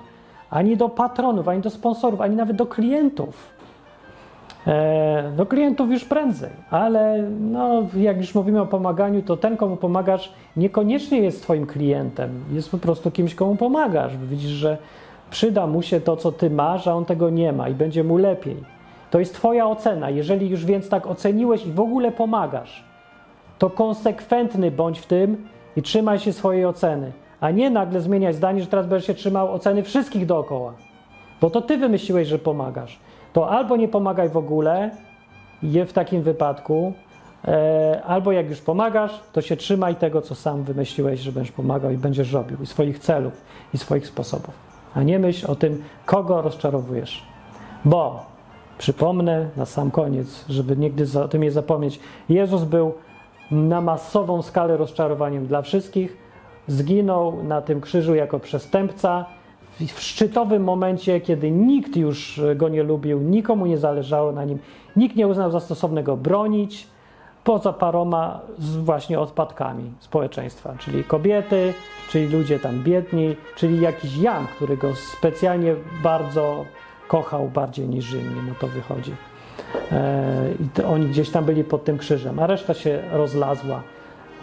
ani 0.50 0.78
do 0.78 0.90
patronów, 0.90 1.48
ani 1.48 1.62
do 1.62 1.70
sponsorów, 1.70 2.22
ani 2.22 2.36
nawet 2.36 2.56
do 2.56 2.66
klientów. 2.66 3.53
E, 4.68 5.32
do 5.36 5.46
klientów 5.46 5.92
już 5.92 6.06
prędzej, 6.06 6.50
ale 6.70 7.24
no, 7.40 7.88
jak 7.98 8.18
już 8.18 8.36
mówimy 8.36 8.62
o 8.62 8.66
pomaganiu, 8.66 9.22
to 9.22 9.38
ten, 9.38 9.58
komu 9.58 9.78
pomagasz, 9.78 10.34
niekoniecznie 10.58 11.20
jest 11.20 11.44
Twoim 11.44 11.66
klientem, 11.66 12.44
jest 12.52 12.72
po 12.72 12.78
prostu 12.78 13.12
kimś, 13.12 13.36
komu 13.36 13.56
pomagasz. 13.56 14.18
Widzisz, 14.18 14.52
że 14.52 14.78
przyda 15.30 15.68
mu 15.68 15.82
się 15.82 16.02
to, 16.02 16.18
co 16.18 16.32
Ty 16.32 16.50
masz, 16.50 16.88
a 16.88 16.94
on 16.94 17.06
tego 17.06 17.30
nie 17.30 17.54
ma 17.54 17.70
i 17.70 17.74
będzie 17.74 18.04
mu 18.04 18.18
lepiej. 18.18 18.58
To 19.12 19.20
jest 19.20 19.34
Twoja 19.34 19.68
ocena. 19.68 20.10
Jeżeli 20.10 20.50
już 20.50 20.66
więc 20.66 20.90
tak 20.90 21.08
oceniłeś 21.08 21.66
i 21.66 21.72
w 21.72 21.80
ogóle 21.80 22.12
pomagasz, 22.12 22.84
to 23.60 23.70
konsekwentny 23.70 24.72
bądź 24.72 25.00
w 25.00 25.06
tym 25.06 25.48
i 25.76 25.82
trzymaj 25.82 26.20
się 26.20 26.34
swojej 26.34 26.66
oceny, 26.66 27.12
a 27.40 27.52
nie 27.52 27.70
nagle 27.70 28.02
zmieniać 28.02 28.36
zdanie, 28.36 28.62
że 28.62 28.68
teraz 28.68 28.88
będziesz 28.88 29.08
się 29.08 29.14
trzymał 29.14 29.54
oceny 29.54 29.84
wszystkich 29.84 30.26
dookoła. 30.26 30.74
Bo 31.42 31.50
to 31.50 31.62
Ty 31.62 31.78
wymyśliłeś, 31.78 32.28
że 32.28 32.40
pomagasz 32.40 33.00
to 33.34 33.50
albo 33.50 33.78
nie 33.78 33.88
pomagaj 33.88 34.30
w 34.30 34.38
ogóle, 34.38 34.92
je 35.64 35.86
w 35.86 35.94
takim 35.94 36.22
wypadku, 36.22 36.94
e, 37.48 38.02
albo 38.06 38.32
jak 38.32 38.50
już 38.50 38.62
pomagasz, 38.62 39.20
to 39.34 39.42
się 39.42 39.58
trzymaj 39.58 39.96
tego, 39.96 40.22
co 40.22 40.36
sam 40.36 40.64
wymyśliłeś, 40.64 41.20
że 41.20 41.32
będziesz 41.32 41.52
pomagał 41.52 41.92
i 41.92 41.98
będziesz 41.98 42.32
robił, 42.32 42.58
i 42.62 42.66
swoich 42.66 43.00
celów, 43.00 43.34
i 43.74 43.78
swoich 43.78 44.08
sposobów. 44.08 44.54
A 44.96 45.04
nie 45.04 45.20
myśl 45.20 45.52
o 45.52 45.56
tym, 45.56 45.84
kogo 46.06 46.42
rozczarowujesz. 46.42 47.24
Bo, 47.86 48.26
przypomnę 48.78 49.50
na 49.58 49.66
sam 49.66 49.92
koniec, 49.92 50.46
żeby 50.50 50.78
nigdy 50.78 51.20
o 51.20 51.28
tym 51.28 51.42
nie 51.42 51.52
zapomnieć, 51.52 52.00
Jezus 52.30 52.64
był 52.64 52.94
na 53.52 53.82
masową 53.82 54.42
skalę 54.42 54.78
rozczarowaniem 54.78 55.48
dla 55.48 55.62
wszystkich, 55.62 56.18
zginął 56.68 57.44
na 57.44 57.62
tym 57.62 57.82
krzyżu 57.82 58.16
jako 58.16 58.40
przestępca, 58.40 59.26
w 59.80 60.02
szczytowym 60.02 60.64
momencie, 60.64 61.22
kiedy 61.22 61.52
nikt 61.52 61.96
już 61.96 62.42
go 62.56 62.70
nie 62.70 62.84
lubił, 62.84 63.20
nikomu 63.20 63.66
nie 63.66 63.78
zależało 63.78 64.32
na 64.32 64.46
nim, 64.46 64.60
nikt 64.96 65.16
nie 65.16 65.28
uznał 65.28 65.52
za 65.52 65.60
stosowne 65.60 66.04
go 66.04 66.18
bronić, 66.18 66.88
poza 67.44 67.74
paroma 67.74 68.40
z 68.58 68.76
właśnie 68.76 69.20
odpadkami 69.20 69.92
społeczeństwa, 70.00 70.76
czyli 70.80 71.04
kobiety, 71.04 71.74
czyli 72.10 72.28
ludzie 72.28 72.60
tam 72.60 72.84
biedni, 72.84 73.36
czyli 73.56 73.82
jakiś 73.82 74.18
Jan, 74.18 74.48
który 74.48 74.78
go 74.78 74.96
specjalnie 74.96 75.76
bardzo 76.04 76.66
kochał 77.08 77.50
bardziej 77.50 77.88
niż 77.88 78.14
inni, 78.14 78.42
no 78.48 78.54
to 78.60 78.68
wychodzi. 78.68 79.16
E, 79.92 80.50
I 80.80 80.84
oni 80.84 81.06
gdzieś 81.06 81.30
tam 81.30 81.46
byli 81.46 81.64
pod 81.64 81.84
tym 81.84 81.98
krzyżem, 81.98 82.40
a 82.40 82.48
reszta 82.48 82.74
się 82.74 83.04
rozlazła, 83.12 83.84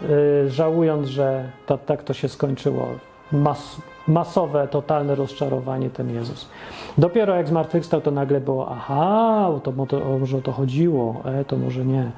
e, 0.03 0.49
żałując, 0.49 1.07
że 1.07 1.51
tak 1.85 2.03
to 2.03 2.13
się 2.13 2.29
skończyło 2.29 2.87
mas, 3.31 3.81
masowe, 4.07 4.67
totalne 4.67 5.15
rozczarowanie 5.15 5.89
ten 5.89 6.15
Jezus. 6.15 6.49
Dopiero 6.97 7.35
jak 7.35 7.47
zmartwychwstał, 7.47 8.01
to 8.01 8.11
nagle 8.11 8.41
było, 8.41 8.69
aha, 8.69 9.49
to, 9.63 9.71
może 10.19 10.37
o 10.37 10.41
to 10.41 10.51
chodziło, 10.51 11.21
e, 11.25 11.45
to 11.45 11.57
może 11.57 11.85
nie. 11.85 12.11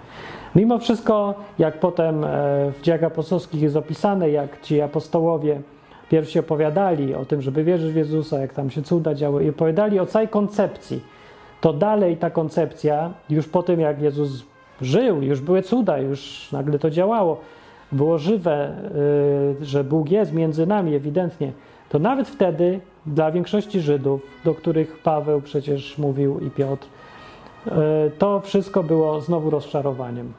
Mimo 0.56 0.80
wszystko, 0.80 1.34
jak 1.60 1.80
potem 1.80 2.24
e, 2.24 2.28
w 2.72 2.82
dziejach 2.82 3.04
apostolskich 3.04 3.62
jest 3.62 3.76
opisane, 3.76 4.30
jak 4.30 4.62
ci 4.62 4.82
apostołowie 4.82 5.62
pierwsi 6.10 6.40
opowiadali 6.40 7.16
o 7.16 7.26
tym, 7.26 7.42
żeby 7.42 7.64
wierzyć 7.64 7.94
w 7.94 7.96
Jezusa, 7.96 8.40
jak 8.40 8.54
tam 8.54 8.70
się 8.70 8.82
cuda 8.82 9.16
działy 9.16 9.44
i 9.44 9.50
opowiadali 9.50 10.00
o 10.00 10.06
całej 10.06 10.28
koncepcji, 10.28 11.02
to 11.62 11.74
dalej 11.74 12.18
ta 12.18 12.30
koncepcja, 12.30 13.14
już 13.30 13.48
po 13.48 13.64
tym 13.64 13.80
jak 13.80 14.02
Jezus 14.02 14.44
żył, 14.82 15.22
już 15.22 15.42
były 15.42 15.62
cuda, 15.62 15.98
już 15.98 16.52
nagle 16.52 16.80
to 16.80 16.90
działało, 16.90 17.42
było 17.94 18.18
żywe, 18.18 18.76
y, 19.62 19.66
że 19.66 19.84
Bóg 19.84 20.12
jest 20.12 20.34
między 20.34 20.66
nami 20.66 20.96
ewidentnie, 20.96 21.52
to 21.90 22.00
nawet 22.00 22.28
wtedy 22.28 22.80
dla 23.06 23.32
większości 23.32 23.82
Żydów, 23.82 24.22
do 24.46 24.56
których 24.56 25.00
Paweł 25.04 25.42
przecież 25.42 25.98
mówił 25.98 26.40
i 26.40 26.52
Piotr, 26.52 26.88
y, 27.68 27.72
to 28.18 28.40
wszystko 28.40 28.84
było 28.84 29.22
znowu 29.22 29.50
rozczarowaniem 29.50 30.34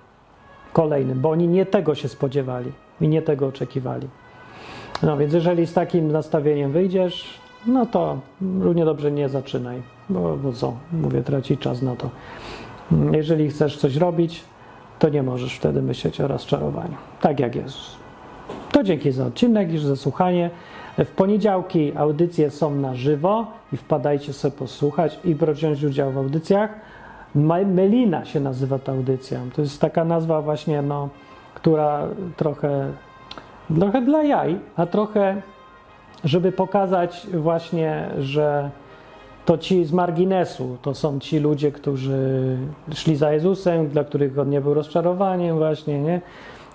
kolejnym, 0.73 1.21
bo 1.21 1.31
oni 1.31 1.49
nie 1.49 1.67
tego 1.67 1.95
się 1.95 2.09
spodziewali 2.09 2.73
i 3.01 3.09
nie 3.09 3.23
tego 3.23 3.47
oczekiwali. 3.47 4.09
No 5.03 5.17
więc 5.17 5.35
jeżeli 5.35 5.67
z 5.67 5.73
takim 5.73 6.13
nastawieniem 6.13 6.73
wyjdziesz, 6.73 7.41
no 7.67 7.87
to 7.87 8.19
równie 8.61 8.85
dobrze 8.85 9.13
nie 9.13 9.29
zaczynaj, 9.29 9.83
bo, 10.09 10.37
bo 10.37 10.53
co, 10.53 10.73
mówię, 10.93 11.23
traci 11.23 11.59
czas 11.59 11.83
na 11.83 11.97
to. 11.97 12.11
Jeżeli 13.13 13.49
chcesz 13.49 13.77
coś 13.77 13.97
robić, 13.97 14.45
to 14.99 15.09
nie 15.09 15.23
możesz 15.23 15.57
wtedy 15.57 15.83
myśleć 15.83 16.21
o 16.21 16.29
rozczarowaniu. 16.29 16.95
Tak 17.21 17.41
jak 17.41 17.55
Jezus. 17.55 17.97
To 18.73 18.83
dzięki 18.83 19.13
za 19.13 19.27
odcinek 19.27 19.73
i 19.73 19.79
za 19.79 19.97
słuchanie. 19.97 20.51
W 20.99 21.11
poniedziałki 21.11 21.97
audycje 21.97 22.51
są 22.51 22.75
na 22.75 22.95
żywo 22.95 23.47
i 23.73 23.77
wpadajcie 23.77 24.33
sobie 24.33 24.57
posłuchać 24.57 25.19
i 25.25 25.35
wziąć 25.35 25.85
udział 25.85 26.13
w 26.13 26.19
audycjach. 26.19 26.71
Melina 27.67 28.25
się 28.25 28.41
nazywa 28.41 28.79
ta 28.79 28.93
audycja. 28.93 29.41
To 29.57 29.63
jest 29.63 29.81
taka 29.81 30.05
nazwa 30.05 30.43
właśnie, 30.43 30.83
no, 30.83 31.09
która 31.55 32.09
trochę, 32.37 32.93
trochę 33.79 34.03
dla 34.03 34.23
jaj, 34.23 34.59
a 34.77 34.87
trochę, 34.87 35.43
żeby 36.25 36.53
pokazać 36.53 37.27
właśnie, 37.35 38.09
że 38.19 38.71
to 39.45 39.59
ci 39.59 39.85
z 39.85 39.93
marginesu, 39.93 40.77
to 40.83 40.95
są 40.95 41.21
ci 41.21 41.39
ludzie, 41.39 41.73
którzy 41.73 42.57
szli 42.95 43.17
za 43.17 43.33
Jezusem, 43.33 43.89
dla 43.89 44.05
których 44.05 44.39
on 44.39 44.51
nie 44.51 44.61
był 44.61 44.75
rozczarowaniem 44.75 45.59
właśnie, 45.59 46.03
nie? 46.03 46.21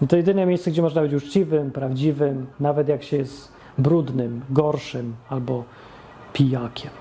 I 0.02 0.08
to 0.08 0.18
jedyne 0.18 0.46
miejsce, 0.46 0.72
gdzie 0.72 0.82
można 0.82 1.02
być 1.02 1.14
uczciwym, 1.14 1.72
prawdziwym, 1.72 2.46
nawet 2.60 2.88
jak 2.88 3.04
się 3.04 3.18
jest 3.18 3.52
brudnym, 3.78 4.42
gorszym 4.50 5.16
albo 5.30 5.64
pijakiem. 6.34 6.92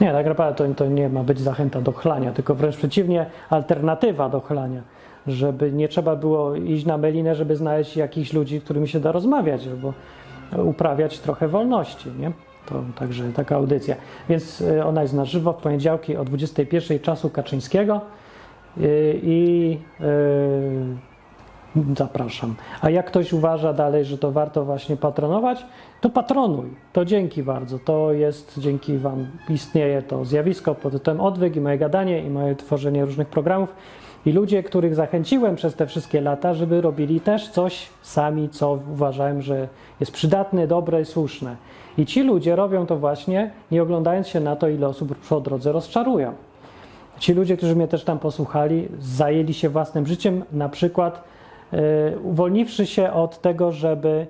Nie, 0.00 0.12
tak 0.12 0.26
naprawdę 0.26 0.68
to, 0.68 0.74
to 0.74 0.86
nie 0.86 1.08
ma 1.08 1.22
być 1.22 1.40
zachęta 1.40 1.80
do 1.80 1.92
chlania, 1.92 2.32
tylko 2.32 2.54
wręcz 2.54 2.76
przeciwnie, 2.76 3.26
alternatywa 3.50 4.28
do 4.28 4.40
chlania. 4.40 4.82
Żeby 5.26 5.72
nie 5.72 5.88
trzeba 5.88 6.16
było 6.16 6.54
iść 6.54 6.86
na 6.86 6.98
melinę, 6.98 7.34
żeby 7.34 7.56
znaleźć 7.56 7.96
jakichś 7.96 8.32
ludzi, 8.32 8.60
którymi 8.60 8.88
się 8.88 9.00
da 9.00 9.12
rozmawiać, 9.12 9.66
albo 9.66 9.92
uprawiać 10.70 11.18
trochę 11.18 11.48
wolności, 11.48 12.10
nie? 12.18 12.32
To 12.68 12.84
także 12.98 13.32
taka 13.32 13.56
audycja. 13.56 13.96
Więc 14.28 14.60
y, 14.60 14.84
ona 14.84 15.02
jest 15.02 15.14
na 15.14 15.24
żywo 15.24 15.52
w 15.52 15.56
poniedziałki 15.56 16.16
o 16.16 16.24
21 16.24 17.00
czasu 17.00 17.30
Kaczyńskiego 17.30 18.00
y, 18.78 19.20
i 19.22 19.70
yy, 20.00 21.86
zapraszam. 21.96 22.54
A 22.80 22.90
jak 22.90 23.06
ktoś 23.06 23.32
uważa 23.32 23.72
dalej, 23.72 24.04
że 24.04 24.18
to 24.18 24.32
warto 24.32 24.64
właśnie 24.64 24.96
patronować, 24.96 25.66
to 26.00 26.10
patronuj. 26.10 26.66
To 26.92 27.04
dzięki 27.04 27.42
bardzo. 27.42 27.78
To 27.78 28.12
jest 28.12 28.58
dzięki 28.58 28.98
Wam 28.98 29.26
istnieje 29.48 30.02
to 30.02 30.24
zjawisko 30.24 30.74
pod 30.74 30.92
tytułem 30.92 31.20
odwyk 31.20 31.56
i 31.56 31.60
moje 31.60 31.78
gadanie 31.78 32.22
i 32.22 32.30
moje 32.30 32.56
tworzenie 32.56 33.04
różnych 33.04 33.28
programów. 33.28 33.74
I 34.26 34.32
ludzie, 34.32 34.62
których 34.62 34.94
zachęciłem 34.94 35.56
przez 35.56 35.74
te 35.74 35.86
wszystkie 35.86 36.20
lata, 36.20 36.54
żeby 36.54 36.80
robili 36.80 37.20
też 37.20 37.48
coś 37.48 37.88
sami, 38.02 38.48
co 38.48 38.78
uważałem, 38.92 39.42
że 39.42 39.68
jest 40.00 40.12
przydatne, 40.12 40.66
dobre 40.66 41.00
i 41.00 41.04
słuszne. 41.04 41.56
I 41.98 42.06
ci 42.06 42.22
ludzie 42.22 42.56
robią 42.56 42.86
to 42.86 42.96
właśnie, 42.96 43.50
nie 43.70 43.82
oglądając 43.82 44.28
się 44.28 44.40
na 44.40 44.56
to, 44.56 44.68
ile 44.68 44.88
osób 44.88 45.14
po 45.28 45.40
drodze 45.40 45.72
rozczarują. 45.72 46.32
Ci 47.18 47.34
ludzie, 47.34 47.56
którzy 47.56 47.76
mnie 47.76 47.88
też 47.88 48.04
tam 48.04 48.18
posłuchali, 48.18 48.88
zajęli 49.00 49.54
się 49.54 49.68
własnym 49.68 50.06
życiem, 50.06 50.44
na 50.52 50.68
przykład 50.68 51.24
yy, 51.72 51.80
uwolniwszy 52.22 52.86
się 52.86 53.12
od 53.12 53.40
tego, 53.40 53.72
żeby 53.72 54.26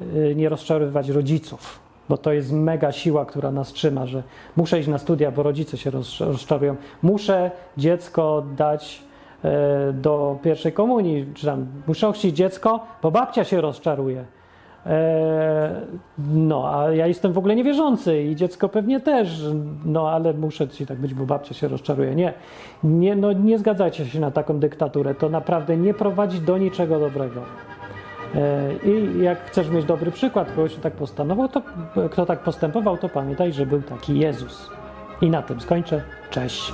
yy, 0.00 0.34
nie 0.34 0.48
rozczarowywać 0.48 1.08
rodziców, 1.08 1.80
bo 2.08 2.16
to 2.16 2.32
jest 2.32 2.52
mega 2.52 2.92
siła, 2.92 3.26
która 3.26 3.50
nas 3.50 3.72
trzyma, 3.72 4.06
że 4.06 4.22
muszę 4.56 4.80
iść 4.80 4.88
na 4.88 4.98
studia, 4.98 5.30
bo 5.30 5.42
rodzice 5.42 5.76
się 5.76 5.90
rozczarują. 6.20 6.76
Muszę 7.02 7.50
dziecko 7.76 8.42
dać 8.56 9.02
yy, 9.44 9.50
do 9.92 10.38
pierwszej 10.42 10.72
komunii, 10.72 11.26
czy 11.34 11.46
tam 11.46 11.66
muszę 11.86 12.08
ochrzcić 12.08 12.36
dziecko, 12.36 12.80
bo 13.02 13.10
babcia 13.10 13.44
się 13.44 13.60
rozczaruje. 13.60 14.24
E, 14.88 15.80
no, 16.18 16.70
a 16.74 16.90
ja 16.90 17.06
jestem 17.06 17.32
w 17.32 17.38
ogóle 17.38 17.56
niewierzący 17.56 18.22
i 18.22 18.36
dziecko 18.36 18.68
pewnie 18.68 19.00
też, 19.00 19.44
no 19.84 20.10
ale 20.10 20.34
muszę 20.34 20.68
ci 20.68 20.86
tak 20.86 20.98
być, 20.98 21.14
bo 21.14 21.26
babcia 21.26 21.54
się 21.54 21.68
rozczaruje. 21.68 22.14
Nie, 22.14 22.32
nie, 22.84 23.16
no, 23.16 23.32
nie 23.32 23.58
zgadzajcie 23.58 24.06
się 24.06 24.20
na 24.20 24.30
taką 24.30 24.58
dyktaturę. 24.58 25.14
To 25.14 25.28
naprawdę 25.28 25.76
nie 25.76 25.94
prowadzi 25.94 26.40
do 26.40 26.58
niczego 26.58 27.00
dobrego. 27.00 27.42
E, 28.34 28.70
I 28.84 29.22
jak 29.22 29.44
chcesz 29.44 29.70
mieć 29.70 29.84
dobry 29.84 30.10
przykład, 30.10 30.52
kogoś 30.52 30.76
tak 30.76 30.92
postanował, 30.92 31.48
to 31.48 31.62
kto 32.10 32.26
tak 32.26 32.42
postępował, 32.42 32.96
to 32.98 33.08
pamiętaj, 33.08 33.52
że 33.52 33.66
był 33.66 33.82
taki 33.82 34.18
Jezus. 34.18 34.70
I 35.20 35.30
na 35.30 35.42
tym 35.42 35.60
skończę. 35.60 36.02
Cześć. 36.30 36.72